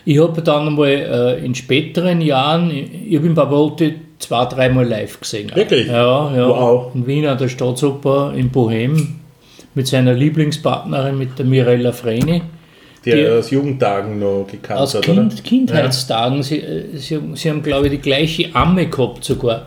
Ich 0.05 0.19
habe 0.21 0.43
dann 0.43 0.69
einmal 0.69 0.89
äh, 0.89 1.45
in 1.45 1.55
späteren 1.55 2.21
Jahren, 2.21 2.71
ich 2.71 3.17
habe 3.17 3.27
ihn 3.27 3.35
Pavarotti 3.35 3.95
zwei, 4.19 4.45
dreimal 4.47 4.87
live 4.87 5.21
gesehen. 5.21 5.51
Wirklich? 5.55 5.87
Ja, 5.89 6.35
ja. 6.35 6.49
Wow. 6.49 6.95
In 6.95 7.07
Wien 7.07 7.27
an 7.27 7.39
der 7.39 7.49
Staatsoper 7.49 8.33
in 8.35 8.51
Bohem 8.51 9.17
mit 9.75 9.87
seiner 9.87 10.15
Lieblingspartnerin, 10.15 11.19
mit 11.19 11.39
der 11.39 11.47
Mirella 11.47 11.93
Freni. 11.93 12.43
die 13.05 13.11
er 13.11 13.17
Die- 13.17 13.29
aus 13.39 13.51
Jugendtagen 13.51 14.19
noch 14.19 14.47
gekannt 14.51 14.81
Aus 14.81 14.95
hat, 14.97 15.03
kind, 15.03 15.33
oder? 15.33 15.43
Kindheitstagen. 15.43 16.43
Sie, 16.43 16.59
äh, 16.61 16.97
sie, 16.97 17.17
haben- 17.17 17.37
sie 17.37 17.51
haben, 17.51 17.63
glaube 17.63 17.87
ich, 17.87 17.93
die 17.93 17.99
gleiche 17.99 18.53
Amme 18.55 18.87
gehabt 18.89 19.25
sogar. 19.25 19.67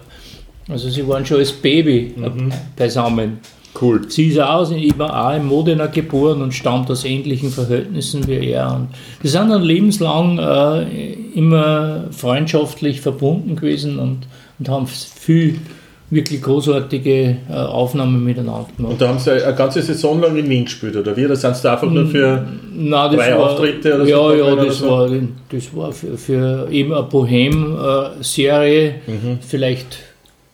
Also 0.67 0.89
sie 0.89 1.07
waren 1.07 1.25
schon 1.25 1.37
als 1.37 1.51
Baby 1.53 2.13
äh, 2.17 2.29
Mhm. 2.29 2.51
beisammen. 2.75 3.39
Cool. 3.81 4.01
Sie 4.09 4.27
ist 4.27 4.39
auch, 4.39 4.69
ich 4.71 4.97
war 4.99 5.27
auch 5.29 5.35
in 5.35 5.45
Modena 5.45 5.85
geboren 5.87 6.41
und 6.41 6.53
stammt 6.53 6.89
aus 6.91 7.05
ähnlichen 7.05 7.49
Verhältnissen 7.49 8.27
wie 8.27 8.49
er. 8.51 8.75
Und 8.75 8.89
wir 9.21 9.29
sind 9.29 9.49
dann 9.49 9.63
lebenslang 9.63 10.37
äh, 10.37 11.13
immer 11.33 12.05
freundschaftlich 12.11 13.01
verbunden 13.01 13.55
gewesen 13.55 13.99
und, 13.99 14.19
und 14.59 14.69
haben 14.69 14.87
viel 14.87 15.59
wirklich 16.11 16.41
großartige 16.41 17.37
äh, 17.49 17.53
Aufnahmen 17.53 18.23
miteinander 18.25 18.65
gemacht. 18.75 18.93
Und 18.93 18.99
da 19.01 19.09
haben 19.09 19.19
sie 19.19 19.31
eine 19.45 19.55
ganze 19.55 19.81
Saison 19.83 20.19
lang 20.19 20.35
in 20.37 20.49
Wien 20.49 20.65
gespielt, 20.65 20.95
oder 20.95 21.15
wie? 21.15 21.23
Oder 21.25 21.35
sind 21.35 21.55
sie 21.55 21.61
da 21.63 21.73
einfach 21.73 21.89
nur 21.89 22.07
für. 22.07 22.47
Nein, 22.73 23.15
Drei 23.15 23.35
Auftritte 23.35 23.93
oder 23.95 24.05
so 24.05 24.09
Ja, 24.09 24.33
ja, 24.35 24.55
das, 24.55 24.79
so? 24.79 24.89
war, 24.89 25.09
das 25.51 25.75
war 25.75 25.91
für, 25.91 26.17
für 26.17 26.67
eben 26.71 26.93
eine 26.93 27.03
Bohem-Serie 27.03 28.95
Mhm. 29.05 29.37
vielleicht 29.41 29.99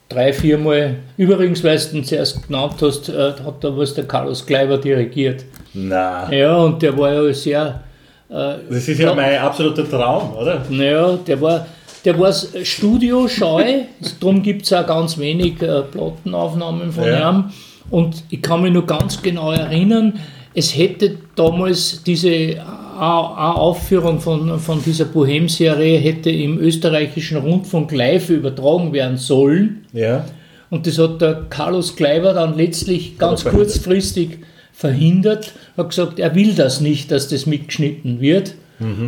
drei, 0.09 0.31
viermal. 0.33 0.95
Übrigens, 1.17 1.63
weil 1.63 1.77
du 1.77 1.97
ihn 1.97 2.03
zuerst 2.03 2.47
genannt 2.47 2.75
hast, 2.81 3.09
äh, 3.09 3.33
hat 3.45 3.63
da 3.63 3.75
was 3.77 3.93
der 3.93 4.05
Carlos 4.05 4.45
Kleiber 4.45 4.77
dirigiert. 4.77 5.43
Na. 5.73 6.31
Ja, 6.31 6.55
und 6.57 6.81
der 6.81 6.97
war 6.97 7.11
ja 7.13 7.33
sehr. 7.33 7.83
Äh, 8.29 8.55
Das 8.69 8.87
ist 8.87 8.99
ja 8.99 9.13
mein 9.13 9.37
absoluter 9.37 9.87
Traum, 9.89 10.33
oder? 10.35 10.63
naja, 10.69 11.17
der 11.27 11.39
war, 11.41 11.65
der 12.03 12.17
war 12.19 12.31
studioscheu, 12.33 13.63
darum 14.19 14.41
gibt 14.41 14.63
es 14.63 14.73
auch 14.73 14.85
ganz 14.85 15.17
wenig 15.17 15.61
äh, 15.61 15.81
Plattenaufnahmen 15.81 16.91
von 16.91 17.03
Ja. 17.05 17.29
ihm. 17.31 17.45
Und 17.89 18.23
ich 18.29 18.41
kann 18.41 18.61
mich 18.63 18.73
noch 18.73 18.85
ganz 18.87 19.21
genau 19.21 19.51
erinnern, 19.51 20.13
es 20.53 20.75
hätte 20.75 21.17
damals 21.35 22.01
diese 22.03 22.55
A- 22.95 23.53
Aufführung 23.53 24.19
von, 24.19 24.59
von 24.59 24.81
dieser 24.83 25.05
Bohem-Serie 25.05 25.97
hätte 25.99 26.29
im 26.29 26.57
österreichischen 26.59 27.37
Rundfunk 27.37 27.91
live 27.91 28.29
übertragen 28.29 28.93
werden 28.93 29.17
sollen. 29.17 29.85
Ja. 29.93 30.25
Und 30.69 30.87
das 30.87 30.97
hat 30.97 31.21
der 31.21 31.43
Carlos 31.49 31.95
Kleiber 31.95 32.33
dann 32.33 32.57
letztlich 32.57 33.17
ganz 33.17 33.43
verhindert. 33.43 33.67
kurzfristig 33.67 34.39
verhindert, 34.73 35.53
hat 35.77 35.89
gesagt, 35.89 36.19
er 36.19 36.35
will 36.35 36.53
das 36.53 36.81
nicht, 36.81 37.11
dass 37.11 37.27
das 37.27 37.45
mitgeschnitten 37.45 38.19
wird. 38.19 38.55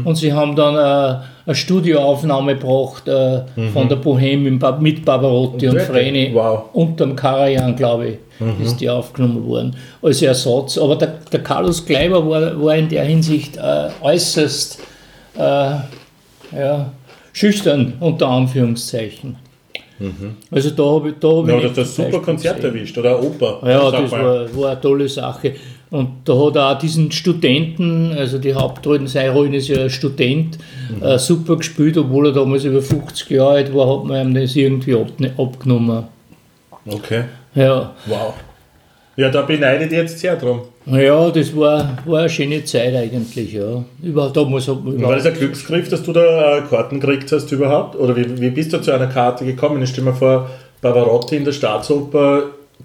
Und 0.06 0.16
sie 0.16 0.32
haben 0.32 0.56
dann 0.56 0.76
äh, 0.76 1.24
eine 1.48 1.56
Studioaufnahme 1.56 2.56
gebracht 2.56 3.08
äh, 3.08 3.42
von 3.72 3.88
der 3.88 3.98
Bohème 3.98 4.60
mit 4.80 5.06
Barbarotti 5.06 5.70
und, 5.70 5.76
wirklich? 5.76 5.88
Vreni. 5.88 6.32
Wow. 6.34 6.66
Unterm 6.74 7.16
Karajan, 7.16 7.76
glaube 7.76 8.08
ich, 8.10 8.18
ist 8.64 8.82
die 8.82 8.90
aufgenommen 8.90 9.48
worden, 9.48 9.76
als 10.02 10.22
Ersatz. 10.22 10.78
Aber 10.78 10.96
der, 10.98 11.16
der 11.32 11.42
Carlos 11.42 11.86
Kleiber 11.86 12.30
war, 12.30 12.62
war 12.62 12.76
in 12.76 12.90
der 12.90 13.06
Hinsicht 13.06 13.58
äh, 13.58 13.90
äußerst 14.02 14.80
äh, 15.38 15.40
ja, 15.40 16.92
schüchtern, 17.34 17.94
unter 18.02 18.28
Anführungszeichen. 18.28 19.38
Also 20.52 20.70
da 20.72 20.84
habe 20.84 21.10
ich, 21.10 21.16
da 21.20 21.28
hab 21.28 21.46
Mhm. 21.46 21.50
Ja, 21.50 21.58
ich 21.66 21.74
das 21.74 21.96
super 21.96 22.20
Konzert 22.22 22.64
erwischt, 22.64 22.98
oder 22.98 23.22
Oper. 23.22 23.62
Ja, 23.66 23.90
das 23.90 24.12
mal. 24.12 24.24
war, 24.24 24.56
war 24.56 24.72
eine 24.72 24.82
tolle 24.82 25.10
Sache. 25.10 25.56
Und 25.90 26.10
da 26.26 26.34
hat 26.34 26.56
er 26.58 26.72
auch 26.72 26.78
diesen 26.80 27.12
Studenten, 27.12 28.12
also 28.18 28.38
die 28.40 28.54
Hauptrollen, 28.54 29.08
Seirollen 29.08 29.54
ist 29.54 29.70
ja 29.70 29.84
ein 29.84 29.90
Student, 29.90 30.58
Mhm. 30.90 31.04
äh, 31.04 31.18
super 31.20 31.56
gespielt, 31.56 31.98
obwohl 31.98 32.28
er 32.28 32.34
damals 32.34 32.64
über 32.66 32.82
50 32.82 33.30
Jahre 33.30 33.52
alt 33.56 33.74
war, 33.74 33.98
hat 33.98 34.06
man 34.06 34.28
ihm 34.30 34.34
das 34.42 34.56
irgendwie 34.56 34.96
ab, 34.96 35.08
abgenommen. 35.38 36.04
Okay. 36.86 37.24
Ja, 37.56 37.94
Wow. 38.06 38.34
Ja, 39.16 39.30
da 39.30 39.42
beneidet 39.42 39.92
ihr 39.92 40.00
jetzt 40.04 40.20
sehr 40.20 40.36
drum. 40.36 40.62
ja 40.86 41.32
das 41.32 41.56
war, 41.56 41.98
war 42.06 42.20
eine 42.20 42.30
schöne 42.30 42.64
Zeit 42.66 42.94
eigentlich. 42.94 43.52
Ja. 43.54 43.84
Überhaupt 44.04 44.38
damals 44.38 44.68
hat 44.68 44.84
man 44.84 45.02
War 45.02 45.16
das 45.16 45.22
überhaupt, 45.24 45.26
ein 45.26 45.34
Glücksgriff, 45.40 45.90
dass 45.90 46.04
du 46.04 46.14
da 46.14 46.58
äh, 46.58 46.62
Karten 46.70 47.00
gekriegt 47.00 47.32
hast 47.32 47.52
überhaupt? 47.52 47.96
Oder 47.96 48.16
wie, 48.16 48.40
wie 48.40 48.52
bist 48.52 48.74
du 48.74 48.78
zu 48.80 48.92
einer 48.92 49.08
Karte 49.08 49.44
gekommen? 49.44 49.82
Ich 49.82 49.90
stell 49.90 50.04
mir 50.04 50.14
vor, 50.14 50.48
Pavarotti 50.84 51.36
in 51.38 51.46
der 51.46 51.52
Staatsoper, 51.52 52.44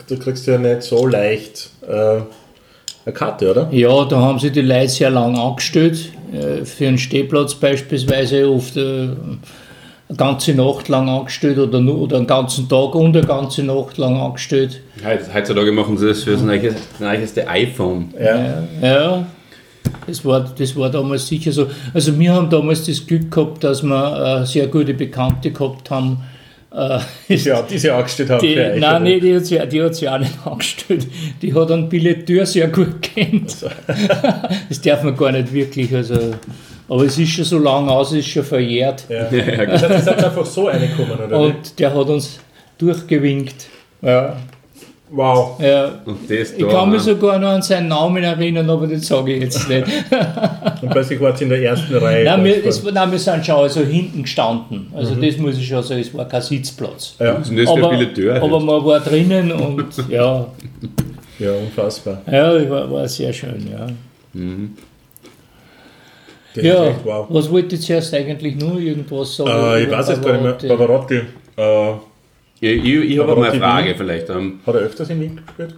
da 0.08 0.16
kriegst 0.16 0.46
du 0.46 0.52
ja 0.52 0.58
nicht 0.58 0.82
so 0.82 1.06
leicht 1.06 1.68
äh, 1.86 2.20
eine 3.04 3.12
Karte, 3.14 3.50
oder? 3.50 3.68
Ja, 3.72 4.04
da 4.04 4.20
haben 4.20 4.38
sich 4.38 4.52
die 4.52 4.60
Leute 4.60 4.88
sehr 4.88 5.10
lang 5.10 5.36
angestellt. 5.36 6.10
Äh, 6.32 6.64
Für 6.64 6.88
einen 6.88 6.98
Stehplatz 6.98 7.54
beispielsweise 7.54 8.48
oft 8.50 8.76
eine 8.76 9.16
ganze 10.16 10.54
Nacht 10.54 10.88
lang 10.88 11.08
angestellt 11.08 11.58
oder, 11.58 11.80
nur, 11.80 11.98
oder 12.00 12.18
einen 12.18 12.26
ganzen 12.26 12.68
Tag 12.68 12.94
und 12.94 13.16
eine 13.16 13.26
ganze 13.26 13.62
Nacht 13.62 13.96
lang 13.98 14.16
angestellt. 14.20 14.80
Heut- 15.04 15.32
Heutzutage 15.34 15.72
machen 15.72 15.96
sie 15.96 16.08
das 16.08 16.22
für 16.22 16.32
das 16.32 16.42
neueste, 16.42 16.68
das 16.74 17.00
neueste 17.00 17.48
iPhone. 17.48 18.12
Ja. 18.22 18.62
Ja, 18.82 19.26
das 20.06 20.24
war, 20.24 20.40
das 20.56 20.76
war 20.76 20.90
damals 20.90 21.26
sicher 21.26 21.50
so. 21.52 21.66
Also 21.94 22.18
wir 22.18 22.32
haben 22.32 22.50
damals 22.50 22.84
das 22.86 23.04
Glück 23.06 23.30
gehabt, 23.30 23.64
dass 23.64 23.82
wir 23.82 24.40
äh, 24.42 24.46
sehr 24.46 24.66
gute 24.68 24.94
Bekannte 24.94 25.50
gehabt 25.50 25.90
haben. 25.90 26.18
Äh, 26.74 26.98
Ja, 27.34 27.62
die 27.62 27.78
sie 27.78 27.90
angestellt 27.90 28.30
haben 28.30 28.40
die, 28.40 28.54
für 28.54 28.72
euch. 28.72 28.80
nein, 28.80 29.02
nee, 29.02 29.20
die 29.20 29.36
hat, 29.36 29.46
sie, 29.46 29.58
die 29.68 29.82
hat 29.82 29.94
sie 29.94 30.08
auch 30.08 30.18
nicht 30.18 30.32
angestellt. 30.44 31.06
Die 31.40 31.52
hat 31.54 31.70
einen 31.70 31.88
Billeteur 31.88 32.46
sehr 32.46 32.68
gut 32.68 33.02
kennt. 33.02 33.56
Das 34.68 34.80
darf 34.80 35.02
man 35.02 35.16
gar 35.16 35.32
nicht 35.32 35.52
wirklich. 35.52 35.94
Also, 35.94 36.14
aber 36.88 37.04
es 37.04 37.18
ist 37.18 37.30
schon 37.30 37.44
so 37.44 37.58
lange 37.58 37.90
aus, 37.90 38.12
es 38.12 38.18
ist 38.18 38.28
schon 38.28 38.44
verjährt. 38.44 39.04
Ja. 39.08 39.24
Das 39.24 39.82
heißt, 39.82 39.90
ihr 39.90 39.98
seid 40.00 40.24
einfach 40.24 40.46
so 40.46 40.66
reingekommen, 40.66 41.18
oder? 41.18 41.38
Und 41.38 41.78
der 41.78 41.94
hat 41.94 42.08
uns 42.08 42.40
durchgewinkt. 42.78 43.66
Ja, 44.00 44.36
Wow. 45.14 45.60
ja. 45.60 46.00
Und 46.06 46.28
das 46.30 46.52
Ich 46.52 46.58
da, 46.64 46.68
kann 46.70 46.88
mich 46.90 47.04
ne? 47.04 47.12
sogar 47.12 47.38
noch 47.38 47.48
an 47.48 47.60
seinen 47.62 47.88
Namen 47.88 48.24
erinnern, 48.24 48.68
aber 48.70 48.86
den 48.86 49.00
sage 49.00 49.34
ich 49.34 49.42
jetzt 49.42 49.68
nicht. 49.68 49.86
Und 50.80 50.90
plötzlich 50.90 51.20
wart 51.20 51.38
ihr 51.40 51.44
in 51.44 51.50
der 51.50 51.62
ersten 51.62 51.94
Reihe. 51.96 52.24
Nein, 52.24 52.42
wir, 52.44 52.62
Das 52.62 52.78
es, 52.82 52.92
nein, 52.92 53.10
wir 53.12 53.18
sind 53.18 53.44
schon 53.44 53.56
also 53.56 53.80
hinten 53.82 54.22
gestanden. 54.22 54.86
Also 54.96 55.14
das 55.14 55.36
muss 55.36 55.58
ich 55.58 55.68
schon 55.68 55.82
sagen, 55.82 56.00
es 56.00 56.14
war 56.14 56.26
kein 56.26 56.40
Sitzplatz. 56.40 57.14
war- 57.18 57.26
ja. 57.26 57.32
Ist 57.34 57.50
das 57.50 57.60
für 57.60 57.70
Aber, 57.72 57.90
ein 57.90 57.98
Billeteur? 57.98 58.36
aber 58.42 58.58
man 58.60 58.84
war 58.84 59.00
drinnen 59.00 59.52
und 59.52 59.84
ja, 60.08 60.46
ja, 61.38 61.52
unfassbar. 61.52 62.22
ja 62.30 62.70
war, 62.70 62.90
war 62.90 63.06
sehr 63.08 63.32
schön. 63.34 63.68
Ja, 63.70 63.86
Das 66.54 66.64
ja 66.64 66.84
ist 66.84 66.90
echt 66.90 67.04
wow. 67.04 67.26
was 67.28 67.50
wollte 67.50 67.74
ich 67.76 67.82
zuerst 67.82 68.12
eigentlich 68.14 68.56
nur 68.56 68.78
irgendwas 68.78 69.36
sagen? 69.36 69.50
Äh, 69.50 69.82
ich 69.84 69.90
weiß 69.90 70.08
jetzt 70.08 70.22
gar 70.24 70.32
nicht 70.32 70.42
mehr. 70.42 70.52
Pavarotti? 70.76 71.20
Pavarotti. 71.56 71.96
Äh, 71.96 72.11
ich 72.62 72.84
ich, 72.84 73.10
ich 73.10 73.18
habe 73.18 73.32
Aber 73.32 73.40
mal 73.40 73.50
eine 73.50 73.60
Frage 73.60 73.88
Wien- 73.90 73.96
vielleicht. 73.96 74.30
Ähm, 74.30 74.60
hat 74.66 74.74
er 74.74 74.80
öfters 74.82 75.10
in 75.10 75.20
Wien 75.20 75.40
gespielt? 75.44 75.74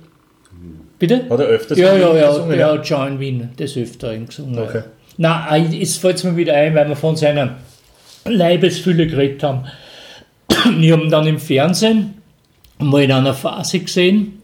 Bitte? 0.99 1.25
Hat 1.29 1.41
er 1.41 1.47
öfters 1.47 1.77
Ja, 1.79 1.93
in 1.95 2.01
ja, 2.01 2.09
Wien 2.11 2.17
ja, 2.21 2.29
gesungen? 2.29 2.57
der 2.57 2.73
hat 2.73 2.87
schon 2.87 3.09
in 3.09 3.21
Wien 3.21 3.49
des 3.59 3.77
Öfteren 3.77 4.27
gesungen. 4.27 4.59
Okay. 4.59 4.83
Nein, 5.17 5.73
jetzt 5.73 5.99
fällt 5.99 6.17
es 6.17 6.25
mir 6.25 6.37
wieder 6.37 6.55
ein, 6.55 6.75
weil 6.75 6.89
wir 6.89 6.97
von 6.97 7.17
seiner 7.17 7.57
Leibesfülle 8.25 9.07
geredet 9.07 9.43
haben. 9.43 9.65
Ich 10.81 10.93
habe 10.93 11.03
ihn 11.03 11.11
dann 11.11 11.27
im 11.27 11.39
Fernsehen 11.39 12.15
mal 12.79 13.03
in 13.03 13.13
einer 13.13 13.35
Phase 13.35 13.81
gesehen 13.81 14.43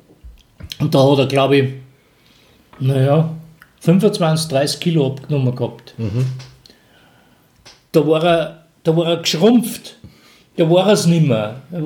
und 0.80 0.94
da 0.94 1.10
hat 1.10 1.18
er, 1.18 1.26
glaube 1.26 1.56
ich, 1.56 1.68
naja, 2.78 3.30
25, 3.80 4.48
30 4.48 4.80
Kilo 4.80 5.06
abgenommen 5.08 5.54
gehabt. 5.54 5.94
Da, 7.92 8.06
war 8.06 8.22
er, 8.24 8.64
da 8.84 8.96
war 8.96 9.06
er 9.08 9.16
geschrumpft. 9.18 9.96
Da 10.56 10.68
war 10.68 10.88
es 10.88 11.06
nicht 11.06 11.26
mehr. 11.26 11.56
Er, 11.72 11.80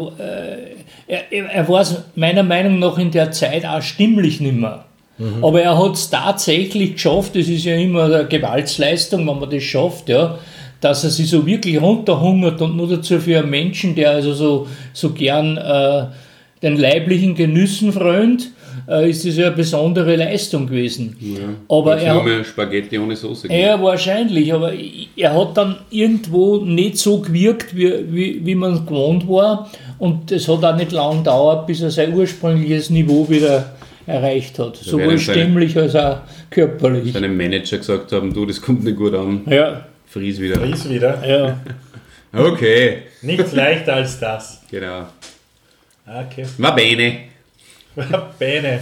äh, 1.08 1.30
er, 1.30 1.50
er, 1.50 1.68
war 1.68 1.82
es 1.82 2.02
meiner 2.14 2.42
Meinung 2.42 2.78
nach 2.78 2.98
in 2.98 3.10
der 3.10 3.30
Zeit 3.30 3.64
auch 3.64 3.82
stimmlich 3.82 4.40
nicht 4.40 4.56
mehr. 4.56 4.84
Aber 5.42 5.62
er 5.62 5.78
hat 5.78 5.94
es 5.94 6.10
tatsächlich 6.10 6.94
geschafft, 6.94 7.36
das 7.36 7.46
ist 7.46 7.64
ja 7.64 7.76
immer 7.76 8.04
eine 8.04 8.26
Gewaltsleistung, 8.26 9.26
wenn 9.28 9.38
man 9.38 9.48
das 9.48 9.62
schafft, 9.62 10.08
ja, 10.08 10.38
dass 10.80 11.04
er 11.04 11.10
sich 11.10 11.30
so 11.30 11.46
wirklich 11.46 11.80
runterhungert 11.80 12.60
und 12.60 12.76
nur 12.76 12.88
dazu 12.88 13.20
für 13.20 13.38
einen 13.38 13.50
Menschen, 13.50 13.94
der 13.94 14.10
also 14.10 14.34
so, 14.34 14.66
so 14.92 15.10
gern 15.10 15.56
äh, 15.56 16.06
den 16.62 16.76
leiblichen 16.76 17.36
Genüssen 17.36 17.92
frönt, 17.92 18.50
äh, 18.88 19.10
ist 19.10 19.24
das 19.26 19.36
ja 19.36 19.46
eine 19.46 19.56
besondere 19.56 20.16
Leistung 20.16 20.66
gewesen. 20.66 21.16
Aber 21.68 21.94
jetzt 21.96 22.04
er, 22.06 22.22
nur 22.22 22.44
Spaghetti 22.44 22.98
ohne 22.98 23.16
Soße. 23.16 23.52
ja, 23.52 23.80
wahrscheinlich, 23.82 24.52
aber 24.52 24.72
er 25.16 25.34
hat 25.34 25.56
dann 25.56 25.76
irgendwo 25.90 26.58
nicht 26.58 26.98
so 26.98 27.18
gewirkt, 27.20 27.74
wie, 27.76 27.92
wie, 28.12 28.40
wie 28.46 28.54
man 28.54 28.84
gewohnt 28.86 29.28
war. 29.28 29.70
Und 29.98 30.30
es 30.32 30.48
hat 30.48 30.64
auch 30.64 30.76
nicht 30.76 30.92
lange 30.92 31.18
gedauert, 31.18 31.66
bis 31.66 31.80
er 31.80 31.90
sein 31.90 32.12
ursprüngliches 32.14 32.90
Niveau 32.90 33.28
wieder 33.30 33.72
erreicht 34.06 34.58
hat. 34.58 34.76
Sowohl 34.76 35.00
werden 35.08 35.18
seine- 35.18 35.40
stimmlich 35.40 35.76
als 35.78 35.94
auch 35.96 36.18
körperlich. 36.50 37.12
Seinem 37.12 37.36
Manager 37.36 37.78
gesagt 37.78 38.12
haben, 38.12 38.34
du, 38.34 38.44
das 38.44 38.60
kommt 38.60 38.84
nicht 38.84 38.96
gut 38.96 39.14
an. 39.14 39.42
Ja, 39.48 39.86
Fries 40.06 40.38
wieder. 40.40 40.62
Ries 40.62 40.88
wieder. 40.88 41.26
ja. 41.26 41.58
Okay, 42.36 42.98
Nichts 43.22 43.52
leichter 43.52 43.94
als 43.94 44.18
das. 44.18 44.60
genau. 44.70 45.06
Okay. 46.06 46.44
Va 46.58 46.72
bene. 46.72 47.12
Beine. 48.38 48.80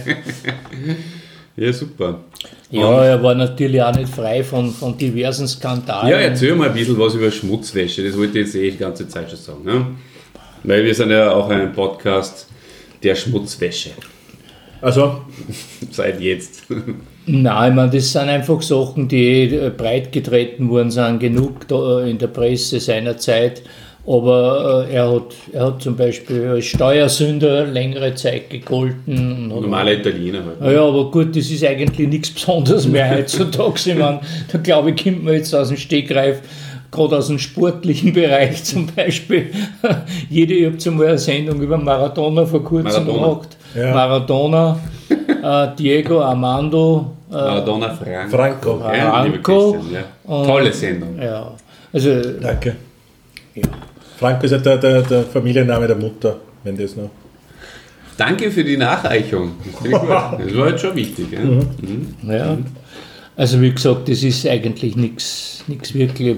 Ja, 1.55 1.71
super. 1.71 2.23
Ja, 2.71 3.03
er 3.03 3.21
war 3.21 3.35
natürlich 3.35 3.81
auch 3.81 3.93
nicht 3.93 4.09
frei 4.09 4.43
von, 4.43 4.71
von 4.71 4.97
diversen 4.97 5.47
Skandalen. 5.47 6.09
Ja, 6.09 6.17
erzähl 6.17 6.55
mal 6.55 6.69
ein 6.69 6.73
bisschen 6.73 6.97
was 6.97 7.13
über 7.13 7.29
Schmutzwäsche. 7.29 8.03
Das 8.03 8.17
wollte 8.17 8.39
ich 8.39 8.45
jetzt 8.47 8.55
eh 8.55 8.71
die 8.71 8.77
ganze 8.77 9.07
Zeit 9.07 9.29
schon 9.29 9.39
sagen. 9.39 9.63
Ne? 9.63 9.85
Weil 10.63 10.83
wir 10.83 10.95
sind 10.95 11.11
ja 11.11 11.31
auch 11.31 11.49
ein 11.49 11.71
Podcast 11.73 12.47
der 13.03 13.13
Schmutzwäsche. 13.15 13.91
Also, 14.81 15.21
Seit 15.91 16.19
jetzt. 16.19 16.63
Nein, 17.25 17.69
ich 17.71 17.75
meine, 17.75 17.91
das 17.91 18.11
sind 18.11 18.27
einfach 18.27 18.61
Sachen, 18.61 19.07
die 19.07 19.71
breit 19.77 20.11
getreten 20.11 20.69
worden 20.69 20.91
sind, 20.91 21.19
genug 21.19 21.71
in 22.05 22.17
der 22.17 22.27
Presse 22.27 22.79
seiner 22.79 23.17
Zeit. 23.17 23.61
Aber 24.05 24.85
äh, 24.89 24.95
er, 24.95 25.13
hat, 25.13 25.33
er 25.53 25.65
hat 25.67 25.81
zum 25.81 25.95
Beispiel 25.95 26.45
als 26.47 26.65
Steuersünder 26.65 27.65
längere 27.65 28.13
Zeit 28.15 28.49
gegolten. 28.49 29.47
Normaler 29.47 29.93
Italiener 29.93 30.43
halt. 30.45 30.61
Ja, 30.61 30.71
ja, 30.71 30.85
aber 30.85 31.09
gut, 31.09 31.33
das 31.35 31.49
ist 31.49 31.63
eigentlich 31.63 32.07
nichts 32.09 32.31
Besonderes 32.31 32.85
mehr 32.85 33.09
heutzutage. 33.15 33.91
Ich 33.91 33.97
meine, 33.97 34.19
da 34.51 34.57
glaube 34.57 34.91
ich, 34.91 35.01
kommt 35.01 35.23
man 35.23 35.35
jetzt 35.35 35.55
aus 35.55 35.69
dem 35.69 35.77
Stegreif, 35.77 36.41
gerade 36.91 37.17
aus 37.17 37.27
dem 37.27 37.39
sportlichen 37.39 38.11
Bereich 38.11 38.61
zum 38.65 38.87
Beispiel. 38.87 39.51
Jede, 40.29 40.53
ich 40.53 40.65
habe 40.65 40.77
zum 40.77 40.97
Mal 40.97 41.07
eine 41.07 41.17
Sendung 41.17 41.61
über 41.61 41.77
Maradona 41.77 42.45
vor 42.45 42.61
kurzem 42.61 43.05
Maradona. 43.05 43.27
gemacht. 43.27 43.57
Ja. 43.73 43.93
Maradona, 43.93 44.79
äh, 45.09 45.67
Diego 45.79 46.21
Armando. 46.21 47.13
Äh, 47.31 47.35
Maradona 47.35 47.93
Franco. 47.93 48.35
Franco. 48.35 48.81
Ja, 48.81 49.23
liebe 49.23 49.35
Franco. 49.41 49.71
Christian, 49.71 50.03
ja. 50.27 50.43
Tolle 50.45 50.73
Sendung. 50.73 51.21
ja, 51.21 51.51
also 51.93 52.21
Danke. 52.41 52.75
Franco 54.23 54.45
ist 54.45 54.51
ja 54.51 54.57
der, 54.57 54.77
der, 54.77 55.01
der 55.01 55.23
Familienname 55.23 55.85
der 55.85 55.97
Mutter, 55.97 56.37
wenn 56.63 56.77
das 56.77 56.95
noch. 56.95 57.09
Danke 58.15 58.49
für 58.51 58.63
die 58.63 58.77
Nachreichung. 58.77 59.51
Das, 59.83 59.91
das 59.91 60.55
war 60.55 60.69
jetzt 60.69 60.79
schon 60.79 60.95
wichtig. 60.95 61.25
Ja? 61.33 62.33
Ja. 62.33 62.57
Also 63.35 63.59
wie 63.61 63.71
gesagt, 63.71 64.07
das 64.07 64.23
ist 64.23 64.47
eigentlich 64.47 64.95
nichts 64.95 65.65
wirklich 65.93 66.37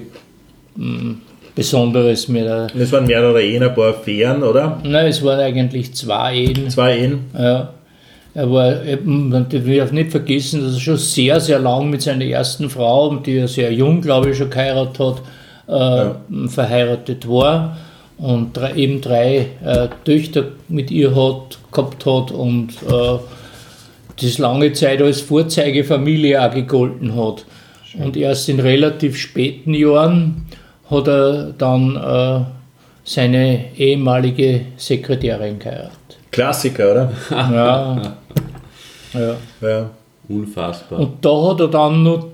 mm, 0.75 1.11
Besonderes 1.53 2.27
mehr. 2.27 2.69
Es 2.75 2.91
waren 2.91 3.05
mehrere 3.05 3.43
Ehen, 3.43 3.61
ein 3.61 3.75
paar 3.75 3.89
Affären, 3.89 4.41
oder? 4.41 4.81
Nein, 4.83 5.05
es 5.05 5.23
waren 5.23 5.41
eigentlich 5.41 5.93
zwei 5.93 6.37
Ehen. 6.37 6.71
Zwei 6.71 6.97
Ehen. 6.97 7.19
Ja. 7.37 7.71
Er 8.33 8.51
war, 8.51 8.83
eben, 8.83 9.29
man 9.29 9.47
darf 9.47 9.91
nicht 9.91 10.09
vergessen, 10.09 10.63
dass 10.63 10.73
er 10.73 10.79
schon 10.79 10.97
sehr, 10.97 11.39
sehr 11.39 11.59
lang 11.59 11.91
mit 11.91 12.01
seiner 12.01 12.25
ersten 12.25 12.67
Frau, 12.67 13.15
die 13.17 13.37
er 13.37 13.47
sehr 13.47 13.71
jung, 13.71 14.01
glaube 14.01 14.31
ich, 14.31 14.37
schon 14.37 14.49
geheiratet 14.49 14.97
hat, 14.99 15.21
äh, 15.67 16.47
verheiratet 16.47 17.27
war 17.27 17.77
und 18.17 18.55
drei, 18.55 18.73
eben 18.75 19.01
drei 19.01 19.47
äh, 19.63 19.87
Töchter 20.05 20.45
mit 20.69 20.91
ihr 20.91 21.15
hat, 21.15 21.57
gehabt 21.71 22.05
hat 22.05 22.31
und 22.31 22.69
äh, 22.89 23.19
das 24.21 24.37
lange 24.37 24.71
Zeit 24.73 25.01
als 25.01 25.21
Vorzeigefamilie 25.21 26.41
auch 26.41 26.53
gegolten 26.53 27.15
hat. 27.15 27.45
Und 27.97 28.17
erst 28.17 28.49
in 28.49 28.59
relativ 28.59 29.17
späten 29.17 29.73
Jahren 29.73 30.47
hat 30.89 31.07
er 31.07 31.53
dann 31.57 31.95
äh, 31.95 32.45
seine 33.03 33.75
ehemalige 33.77 34.61
Sekretärin 34.77 35.59
geheiratet. 35.59 35.91
Klassiker, 36.31 36.91
oder? 36.91 37.11
Ja. 37.29 38.15
ja. 39.13 39.35
Ja. 39.61 39.89
Unfassbar. 40.27 40.99
Und 40.99 41.23
da 41.23 41.49
hat 41.49 41.59
er 41.59 41.67
dann 41.67 42.03
noch, 42.03 42.27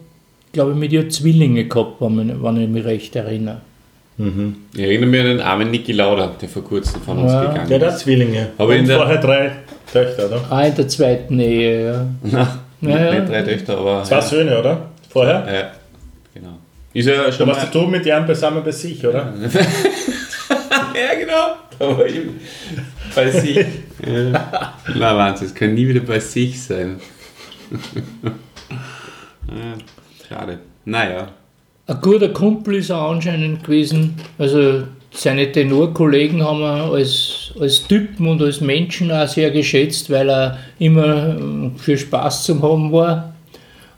glaube 0.53 0.71
ich, 0.71 0.77
mit 0.77 0.91
ihr 0.91 1.09
Zwillinge 1.09 1.65
gehabt, 1.65 2.01
wenn, 2.01 2.29
ich- 2.61 2.69
mich 2.69 2.85
recht 2.85 3.15
erinnere. 3.15 3.61
Ich 4.73 4.79
erinnere 4.79 5.09
mich 5.09 5.19
an 5.21 5.25
den 5.27 5.39
armen 5.41 5.71
Niki 5.71 5.93
Lauda, 5.93 6.35
der 6.39 6.47
vor 6.49 6.63
kurzem 6.63 7.01
von 7.01 7.17
uns 7.19 7.31
Ja. 7.31 7.45
gegangen 7.45 7.69
Der 7.69 7.77
ist. 7.79 7.85
hat 7.85 7.99
Zwillinge. 7.99 8.47
Aber 8.57 8.75
in 8.75 8.81
Und 8.81 8.87
der- 8.89 8.97
vorher 8.97 9.17
drei 9.17 9.51
Töchter, 9.91 10.25
oder? 10.27 10.41
Ah, 10.49 10.61
in 10.63 10.75
der 10.75 10.87
zweiten 10.87 11.39
Ehe, 11.39 11.85
ja. 11.85 12.05
Na, 12.31 12.47
Ja, 12.81 12.99
ja. 13.13 13.19
nicht 13.19 13.31
drei 13.31 13.41
Töchter, 13.41 13.77
aber. 13.77 14.03
Zwei 14.03 14.15
ja. 14.17 14.21
Söhne, 14.21 14.59
oder? 14.59 14.89
Vorher? 15.09 15.47
Ja, 15.51 15.71
genau. 16.33 16.57
Ist 16.93 17.07
ja 17.07 17.23
Da 17.23 17.31
schon 17.31 17.47
warst 17.47 17.73
mal. 17.73 17.81
du 17.81 17.87
mit 17.87 18.05
Jan 18.05 18.27
beisammen 18.27 18.63
bei 18.63 18.71
sich, 18.71 19.05
oder? 19.05 19.33
Ja, 20.93 21.19
genau. 21.19 21.55
Da 21.79 21.97
war 21.97 22.05
ich 22.05 22.19
bei 23.15 23.31
sich. 23.31 23.55
Ja. 24.05 24.73
Na, 24.95 25.17
Wahnsinn, 25.17 25.47
es 25.47 25.55
kann 25.55 25.73
nie 25.73 25.87
wieder 25.87 26.01
bei 26.01 26.19
sich 26.19 26.61
sein. 26.61 26.99
Ja, 29.47 29.73
Schade. 30.31 30.59
Naja. 30.85 31.27
Ein 31.87 32.01
guter 32.01 32.29
Kumpel 32.29 32.75
ist 32.75 32.89
er 32.89 33.01
anscheinend 33.01 33.63
gewesen. 33.63 34.15
Also 34.37 34.83
seine 35.11 35.51
Tenorkollegen 35.51 36.41
haben 36.43 36.59
ihn 36.59 36.93
als, 36.93 37.51
als 37.59 37.85
Typen 37.85 38.27
und 38.27 38.41
als 38.41 38.61
Menschen 38.61 39.11
auch 39.11 39.27
sehr 39.27 39.51
geschätzt, 39.51 40.09
weil 40.09 40.29
er 40.29 40.57
immer 40.79 41.35
ähm, 41.37 41.73
für 41.77 41.97
Spaß 41.97 42.45
zum 42.45 42.61
Haben 42.61 42.91
war 42.91 43.33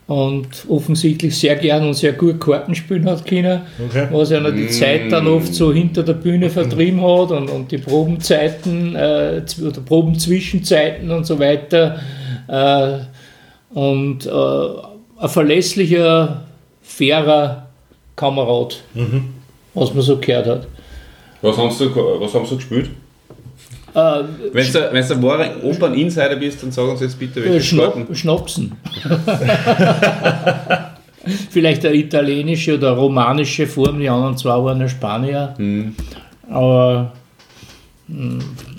und 0.08 0.48
offensichtlich 0.68 1.38
sehr 1.38 1.56
gern 1.56 1.88
und 1.88 1.94
sehr 1.94 2.14
gut 2.14 2.40
Karten 2.40 2.76
spielen 2.76 3.06
hat 3.06 3.26
können, 3.26 3.62
Okay. 3.88 4.08
was 4.12 4.32
noch 4.32 4.52
die 4.52 4.68
Zeit 4.68 5.12
dann 5.12 5.28
oft 5.28 5.54
so 5.54 5.72
hinter 5.72 6.04
der 6.04 6.14
Bühne 6.14 6.50
vertrieben 6.50 7.02
hat 7.02 7.32
und, 7.32 7.50
und 7.50 7.72
die 7.72 7.78
Probenzeiten 7.78 8.96
äh, 8.96 9.42
oder 9.62 9.82
Probenzwischenzeiten 9.82 11.10
und 11.12 11.26
so 11.26 11.40
weiter. 11.40 12.00
Äh, 12.48 12.98
und 13.74 14.26
äh, 14.26 14.93
ein 15.24 15.30
verlässlicher, 15.30 16.41
fairer 16.82 17.67
Kamerad, 18.15 18.84
was 19.74 19.93
man 19.93 20.03
so 20.03 20.17
gehört 20.17 20.47
hat. 20.47 20.67
Was 21.41 21.57
haben 21.57 21.71
Sie, 21.71 21.89
was 21.95 22.34
haben 22.34 22.45
Sie 22.45 22.55
gespielt? 22.57 22.89
Äh, 23.95 24.24
Wenn 24.51 24.71
du, 24.71 24.89
wenn 24.91 25.07
du 25.07 25.13
ein 25.13 25.24
wahrer 25.24 25.63
Opern-Insider 25.63 26.36
bist, 26.36 26.61
dann 26.63 26.71
sag 26.71 26.89
uns 26.89 26.99
jetzt 27.01 27.17
bitte, 27.17 27.39
äh, 27.39 27.45
welche 27.45 27.61
Schnapp, 27.67 27.93
Sporten. 27.93 28.15
Schnapsen. 28.15 28.71
Vielleicht 31.51 31.86
eine 31.86 31.95
italienische 31.95 32.76
oder 32.76 32.91
romanische 32.91 33.65
Form, 33.65 33.99
die 33.99 34.09
anderen 34.09 34.36
zwei 34.36 34.61
waren 34.61 34.82
ja 34.82 34.89
Spanier. 34.89 35.53
Aber 36.49 37.01
mh, 37.01 37.11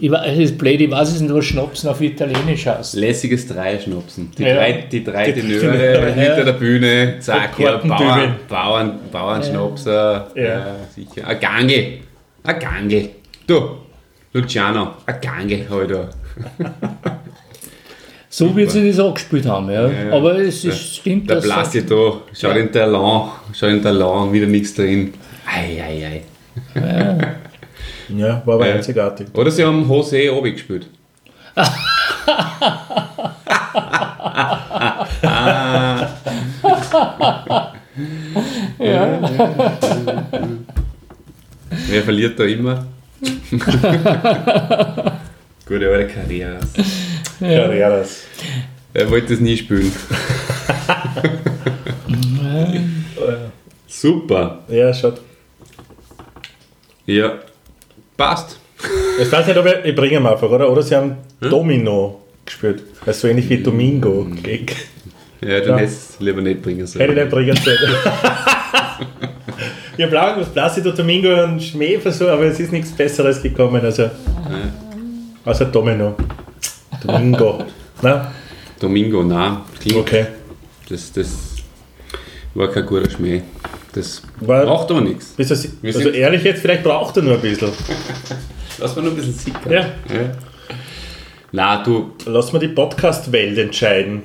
ich, 0.00 0.10
wei- 0.10 0.26
es 0.32 0.38
ist 0.38 0.58
blöd, 0.58 0.80
ich 0.80 0.90
weiß 0.90 1.12
es 1.14 1.20
nicht, 1.20 1.32
was 1.34 1.44
Schnapsen 1.46 1.88
auf 1.88 2.00
Italienisch 2.00 2.66
heißt. 2.66 2.94
Lässiges 2.94 3.46
Dreierschnapsen. 3.48 4.30
Die, 4.36 4.42
Ja. 4.42 4.54
drei, 4.56 4.84
die 4.90 5.02
drei 5.02 5.32
Tenöre 5.32 6.12
hinter 6.12 6.38
ja. 6.38 6.44
der 6.44 6.52
Bühne, 6.52 7.16
zack, 7.20 7.58
ja. 7.58 7.78
Bauern, 7.78 8.36
Bauern, 8.48 8.98
Bauernschnapser, 9.10 10.28
ja. 10.34 10.42
Ja. 10.42 10.66
sicher. 10.94 11.26
Ein 11.26 11.40
Gange, 11.40 11.86
ein 12.42 12.58
Gange. 12.58 13.08
Du, 13.46 13.60
Luciano, 14.34 14.88
ein 15.06 15.20
Gange 15.20 15.64
habe 15.70 15.82
ich 15.84 15.90
da. 15.90 16.08
So 18.28 18.54
wird 18.56 18.68
sie 18.72 18.88
das 18.88 18.98
auch 18.98 19.14
gespielt 19.14 19.46
haben, 19.46 19.70
ja. 19.70 19.88
Aber 20.10 20.36
es 20.40 20.64
ist, 20.64 20.96
stimmt, 20.96 21.30
Der 21.30 21.36
dass- 21.36 21.44
Placido, 21.44 22.22
schau 22.32 22.52
den 22.52 22.72
Talon, 22.72 23.28
schau 23.52 23.66
den 23.68 23.80
Talon, 23.80 24.32
wieder 24.32 24.46
nichts 24.48 24.74
drin. 24.74 25.14
Ei, 25.46 25.80
ei, 25.80 26.20
ei. 26.74 27.34
Ja, 28.08 28.42
war 28.44 28.54
aber 28.56 28.68
Ja. 28.68 28.74
einzigartig. 28.74 29.28
Oder 29.34 29.50
sie 29.50 29.64
haben 29.64 29.88
Jose 29.88 30.32
Obi 30.34 30.52
gespielt. 30.52 30.86
Wer 41.88 42.02
verliert 42.02 42.38
da 42.38 42.44
immer? 42.44 42.86
Gute 45.66 45.88
alte 45.88 46.08
Carreras. 46.12 46.72
Carreras. 47.40 48.22
Er 48.92 49.10
wollte 49.10 49.34
es 49.34 49.40
nie 49.40 49.56
spielen. 49.56 49.90
Super. 53.86 54.60
Ja, 54.68 54.92
schaut. 54.92 55.20
Ja. 57.06 57.32
Passt. 58.16 58.58
Ich 59.20 59.30
weiß 59.30 59.46
nicht, 59.46 59.56
ob 59.58 59.66
ich, 59.66 59.74
ich 59.84 59.94
bringe 59.94 60.14
ihn 60.16 60.26
einfach, 60.26 60.48
oder? 60.50 60.70
Oder 60.70 60.82
sie 60.82 60.94
haben 60.94 61.16
Domino 61.40 62.20
gespielt. 62.44 62.82
Das 63.04 63.16
ist 63.16 63.22
so 63.22 63.28
ähnlich 63.28 63.48
wie 63.48 63.62
Domingo. 63.62 64.26
Gag. 64.42 64.74
Ja, 65.40 65.60
dann 65.60 65.68
Ja. 65.70 65.76
hättest 65.78 66.20
du 66.20 66.24
lieber 66.24 66.40
nicht 66.42 66.62
bringen 66.62 66.86
Hätte 66.86 66.98
ich 66.98 67.06
sollen. 67.06 67.14
nicht 67.14 67.30
bringen 67.30 67.56
sollen. 67.56 67.78
Ich 69.96 70.02
habe 70.04 70.12
lange 70.12 70.40
was 70.40 70.48
Placido 70.52 70.90
Domingo 70.90 71.44
und 71.44 71.62
Schmäh 71.62 72.00
versucht, 72.00 72.28
aber 72.30 72.46
es 72.46 72.58
ist 72.58 72.72
nichts 72.72 72.90
Besseres 72.90 73.40
gekommen. 73.40 73.80
Also, 73.80 74.10
außer 75.44 75.66
Domino. 75.66 76.16
Domingo. 77.06 77.64
Na? 78.02 78.32
Domingo, 78.80 79.22
nein. 79.22 79.58
Klingt, 79.80 79.98
Okay. 80.00 80.26
Das, 80.88 81.12
das 81.12 81.28
war 82.54 82.68
kein 82.72 82.84
guter 82.86 83.08
Schmäh. 83.08 83.42
Das 83.94 84.22
War- 84.40 84.66
braucht 84.66 84.90
aber 84.90 85.00
nichts. 85.00 85.34
Bist 85.36 85.50
du, 85.50 85.68
Wir 85.82 85.94
also 85.94 86.08
ehrlich 86.10 86.42
jetzt, 86.42 86.60
vielleicht 86.60 86.82
braucht 86.82 87.16
er 87.16 87.22
nur 87.22 87.34
ein 87.34 87.40
bisschen. 87.40 87.68
Lass 88.78 88.96
mal 88.96 89.02
nur 89.02 89.12
ein 89.12 89.16
bisschen 89.16 89.34
sickern. 89.34 89.72
Ja. 89.72 89.80
ja. 89.80 90.36
Na, 91.52 91.82
du, 91.84 92.12
Lass 92.26 92.52
mal 92.52 92.58
die 92.58 92.68
Podcast-Welt 92.68 93.56
entscheiden. 93.56 94.22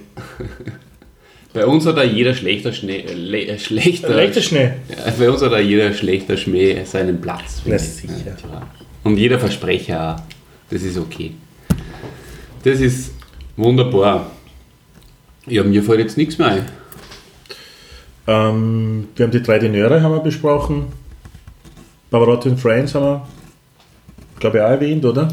bei 1.54 1.66
uns 1.68 1.86
hat 1.86 1.98
da 1.98 2.04
jeder 2.04 2.34
schlechter 2.34 2.74
Schnee, 2.74 3.02
äh, 3.02 3.14
le, 3.14 3.46
äh, 3.46 3.60
schlechter, 3.60 4.10
Leichter 4.10 4.42
Schnee. 4.42 4.74
Ja, 4.90 5.14
bei 5.18 5.30
uns 5.30 5.44
hat 5.44 5.52
da 5.52 5.60
jeder 5.60 5.94
schlechter 5.94 6.36
Schmäh 6.36 6.84
seinen 6.86 7.22
Platz. 7.22 7.62
Na 7.66 7.78
sicher. 7.78 8.36
Ja. 8.52 8.68
Und 9.04 9.18
jeder 9.18 9.38
Versprecher 9.38 10.16
auch. 10.16 10.22
Das 10.72 10.82
ist 10.82 10.98
okay. 10.98 11.34
Das 12.64 12.80
ist 12.80 13.12
wunderbar. 13.56 14.32
Ja, 15.46 15.64
mir 15.64 15.84
fällt 15.84 16.00
jetzt 16.00 16.18
nichts 16.18 16.38
mehr 16.40 16.48
ein. 16.48 16.79
Ähm, 18.30 19.08
wir 19.16 19.26
haben 19.26 19.32
die 19.32 19.42
drei 19.42 19.58
Tenöre 19.58 20.02
haben 20.04 20.12
wir 20.14 20.20
besprochen. 20.20 20.86
Pavarotti 22.12 22.50
und 22.50 22.60
Friends 22.60 22.94
haben 22.94 23.04
wir, 23.04 23.22
glaube 24.40 24.58
ich, 24.58 24.64
auch 24.64 24.70
erwähnt, 24.70 25.04
oder? 25.04 25.28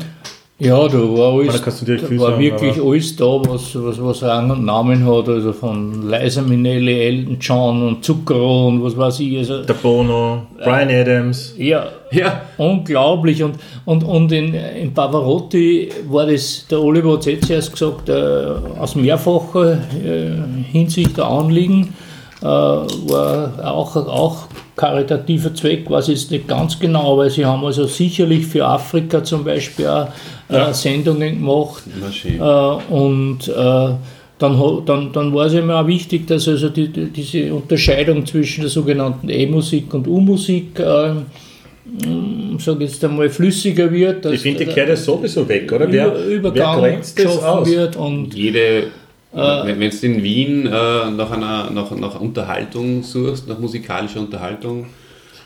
Ja, 0.59 0.89
da 0.89 0.95
war 0.95 1.35
alles, 1.35 1.61
natürlich 1.67 2.01
da 2.01 2.19
war 2.19 2.31
sagen, 2.31 2.41
wirklich 2.41 2.83
alles 2.83 3.15
da, 3.17 3.25
was, 3.25 3.75
was, 3.75 4.03
was 4.03 4.23
Rang 4.23 4.51
und 4.51 4.65
Namen 4.65 5.05
hat, 5.05 5.29
also 5.29 5.53
von 5.53 6.09
Liza 6.09 6.41
Minnelli, 6.41 6.99
Elton 6.99 7.37
John 7.39 7.87
und 7.87 8.03
Zucchero 8.03 8.69
und 8.69 8.83
was 8.83 8.97
weiß 8.97 9.21
ich. 9.21 9.37
Also, 9.37 9.65
Der 9.65 9.75
Bono, 9.75 10.47
Brian 10.65 10.89
Adams. 10.89 11.55
ja, 11.59 11.89
Ja, 12.11 12.43
unglaublich. 12.57 13.43
Und, 13.43 13.57
und, 13.85 14.03
und 14.05 14.33
in, 14.33 14.55
in 14.55 14.95
Pavarotti 14.95 15.91
war 16.09 16.25
das, 16.25 16.67
der 16.71 16.81
Oliver 16.81 17.13
hat 17.13 17.21
es 17.21 17.27
jetzt 17.27 17.51
erst 17.51 17.73
gesagt, 17.73 18.09
äh, 18.09 18.47
aus 18.79 18.95
mehrfacher 18.95 19.73
äh, 19.73 20.31
Hinsicht 20.73 21.21
ein 21.21 21.27
Anliegen, 21.27 21.83
äh, 21.83 22.16
war 22.43 23.53
auch, 23.64 23.97
auch 23.97 24.49
karitativer 24.76 25.55
Zweck, 25.55 25.91
weiß 25.91 26.09
ich 26.09 26.20
jetzt 26.20 26.30
nicht 26.30 26.49
ganz 26.49 26.78
genau, 26.78 27.14
aber 27.14 27.30
sie 27.30 27.45
haben 27.47 27.64
also 27.64 27.87
sicherlich 27.87 28.47
für 28.47 28.64
Afrika 28.66 29.24
zum 29.24 29.45
Beispiel 29.45 29.87
auch 29.87 30.09
äh, 30.49 30.72
Sendungen 30.72 31.37
gemacht. 31.37 31.82
Äh, 32.24 32.93
und 32.93 33.49
äh, 33.49 33.95
dann, 34.39 34.82
dann, 34.84 35.12
dann 35.12 35.34
war 35.34 35.47
es 35.47 35.55
ihm 35.55 35.70
auch 35.70 35.87
wichtig, 35.87 36.26
dass 36.26 36.47
also 36.47 36.68
die, 36.68 36.89
die, 36.89 37.07
diese 37.07 37.55
Unterscheidung 37.55 38.26
zwischen 38.26 38.62
der 38.62 38.70
sogenannten 38.70 39.30
E-Musik 39.30 39.95
und 39.95 40.07
U-Musik, 40.07 40.78
äh, 40.78 41.14
sage 42.59 42.84
jetzt 42.84 43.03
einmal, 43.05 43.30
flüssiger 43.30 43.91
wird. 43.91 44.26
Ich 44.26 44.41
finde, 44.41 44.66
die 44.66 44.72
kehrt 44.72 44.89
ja 44.89 44.97
sowieso 44.97 45.49
weg, 45.49 45.72
oder? 45.72 45.91
Wer, 45.91 46.09
Über, 46.09 46.18
wer 46.18 46.26
Übergang 46.26 46.80
grenzt 46.80 47.18
das 47.18 47.43
aus? 47.43 47.66
wird 47.66 47.97
und 47.97 48.34
Jede, 48.34 48.89
wenn 49.37 49.78
wenn 49.80 49.91
du 49.91 50.07
in 50.07 50.22
Wien 50.22 50.66
äh, 50.66 50.70
nach 50.70 51.30
einer 51.30 51.70
nach, 51.70 51.91
nach 51.91 52.20
Unterhaltung 52.20 53.03
suchst, 53.03 53.49
nach 53.49 53.59
musikalischer 53.59 54.20
Unterhaltung, 54.20 54.87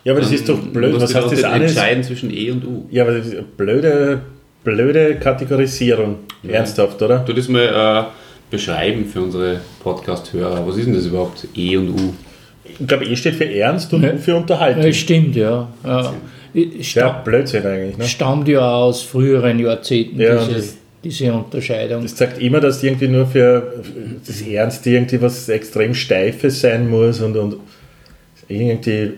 Ja, 0.05 0.13
aber 0.13 0.21
das 0.21 0.33
ist 0.33 0.49
doch 0.49 0.59
blöd. 0.59 0.95
Was 1.01 1.11
du 1.13 1.19
heißt 1.23 1.33
das 1.33 1.45
alles? 1.45 1.73
entscheiden 1.73 2.03
zwischen 2.05 2.31
E 2.33 2.51
und 2.51 2.65
U. 2.65 2.87
Ja, 2.91 3.03
aber 3.03 3.13
das 3.19 3.27
ist 3.27 3.35
eine 3.35 3.43
blöde, 3.57 4.21
blöde 4.65 5.17
Kategorisierung. 5.17 6.17
Ernsthaft, 6.47 7.03
oder? 7.03 7.19
Du 7.19 7.33
das 7.35 7.49
mal 7.49 8.07
äh, 8.09 8.11
beschreiben 8.51 9.05
für 9.05 9.21
unsere 9.21 9.61
Podcast-Hörer. 9.83 10.67
Was 10.67 10.77
ist 10.77 10.87
denn 10.87 10.95
das 10.95 11.07
überhaupt? 11.07 11.47
E 11.55 11.77
und 11.77 11.91
U? 11.91 12.15
Ich 12.65 12.87
glaube, 12.87 13.05
E 13.05 13.15
steht 13.17 13.35
für 13.35 13.53
Ernst 13.53 13.93
und 13.93 14.03
Ja. 14.05 14.13
U 14.15 14.19
für 14.19 14.37
Unterhaltung. 14.37 14.83
ja, 14.85 14.93
stimmt, 14.93 15.37
ja. 15.37 15.69
ja. 15.85 16.15
Ja, 16.53 16.83
Stammt, 16.83 17.25
Blödsinn 17.25 17.65
eigentlich. 17.65 17.97
Ne? 17.99 18.05
stammt 18.07 18.49
ja 18.49 18.61
aus 18.75 19.03
früheren 19.03 19.59
Jahrzehnten, 19.61 20.21
Ja, 20.21 20.45
diese, 20.45 20.75
diese 21.03 21.33
Unterscheidung. 21.33 22.03
Das 22.03 22.17
sagt 22.17 22.41
immer, 22.41 22.61
dass 22.61 22.83
irgendwie 22.83 23.09
nur 23.09 23.27
für 23.27 23.83
das 24.27 24.43
Ernst 24.43 24.87
irgendwie 24.87 25.21
was 25.21 25.49
extrem 25.49 25.95
Steifes 25.95 26.61
sein 26.61 26.89
muss 26.89 27.21
und, 27.21 27.37
und 27.37 27.57
irgendwie, 28.49 29.13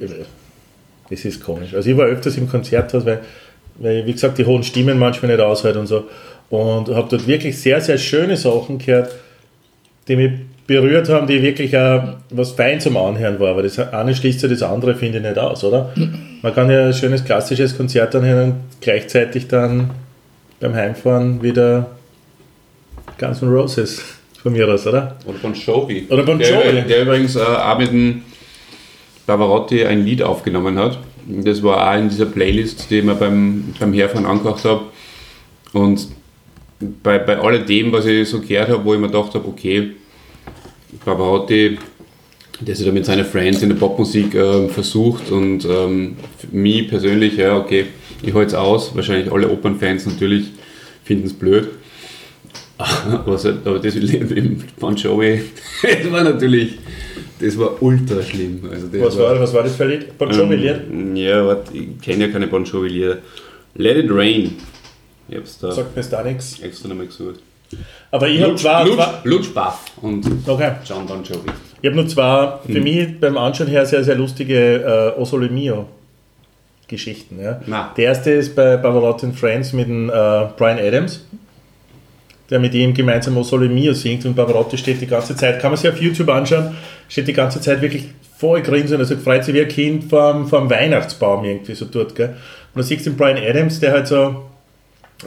das 1.10 1.24
ist 1.24 1.42
komisch. 1.42 1.74
Also 1.74 1.90
ich 1.90 1.96
war 1.96 2.06
öfters 2.06 2.36
im 2.36 2.48
Konzerthaus, 2.48 3.04
weil, 3.04 3.20
weil 3.76 4.06
wie 4.06 4.12
gesagt, 4.12 4.38
die 4.38 4.44
hohen 4.44 4.62
Stimmen 4.62 4.98
manchmal 4.98 5.32
nicht 5.32 5.40
aushalten 5.40 5.80
und 5.80 5.86
so. 5.86 6.04
Und 6.50 6.88
habe 6.90 7.08
dort 7.10 7.26
wirklich 7.26 7.58
sehr, 7.58 7.80
sehr 7.80 7.98
schöne 7.98 8.36
Sachen 8.36 8.78
gehört, 8.78 9.14
die 10.06 10.16
mich 10.16 10.32
berührt 10.66 11.08
haben, 11.08 11.26
die 11.26 11.42
wirklich 11.42 11.76
auch 11.76 12.14
was 12.30 12.52
fein 12.52 12.80
zum 12.80 12.96
Anhören 12.96 13.40
war. 13.40 13.50
Aber 13.50 13.62
das 13.62 13.78
eine 13.78 14.14
schließt 14.14 14.42
ja 14.42 14.48
das 14.48 14.62
andere, 14.62 14.94
finde 14.94 15.18
ich, 15.18 15.24
nicht 15.24 15.38
aus, 15.38 15.64
oder? 15.64 15.92
Man 16.42 16.54
kann 16.54 16.70
ja 16.70 16.86
ein 16.86 16.94
schönes 16.94 17.24
klassisches 17.24 17.76
Konzert 17.76 18.14
anhören 18.14 18.50
und 18.50 18.56
gleichzeitig 18.80 19.48
dann 19.48 19.90
beim 20.62 20.74
Heimfahren 20.74 21.42
wieder 21.42 21.90
Guns 23.18 23.42
N' 23.42 23.48
Roses 23.48 24.00
von 24.40 24.52
mir 24.52 24.68
aus, 24.72 24.86
oder? 24.86 25.16
Oder 25.26 25.38
Bon 25.38 25.52
Jovi. 25.52 26.06
Oder 26.08 26.22
Bon 26.22 26.38
Der, 26.38 26.50
Jovi. 26.50 26.88
der 26.88 27.02
übrigens 27.02 27.34
äh, 27.34 27.40
auch 27.40 27.78
mit 27.78 27.90
dem 27.90 28.22
Pavarotti 29.26 29.84
ein 29.84 30.04
Lied 30.04 30.22
aufgenommen 30.22 30.78
hat. 30.78 30.98
Das 31.26 31.62
war 31.62 31.90
auch 31.90 31.98
in 31.98 32.08
dieser 32.08 32.26
Playlist, 32.26 32.88
die 32.90 32.98
ich 32.98 33.04
mir 33.04 33.14
beim, 33.16 33.74
beim 33.78 33.92
Herfahren 33.92 34.24
angehört 34.24 34.64
habe. 34.64 34.82
Und 35.72 36.08
bei, 37.02 37.18
bei 37.18 37.38
alledem, 37.38 37.92
was 37.92 38.06
ich 38.06 38.28
so 38.28 38.40
gehört 38.40 38.68
habe, 38.68 38.84
wo 38.84 38.94
ich 38.94 39.00
mir 39.00 39.08
gedacht 39.08 39.34
habe, 39.34 39.46
okay, 39.48 39.92
Pavarotti, 41.04 41.78
der 42.60 42.76
sich 42.76 42.86
da 42.86 42.92
mit 42.92 43.04
seinen 43.04 43.24
Friends 43.24 43.62
in 43.62 43.70
der 43.70 43.76
Popmusik 43.76 44.34
ähm, 44.36 44.68
versucht 44.68 45.30
und 45.32 45.64
ähm, 45.64 46.16
mich 46.52 46.88
persönlich, 46.88 47.36
ja, 47.36 47.56
okay, 47.56 47.86
ich 48.22 48.34
halte 48.34 48.48
es 48.48 48.54
aus. 48.54 48.94
Wahrscheinlich 48.94 49.30
alle 49.32 49.48
Opernfans 49.48 50.06
natürlich 50.06 50.46
finden 51.04 51.26
es 51.26 51.32
blöd. 51.32 51.68
Aber 52.78 53.34
das 53.78 53.94
im 53.94 54.62
Bon 54.80 54.96
Jovi, 54.96 55.42
das 55.82 56.10
war 56.12 56.24
natürlich, 56.24 56.78
das 57.40 57.56
war 57.58 57.80
ultra 57.82 58.20
schlimm. 58.22 58.60
Also 58.72 58.88
Was 59.04 59.16
war, 59.18 59.38
was 59.40 59.54
war 59.54 59.62
das 59.62 59.76
für 59.76 59.84
ein 59.84 59.90
Lied? 59.90 60.18
Bon 60.18 60.28
Jovi-Lied? 60.30 60.80
ähm, 60.90 61.14
Ja, 61.16 61.46
warte, 61.46 61.76
ich 61.76 62.00
kenne 62.00 62.26
ja 62.26 62.32
keine 62.32 62.48
Bon 62.48 62.64
Jovi-Lieder. 62.64 63.18
Let 63.74 63.96
It 64.04 64.10
Rain. 64.10 64.52
Ich 65.28 65.36
hab's 65.36 65.58
da 65.60 65.70
Sagt 65.70 65.96
mir 65.96 66.02
da 66.02 66.22
nichts. 66.24 66.58
extra 66.60 66.88
nochmal 66.88 67.06
gesucht. 67.06 67.40
Aber 68.10 68.28
ich 68.28 68.42
habe 68.42 68.54
zwei, 68.56 68.84
Lutsch, 68.84 68.98
Lutsch 69.24 69.54
Baff 69.54 69.84
und 70.02 70.26
okay. 70.46 70.72
John 70.84 71.06
Bon 71.06 71.22
Jovi. 71.22 71.50
ich 71.80 71.88
hab 71.88 71.94
nur 71.94 72.06
zwei, 72.08 72.58
für 72.66 72.74
Hm. 72.74 72.82
mich 72.82 73.20
beim 73.20 73.38
Anschauen 73.38 73.68
her 73.68 73.86
sehr, 73.86 74.04
sehr 74.04 74.16
lustige 74.16 75.14
äh, 75.16 75.20
Osole 75.20 75.48
Mio 75.48 75.86
Geschichten. 76.92 77.40
Ja. 77.42 77.60
Na. 77.66 77.92
Der 77.96 78.04
erste 78.04 78.30
ist 78.30 78.54
bei 78.54 78.76
Pavarotti 78.76 79.26
and 79.26 79.36
Friends 79.36 79.72
mit 79.72 79.88
dem 79.88 80.08
äh, 80.08 80.12
Brian 80.56 80.78
Adams, 80.78 81.24
der 82.50 82.60
mit 82.60 82.74
ihm 82.74 82.94
gemeinsam 82.94 83.36
Osole 83.36 83.68
Mio 83.68 83.94
singt 83.94 84.24
und 84.26 84.36
Pavarotti 84.36 84.78
steht 84.78 85.00
die 85.00 85.06
ganze 85.06 85.34
Zeit, 85.34 85.60
kann 85.60 85.72
man 85.72 85.78
sich 85.78 85.90
auf 85.90 86.00
YouTube 86.00 86.28
anschauen, 86.28 86.76
steht 87.08 87.26
die 87.26 87.32
ganze 87.32 87.60
Zeit 87.60 87.80
wirklich 87.80 88.10
voll 88.36 88.60
grinsen, 88.60 88.98
also 88.98 89.16
freut 89.16 89.44
sich 89.44 89.54
wie 89.54 89.62
ein 89.62 89.68
Kind 89.68 90.04
vorm, 90.04 90.46
vorm 90.46 90.68
Weihnachtsbaum 90.68 91.44
irgendwie 91.44 91.74
so 91.74 91.86
dort. 91.86 92.14
Gell. 92.14 92.36
Und 92.74 92.78
du 92.78 92.82
siehst 92.82 93.06
den 93.06 93.16
Brian 93.16 93.38
Adams, 93.38 93.80
der 93.80 93.92
halt 93.92 94.06
so 94.06 94.44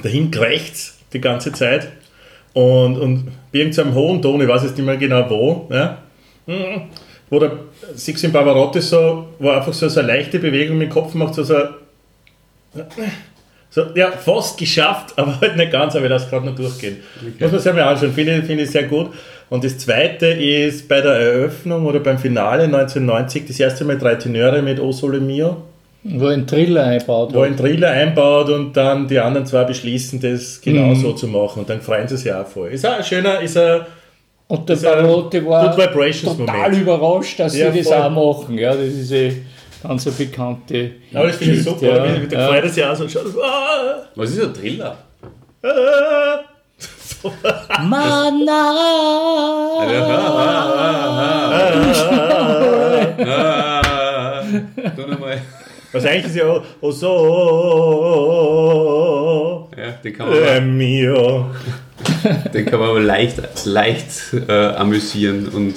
dahin 0.01 0.31
krächzt 0.31 0.99
die 1.13 1.21
ganze 1.21 1.51
Zeit 1.51 1.87
und, 2.53 2.97
und 2.97 3.31
irgendeinem 3.51 3.93
hohen 3.95 4.21
Ton, 4.21 4.41
ich 4.41 4.47
weiß 4.47 4.63
jetzt 4.63 4.77
nicht 4.77 4.85
mehr 4.85 4.97
genau 4.97 5.29
wo, 5.29 5.67
ja. 5.73 5.97
Wo 7.29 7.39
der 7.39 7.51
siehst 7.95 8.23
du 8.23 8.27
in 8.27 8.33
Pavarotti 8.33 8.81
so, 8.81 9.27
wo 9.39 9.49
er 9.49 9.57
einfach 9.57 9.73
so, 9.73 9.87
so 9.89 9.99
eine 9.99 10.09
leichte 10.09 10.39
Bewegung 10.39 10.77
mit 10.77 10.89
dem 10.89 10.93
Kopf 10.93 11.13
macht, 11.13 11.35
so, 11.35 11.43
so, 11.43 11.55
so 13.69 13.83
ja, 13.95 14.11
fast 14.11 14.57
geschafft, 14.57 15.13
aber 15.17 15.39
halt 15.41 15.57
nicht 15.57 15.71
ganz, 15.71 15.95
aber 15.95 16.05
ich 16.05 16.11
lasse 16.11 16.29
gerade 16.29 16.45
noch 16.45 16.55
durchgehen. 16.55 16.97
Muss 17.39 17.51
man 17.51 17.59
sich 17.59 17.73
mal 17.73 17.81
anschauen, 17.81 18.13
finde 18.13 18.37
ich, 18.37 18.45
finde 18.45 18.63
ich 18.63 18.71
sehr 18.71 18.83
gut. 18.83 19.11
Und 19.49 19.63
das 19.63 19.77
zweite 19.77 20.27
ist 20.27 20.87
bei 20.87 21.01
der 21.01 21.13
Eröffnung 21.13 21.85
oder 21.85 21.99
beim 21.99 22.17
Finale 22.17 22.63
1990 22.63 23.45
das 23.47 23.59
erste 23.59 23.85
Mal 23.85 23.97
drei 23.97 24.15
Tenöre 24.15 24.61
mit 24.61 24.79
O 24.79 24.91
Sole 24.91 25.19
Mio 25.19 25.57
Wo 26.03 26.27
ein 26.27 26.47
Triller 26.47 26.83
einbaut 26.83 27.33
wo 27.33 27.41
ein 27.41 27.55
Trailer 27.55 27.91
einbaut 27.91 28.49
und 28.49 28.75
dann 28.75 29.07
die 29.07 29.19
anderen 29.19 29.45
zwei 29.45 29.63
beschließen, 29.63 30.19
das 30.19 30.61
genau 30.61 30.95
so 30.95 31.13
zu 31.13 31.27
machen 31.27 31.59
und 31.59 31.69
dann 31.69 31.81
freuen 31.81 32.07
sie 32.07 32.17
sich 32.17 32.33
auch 32.33 32.47
voll. 32.47 32.69
Ist 32.69 32.87
auch 32.87 32.97
ein 32.97 33.03
schöner, 33.03 33.39
ist 33.41 33.55
ein, 33.57 33.81
Und 34.47 34.69
der 34.69 34.75
Pavarotti 34.75 35.45
war 35.45 35.75
total 35.75 36.45
Moment. 36.69 36.77
überrascht, 36.81 37.39
dass 37.39 37.57
Ja, 37.57 37.71
sie 37.71 37.79
das 37.79 37.87
voll. 37.87 37.97
auch 37.97 38.09
machen. 38.37 38.57
Ja, 38.57 38.71
das 38.75 38.85
ist 38.87 39.11
eine 39.11 39.33
ganz 39.81 40.05
eine 40.07 40.15
bekannte 40.15 40.91
Aber 41.13 41.27
das 41.27 41.35
finde 41.37 41.55
ich 41.55 41.63
super, 41.63 41.85
ja. 41.87 42.05
ja. 42.05 42.17
da 42.29 42.39
Ja. 42.41 42.47
freut 42.47 42.63
er 42.63 42.69
sich 42.69 42.85
auch 42.85 42.95
so 42.95 43.03
und 43.05 43.11
schaut, 43.11 43.25
ah, 43.43 44.03
Was 44.15 44.29
ist 44.31 44.41
ein 44.43 44.53
Thriller? 44.53 44.97
ah. 45.63 46.39
Ah, 53.27 54.43
tu 54.95 55.01
nochmal. 55.07 55.41
Was 55.91 56.05
eigentlich 56.05 56.25
ist 56.25 56.35
ja 56.35 56.45
auch, 56.49 56.61
oh 56.81 56.91
so, 56.91 57.09
Ja, 59.77 59.91
den 60.03 60.13
kann 60.13 60.29
man, 60.29 60.77
mio. 60.77 61.45
den 62.53 62.65
kann 62.65 62.79
man 62.79 62.89
aber 62.89 62.99
leicht, 63.01 63.37
leicht 63.65 64.09
äh, 64.47 64.51
amüsieren 64.51 65.47
und 65.49 65.75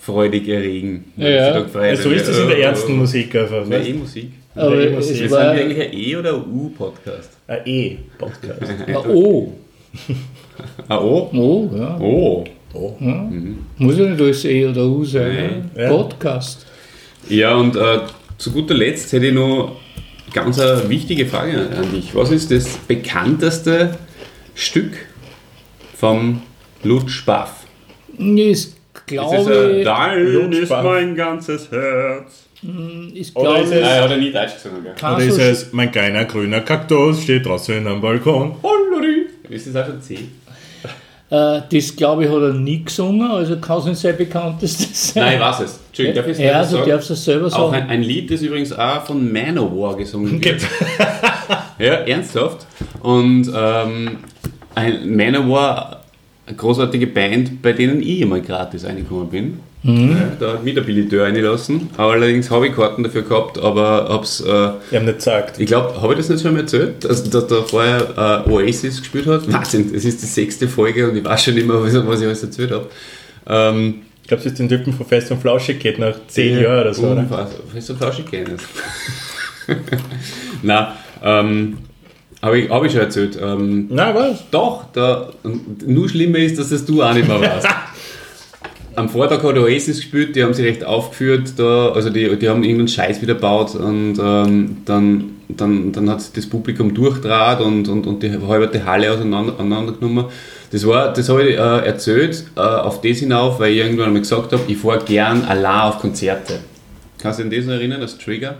freudig 0.00 0.48
erregen. 0.48 1.04
Ja, 1.16 1.28
ja. 1.28 1.58
Ja, 1.58 1.96
so 1.96 2.10
ist 2.10 2.28
das 2.28 2.38
in 2.38 2.48
der 2.48 2.58
ernsten 2.58 2.96
Musik 2.96 3.34
einfach. 3.36 3.64
Ja, 3.64 3.70
weißt? 3.70 3.88
eh 3.88 3.92
Musik. 3.92 4.30
Aber 4.54 4.74
Ja, 4.74 4.82
Wir 4.90 4.94
war 4.96 5.02
sind 5.02 5.30
wir 5.30 5.38
eigentlich 5.38 5.80
ein 5.80 5.92
E- 5.92 6.16
oder 6.16 6.34
ein 6.34 6.42
U-Podcast? 6.42 7.30
Ein 7.46 7.60
E-Podcast. 7.64 8.60
ein 8.86 8.96
O. 8.96 9.52
Ah, 10.88 10.98
O? 10.98 11.28
O, 11.32 11.70
ja. 11.76 11.98
Oh. 11.98 12.44
Muss 13.78 13.98
ja 13.98 14.04
nicht 14.06 14.20
alles 14.20 14.44
E 14.44 14.66
oder 14.66 14.84
U 14.86 15.04
sein. 15.04 15.70
Ja. 15.74 15.82
Ja. 15.82 15.88
Podcast. 15.90 16.66
Ja, 17.28 17.54
und 17.56 17.74
äh, 17.76 18.00
zu 18.38 18.52
guter 18.52 18.74
Letzt 18.74 19.12
hätte 19.12 19.26
ich 19.26 19.34
noch 19.34 19.76
ganz 20.32 20.58
eine 20.60 20.88
wichtige 20.88 21.26
Frage 21.26 21.58
an 21.76 21.92
dich. 21.92 22.14
Was 22.14 22.30
ist 22.30 22.50
das 22.50 22.78
bekannteste 22.88 23.96
Stück 24.54 24.92
vom 26.02 26.42
Lutsch 26.82 27.24
Baff? 27.24 27.62
Ich 28.18 28.68
glaube, 29.06 29.76
ein 29.78 29.84
Dein 29.84 30.52
ist 30.52 30.68
mein 30.70 31.14
ganzes 31.14 31.70
Herz. 31.70 32.46
ich 33.14 33.36
Oder 33.36 33.60
ist 33.60 33.70
glaube, 33.70 33.80
es- 33.80 33.86
Ah, 33.86 33.90
er 33.94 34.02
hat 34.02 34.10
ja 34.10 34.16
nie 34.16 34.32
Deutsch 34.32 34.54
gesungen, 34.54 34.84
Oder 35.00 35.18
ist 35.20 35.38
es, 35.38 35.72
mein 35.72 35.92
kleiner 35.92 36.24
grüner 36.24 36.60
Kaktus 36.62 37.22
steht 37.22 37.46
draußen 37.46 37.86
am 37.86 38.00
Balkon. 38.00 38.56
Hollori. 38.64 39.26
Ist 39.48 39.68
das 39.68 39.76
auch 39.76 39.86
schon 39.86 40.02
C? 40.02 40.14
Äh, 41.30 41.60
das 41.72 41.94
glaube 41.96 42.24
ich 42.24 42.30
hat 42.30 42.42
er 42.42 42.52
nie 42.52 42.82
gesungen, 42.84 43.30
also 43.30 43.56
kann 43.58 43.78
es 43.78 43.84
nicht 43.84 43.98
sein 44.00 44.16
bekanntestes 44.16 45.12
sein. 45.14 45.22
Nein, 45.22 45.34
ich 45.36 45.40
weiß 45.40 45.60
es. 45.60 45.80
Entschuldigung, 45.86 46.16
darf 46.16 46.26
ich 46.26 46.32
es 46.32 46.38
Ja, 46.40 46.62
du 46.64 46.68
sagen? 46.68 46.90
darfst 46.90 47.10
es 47.12 47.24
selber 47.24 47.46
Auch 47.46 47.50
sagen. 47.50 47.74
ein, 47.74 47.88
ein 47.90 48.02
Lied, 48.02 48.28
das 48.28 48.42
übrigens 48.42 48.72
auch 48.72 49.06
von 49.06 49.32
Manowar 49.32 49.96
gesungen 49.96 50.44
wird. 50.44 50.62
ja, 51.78 51.94
ernsthaft. 51.94 52.66
Und 53.02 53.50
ähm, 53.54 54.18
ein 54.74 55.14
Manowar, 55.16 56.02
eine 56.46 56.56
großartige 56.56 57.06
Band, 57.06 57.62
bei 57.62 57.72
denen 57.72 58.00
ich 58.02 58.20
immer 58.20 58.40
gratis 58.40 58.84
reingekommen 58.84 59.28
bin. 59.28 59.60
Ja, 59.84 60.30
da 60.38 60.52
hat 60.52 60.64
mich 60.64 60.74
der 60.74 60.82
Billetteur 60.82 61.24
reingelassen. 61.24 61.90
Allerdings 61.96 62.48
habe 62.52 62.68
ich 62.68 62.74
Karten 62.74 63.02
dafür 63.02 63.22
gehabt, 63.22 63.58
aber 63.58 64.06
hab's, 64.08 64.40
äh, 64.40 64.44
Ich 64.90 64.94
habe 64.96 65.06
nicht 65.06 65.16
gesagt. 65.16 65.58
ich 65.58 65.66
glaube, 65.66 66.00
habe 66.00 66.12
ich 66.12 66.18
das 66.18 66.28
nicht 66.28 66.40
schon 66.42 66.52
mal 66.54 66.60
erzählt, 66.60 67.02
dass, 67.04 67.28
dass 67.28 67.48
da 67.48 67.62
vorher 67.62 68.44
äh, 68.46 68.48
Oasis 68.50 69.00
gespielt 69.00 69.26
hat? 69.26 69.52
Wahnsinn, 69.52 69.90
es 69.92 70.04
ist 70.04 70.22
die 70.22 70.26
sechste 70.26 70.68
Folge 70.68 71.10
und 71.10 71.16
ich 71.16 71.24
weiß 71.24 71.42
schon 71.44 71.54
nicht 71.54 71.66
mehr, 71.66 71.82
was, 71.82 71.94
was 72.06 72.20
ich 72.20 72.26
alles 72.26 72.42
erzählt 72.44 72.70
habe. 72.70 72.86
Ähm, 73.48 74.02
Ich 74.22 74.28
glaube, 74.28 74.40
es 74.42 74.46
ist 74.46 74.58
den 74.60 74.68
Typen 74.68 74.92
von 74.92 75.04
Fest 75.04 75.32
und 75.32 75.40
Flauschig 75.40 75.80
geht 75.80 75.98
nach 75.98 76.14
10 76.28 76.60
Jahren 76.62 76.80
oder 76.82 76.94
so, 76.94 77.02
oder? 77.02 77.20
Unfassbar. 77.22 77.64
Hast 77.74 77.88
du 77.88 77.94
Flauschig 77.96 78.30
kennen? 78.30 78.58
Nein, 80.62 80.86
ähm, 81.24 81.78
habe 82.42 82.58
ich, 82.58 82.70
hab 82.70 82.84
ich 82.84 82.92
schon 82.92 83.00
erzählt. 83.00 83.38
Ähm, 83.40 83.86
Na, 83.88 84.14
was? 84.14 84.42
doch, 84.50 84.86
da, 84.92 85.30
nur 85.86 86.08
schlimmer 86.08 86.38
ist, 86.38 86.58
dass 86.58 86.70
das 86.70 86.84
du 86.84 87.02
auch 87.02 87.14
nicht 87.14 87.28
mehr 87.28 87.40
weißt. 87.40 87.68
Am 88.94 89.08
Vortag 89.08 89.42
hat 89.42 89.56
Oasis 89.56 89.96
gespielt, 89.96 90.36
die 90.36 90.42
haben 90.44 90.52
sich 90.52 90.66
recht 90.66 90.84
aufgeführt, 90.84 91.54
da, 91.56 91.92
also 91.92 92.10
die, 92.10 92.36
die 92.36 92.48
haben 92.48 92.62
irgendeinen 92.62 92.88
Scheiß 92.88 93.22
wieder 93.22 93.34
gebaut 93.34 93.74
und 93.74 94.18
ähm, 94.22 94.78
dann, 94.84 95.30
dann, 95.48 95.92
dann 95.92 96.10
hat 96.10 96.20
sich 96.20 96.32
das 96.32 96.46
Publikum 96.46 96.92
durchdraht 96.92 97.62
und, 97.62 97.88
und, 97.88 98.06
und 98.06 98.22
die 98.22 98.30
halbe 98.46 98.84
Halle 98.84 99.12
auseinander, 99.12 99.54
auseinandergenommen. 99.54 100.26
Das, 100.72 100.86
war, 100.86 101.10
das 101.10 101.26
habe 101.30 101.44
ich 101.44 101.56
äh, 101.56 101.86
erzählt, 101.86 102.44
äh, 102.54 102.60
auf 102.60 103.00
das 103.00 103.18
hinauf, 103.18 103.60
weil 103.60 103.72
ich 103.72 103.78
irgendwann 103.78 104.08
einmal 104.08 104.20
gesagt 104.20 104.52
habe, 104.52 104.62
ich 104.68 104.76
fahre 104.76 105.02
gern 105.02 105.42
allein 105.44 105.88
auf 105.88 105.98
Konzerte. 105.98 106.58
Kannst 107.18 107.38
du 107.38 107.44
dich 107.44 107.60
an 107.62 107.68
das 107.68 107.76
erinnern, 107.78 108.02
als 108.02 108.18
Trigger? 108.18 108.56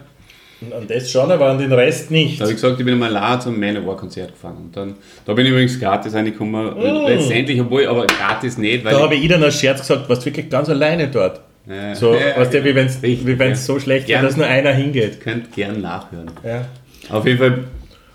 An 0.70 0.86
das 0.86 1.10
schon, 1.10 1.30
aber 1.30 1.46
an 1.50 1.58
den 1.58 1.72
Rest 1.72 2.10
nicht. 2.10 2.38
Da 2.38 2.44
habe 2.44 2.52
ich 2.52 2.60
gesagt, 2.60 2.78
ich 2.78 2.84
bin 2.84 2.94
einmal 2.94 3.16
allein 3.16 3.40
zum 3.40 3.58
Manowar-Konzert 3.58 4.32
gefahren. 4.32 4.56
Und 4.64 4.76
dann, 4.76 4.94
da 5.24 5.32
bin 5.32 5.46
ich 5.46 5.52
übrigens 5.52 5.80
gratis 5.80 6.14
reingekommen. 6.14 6.74
Letztendlich, 7.06 7.60
obwohl, 7.60 7.86
aber 7.86 8.06
gratis 8.06 8.58
nicht, 8.58 8.84
Da 8.84 9.00
habe 9.00 9.14
ich 9.14 9.24
Ihnen 9.24 9.42
als 9.42 9.58
Scherz 9.58 9.80
gesagt, 9.80 10.08
warst 10.08 10.24
wirklich 10.26 10.48
ganz 10.48 10.68
alleine 10.68 11.08
dort. 11.08 11.40
Ja. 11.68 11.94
So, 11.94 12.14
Ja, 12.14 12.36
weißt 12.40 12.54
du, 12.54 12.64
wie 12.64 12.74
wenn 12.74 12.86
es 12.86 13.00
ja. 13.02 13.54
so 13.74 13.78
schlecht 13.78 14.08
wäre, 14.08 14.22
dass 14.22 14.36
nur 14.36 14.46
einer 14.46 14.72
hingeht. 14.72 15.20
könnt 15.20 15.52
gern 15.52 15.80
nachhören. 15.80 16.30
Ja. 16.44 16.66
Auf 17.08 17.26
jeden 17.26 17.38
Fall 17.38 17.64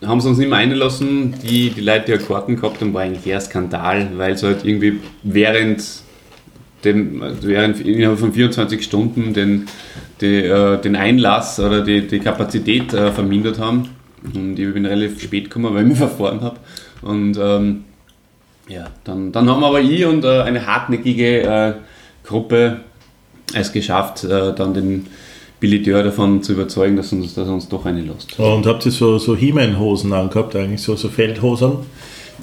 haben 0.05 0.21
sie 0.21 0.29
uns 0.29 0.37
nicht 0.37 0.49
mehr 0.49 0.59
eingelassen. 0.59 1.33
Die, 1.41 1.69
die 1.71 1.81
Leute, 1.81 2.05
die 2.07 2.11
ja 2.11 2.17
Karten 2.17 2.55
gehabt 2.55 2.81
haben, 2.81 2.93
war 2.93 3.01
eigentlich 3.01 3.25
eher 3.25 3.41
Skandal, 3.41 4.07
weil 4.15 4.33
es 4.33 4.43
halt 4.43 4.63
irgendwie 4.63 4.99
während 5.23 5.83
dem, 6.93 7.21
während 7.41 7.79
innerhalb 7.81 8.19
von 8.19 8.33
24 8.33 8.83
Stunden 8.83 9.33
den, 9.33 9.67
die, 10.21 10.43
äh, 10.43 10.79
den 10.81 10.95
Einlass 10.95 11.59
oder 11.59 11.81
die, 11.83 12.07
die 12.07 12.19
Kapazität 12.19 12.93
äh, 12.93 13.11
vermindert 13.11 13.59
haben. 13.59 13.89
Und 14.33 14.57
ich 14.57 14.73
bin 14.73 14.85
relativ 14.85 15.21
spät 15.21 15.45
gekommen, 15.45 15.73
weil 15.73 15.83
ich 15.83 15.89
mich 15.89 15.97
verfahren 15.97 16.41
habe. 16.41 16.57
Und 17.01 17.37
ähm, 17.39 17.83
ja, 18.67 18.87
dann, 19.03 19.31
dann 19.31 19.49
haben 19.49 19.63
aber 19.63 19.79
ich 19.79 20.05
und 20.05 20.25
äh, 20.25 20.41
eine 20.41 20.65
hartnäckige 20.65 21.41
äh, 21.43 21.73
Gruppe 22.25 22.81
es 23.53 23.71
geschafft, 23.71 24.23
äh, 24.23 24.53
dann 24.53 24.73
den 24.73 25.07
Billetteur 25.59 26.03
davon 26.03 26.43
zu 26.43 26.53
überzeugen, 26.53 26.97
dass 26.97 27.11
uns, 27.13 27.33
dass 27.33 27.47
er 27.47 27.53
uns 27.53 27.67
doch 27.69 27.85
eine 27.85 28.01
lässt. 28.01 28.37
Und 28.39 28.65
habt 28.65 28.85
ihr 28.85 28.91
so, 28.91 29.17
so 29.17 29.35
He-Man-Hosen 29.35 30.13
angehabt, 30.13 30.55
eigentlich 30.55 30.81
so, 30.81 30.95
so 30.95 31.09
Feldhosen? 31.09 31.77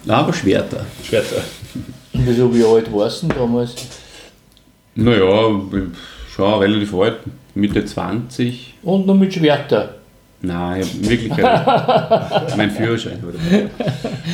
Na, 0.04 0.18
aber 0.18 0.32
Schwerter. 0.32 0.84
Schwerter. 1.02 1.42
Wieso, 2.12 2.54
wie 2.54 2.64
alt 2.64 2.92
warst 2.92 3.22
du 3.22 3.28
denn 3.28 3.38
damals? 3.38 3.74
Naja, 4.96 5.60
schon 6.34 6.60
relativ 6.60 6.94
alt, 6.94 7.18
Mitte 7.54 7.84
20. 7.84 8.74
Und 8.82 9.06
noch 9.06 9.14
mit 9.14 9.32
Schwerter. 9.34 9.96
Nein, 10.40 10.82
ich 10.82 11.08
Wirklichkeit 11.08 12.56
mein 12.56 12.70
Führerschein. 12.70 13.18
Oder? 13.24 13.70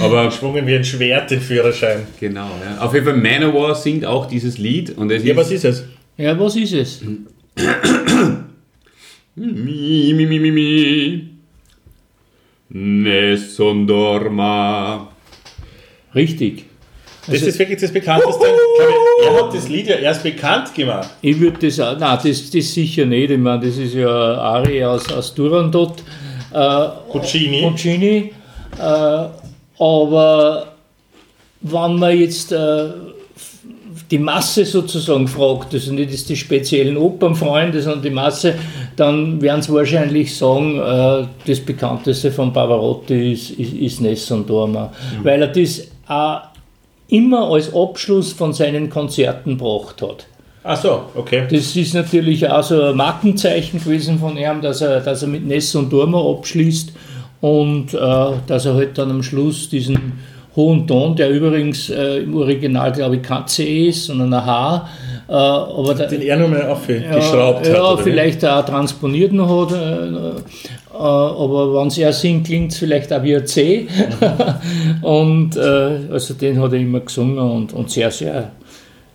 Aber 0.04 0.30
Schwungen 0.30 0.66
wie 0.66 0.74
ein 0.74 0.84
Schwert, 0.84 1.30
den 1.30 1.40
Führerschein. 1.40 2.06
genau, 2.18 2.48
ja. 2.64 2.84
Auf 2.84 2.92
jeden 2.94 3.06
Fall 3.06 3.16
Manowar 3.16 3.74
singt 3.76 4.04
auch 4.04 4.26
dieses 4.26 4.58
Lied 4.58 4.96
und 4.98 5.10
es 5.12 5.22
Ja, 5.22 5.32
ist, 5.32 5.36
was 5.38 5.50
ist 5.52 5.64
es? 5.64 5.84
Ja, 6.16 6.38
was 6.38 6.56
ist 6.56 6.72
es? 6.72 7.02
Mi, 9.36 10.12
mi, 10.14 10.26
mi, 10.26 10.38
mi, 10.40 10.50
mi. 10.50 11.28
Nessun 12.70 13.86
dorma. 13.86 15.08
Richtig. 16.14 16.64
Das 17.30 17.42
ist 17.42 17.58
wirklich 17.58 17.80
das 17.80 17.92
bekannteste. 17.92 18.44
Ich, 18.44 19.26
er 19.26 19.42
hat 19.42 19.54
das 19.54 19.68
Lied 19.68 19.86
ja 19.86 19.96
erst 19.96 20.22
bekannt 20.22 20.74
gemacht. 20.74 21.10
Ich 21.22 21.38
würde 21.38 21.66
das 21.66 21.78
auch, 21.80 21.98
nein, 21.98 22.18
das, 22.22 22.50
das 22.50 22.74
sicher 22.74 23.06
nicht. 23.06 23.30
Ich 23.30 23.38
meine, 23.38 23.66
das 23.66 23.76
ist 23.76 23.94
ja 23.94 24.08
Arie 24.08 24.84
aus, 24.84 25.10
aus 25.12 25.34
Durandot. 25.34 26.02
Äh, 26.52 26.88
Puccini. 27.10 27.62
Puccini. 27.62 28.32
Äh, 28.78 29.82
aber 29.82 30.66
wenn 31.62 31.96
man 31.96 32.18
jetzt 32.18 32.52
äh, 32.52 32.88
die 34.10 34.18
Masse 34.18 34.64
sozusagen 34.64 35.28
fragt, 35.28 35.72
also 35.74 35.92
nicht 35.92 36.10
jetzt 36.10 36.28
die 36.28 36.36
speziellen 36.36 36.96
Opernfreunde, 36.96 37.80
sondern 37.80 38.02
die 38.02 38.10
Masse, 38.10 38.54
dann 38.96 39.40
werden 39.40 39.62
sie 39.62 39.72
wahrscheinlich 39.72 40.36
sagen, 40.36 40.78
äh, 40.78 41.26
das 41.46 41.60
bekannteste 41.60 42.32
von 42.32 42.52
Pavarotti 42.52 43.32
ist, 43.32 43.50
ist, 43.50 43.72
ist 43.74 44.00
Nessun 44.00 44.46
Dorma, 44.46 44.92
weil 45.22 45.42
er 45.42 45.48
das 45.48 45.86
auch 46.08 46.40
immer 47.10 47.50
als 47.50 47.74
Abschluss 47.74 48.32
von 48.32 48.52
seinen 48.52 48.90
Konzerten 48.90 49.58
gebracht 49.58 50.02
hat. 50.02 50.26
Ach 50.62 50.76
so, 50.76 51.02
okay. 51.14 51.46
Das 51.50 51.74
ist 51.74 51.94
natürlich 51.94 52.48
auch 52.48 52.62
so 52.62 52.82
ein 52.82 52.96
Markenzeichen 52.96 53.82
gewesen 53.82 54.18
von 54.18 54.36
ihm, 54.36 54.60
dass 54.60 54.82
er, 54.82 55.00
dass 55.00 55.22
er 55.22 55.28
mit 55.28 55.46
Ness 55.46 55.74
und 55.74 55.90
Dorma 55.90 56.20
abschließt 56.20 56.92
und 57.40 57.94
äh, 57.94 57.98
dass 58.46 58.66
er 58.66 58.74
halt 58.74 58.98
dann 58.98 59.10
am 59.10 59.22
Schluss 59.22 59.70
diesen 59.70 60.20
hohen 60.56 60.86
Ton, 60.86 61.16
der 61.16 61.30
übrigens 61.30 61.88
äh, 61.90 62.18
im 62.18 62.36
Original 62.36 62.92
glaube 62.92 63.16
ich 63.16 63.22
kein 63.22 63.46
C 63.46 63.88
ist, 63.88 64.06
sondern 64.06 64.34
ein 64.34 64.44
H, 64.44 64.88
äh, 65.28 65.32
aber 65.32 65.94
Den 65.94 66.22
er 66.22 66.36
nochmal 66.36 66.66
aufgeschraubt 66.66 67.66
ja, 67.66 67.72
hat. 67.72 67.78
ja, 67.78 67.96
vielleicht 67.96 68.44
auch 68.44 68.64
transponiert 68.64 69.32
noch 69.32 69.70
hat, 69.70 69.72
äh, 69.72 70.32
aber 71.00 71.74
wenn 71.74 71.88
es 71.88 71.98
er 71.98 72.12
singt, 72.12 72.46
klingt 72.46 72.72
es 72.72 72.78
vielleicht 72.78 73.12
auch 73.12 73.22
wie 73.22 73.36
ein 73.36 73.46
C. 73.46 73.86
und 75.02 75.56
äh, 75.56 75.60
also 76.10 76.34
den 76.34 76.60
hat 76.60 76.72
er 76.72 76.78
immer 76.80 77.00
gesungen 77.00 77.38
und, 77.38 77.72
und 77.72 77.90
sehr, 77.90 78.10
sehr 78.10 78.52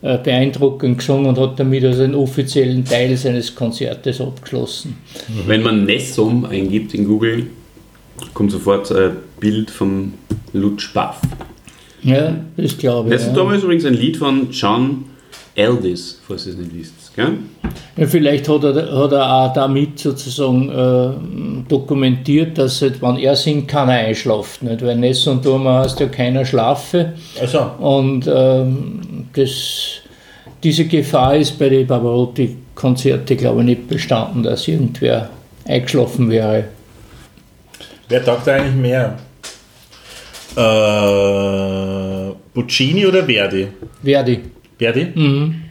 äh, 0.01 0.17
beeindruckend 0.17 0.97
gesungen 0.97 1.27
und 1.27 1.37
hat 1.39 1.59
damit 1.59 1.83
also 1.83 2.03
einen 2.03 2.15
offiziellen 2.15 2.83
Teil 2.85 3.15
seines 3.17 3.53
Konzertes 3.55 4.21
abgeschlossen. 4.21 4.97
Wenn 5.47 5.63
man 5.63 5.85
Nessum 5.85 6.45
eingibt 6.45 6.93
in 6.93 7.05
Google, 7.07 7.47
kommt 8.33 8.51
sofort 8.51 8.91
ein 8.91 9.17
Bild 9.39 9.69
von 9.71 10.13
Lutz 10.53 10.87
Baff. 10.93 11.21
Ja, 12.03 12.35
das 12.55 12.77
glaube 12.77 13.09
ich. 13.09 13.13
Das 13.15 13.23
ist 13.23 13.29
Ja. 13.29 13.33
damals 13.35 13.63
übrigens 13.63 13.85
ein 13.85 13.95
Lied 13.95 14.17
von 14.17 14.51
John 14.51 15.05
Aldis, 15.57 16.21
falls 16.27 16.45
ihr 16.45 16.53
es 16.53 16.59
nicht 16.59 16.75
wisst. 16.75 17.04
Ja, 17.17 17.31
vielleicht 18.07 18.49
hat 18.49 18.63
er, 18.63 18.75
hat 18.75 19.11
er 19.13 19.33
auch 19.33 19.53
damit 19.53 19.99
sozusagen 19.99 20.69
äh, 20.69 21.69
dokumentiert, 21.69 22.57
dass 22.57 22.81
halt, 22.81 23.01
wenn 23.01 23.17
er 23.17 23.35
singt, 23.35 23.69
keiner 23.69 23.93
einschlaft. 23.93 24.61
Nicht? 24.63 24.83
Weil 24.83 24.97
Ness 24.97 25.25
und 25.27 25.45
Dorma 25.45 25.83
heißt 25.83 25.99
ja 26.01 26.07
keiner 26.07 26.43
schlafe. 26.45 27.13
Also, 27.39 27.71
Und 27.79 28.27
ähm, 28.27 29.27
das, 29.33 30.01
diese 30.61 30.85
Gefahr 30.85 31.37
ist 31.37 31.57
bei 31.57 31.69
den 31.69 31.87
Pavarotti-Konzerten, 31.87 33.37
glaube 33.37 33.61
ich, 33.61 33.65
nicht 33.65 33.87
bestanden, 33.87 34.43
dass 34.43 34.67
irgendwer 34.67 35.29
eingeschlafen 35.65 36.29
wäre. 36.29 36.65
wer 38.09 38.23
taugt 38.25 38.45
da 38.47 38.55
eigentlich 38.55 38.75
mehr? 38.75 39.17
Äh, 40.57 42.31
Puccini 42.53 43.05
oder 43.05 43.23
Verdi? 43.23 43.67
Verdi. 44.03 44.39
Verdi? 44.77 45.07
Mhm. 45.15 45.64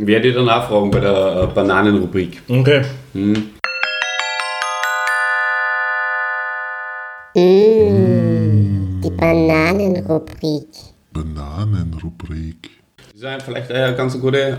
Werde 0.00 0.28
ich 0.28 0.34
dann 0.34 0.48
auch 0.48 0.68
fragen 0.68 0.92
bei 0.92 1.00
der 1.00 1.42
äh, 1.42 1.46
Bananenrubrik. 1.52 2.40
Okay. 2.48 2.82
Die 7.34 9.10
Bananenrubrik. 9.16 10.68
Bananenrubrik. 11.12 12.70
Das 12.96 13.14
ist 13.16 13.22
ja 13.22 13.38
vielleicht 13.40 13.72
eine 13.72 13.96
ganz 13.96 14.20
gute 14.20 14.38
äh, 14.38 14.56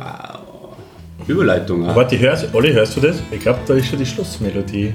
Überleitung. 1.31 1.87
Auch. 1.87 1.95
Warte, 1.95 2.19
hörst, 2.19 2.53
Olli, 2.53 2.73
hörst 2.73 2.97
du 2.97 2.99
das? 2.99 3.23
Ich 3.31 3.39
glaube, 3.39 3.59
da 3.65 3.75
ist 3.75 3.87
schon 3.87 3.99
die 3.99 4.05
Schlussmelodie. 4.05 4.93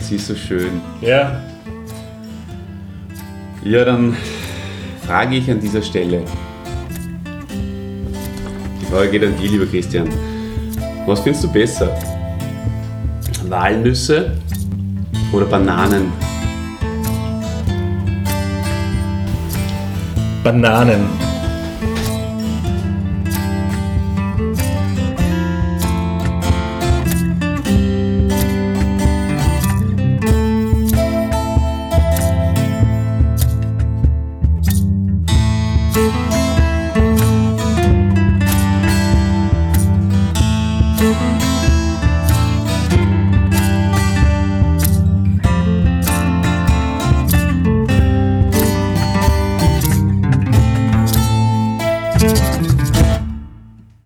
Sie 0.00 0.16
ist 0.16 0.26
so 0.26 0.34
schön. 0.34 0.80
Ja. 1.02 1.42
Ja, 3.62 3.84
dann 3.84 4.16
frage 5.06 5.36
ich 5.36 5.50
an 5.50 5.60
dieser 5.60 5.82
Stelle. 5.82 6.22
Frage 8.90 9.10
geht 9.10 9.24
an 9.24 9.36
dich, 9.36 9.50
lieber 9.50 9.66
Christian. 9.66 10.08
Was 11.06 11.20
findest 11.20 11.44
du 11.44 11.52
besser? 11.52 11.94
Walnüsse 13.48 14.32
oder 15.32 15.44
Bananen? 15.44 16.10
Bananen. 20.42 21.06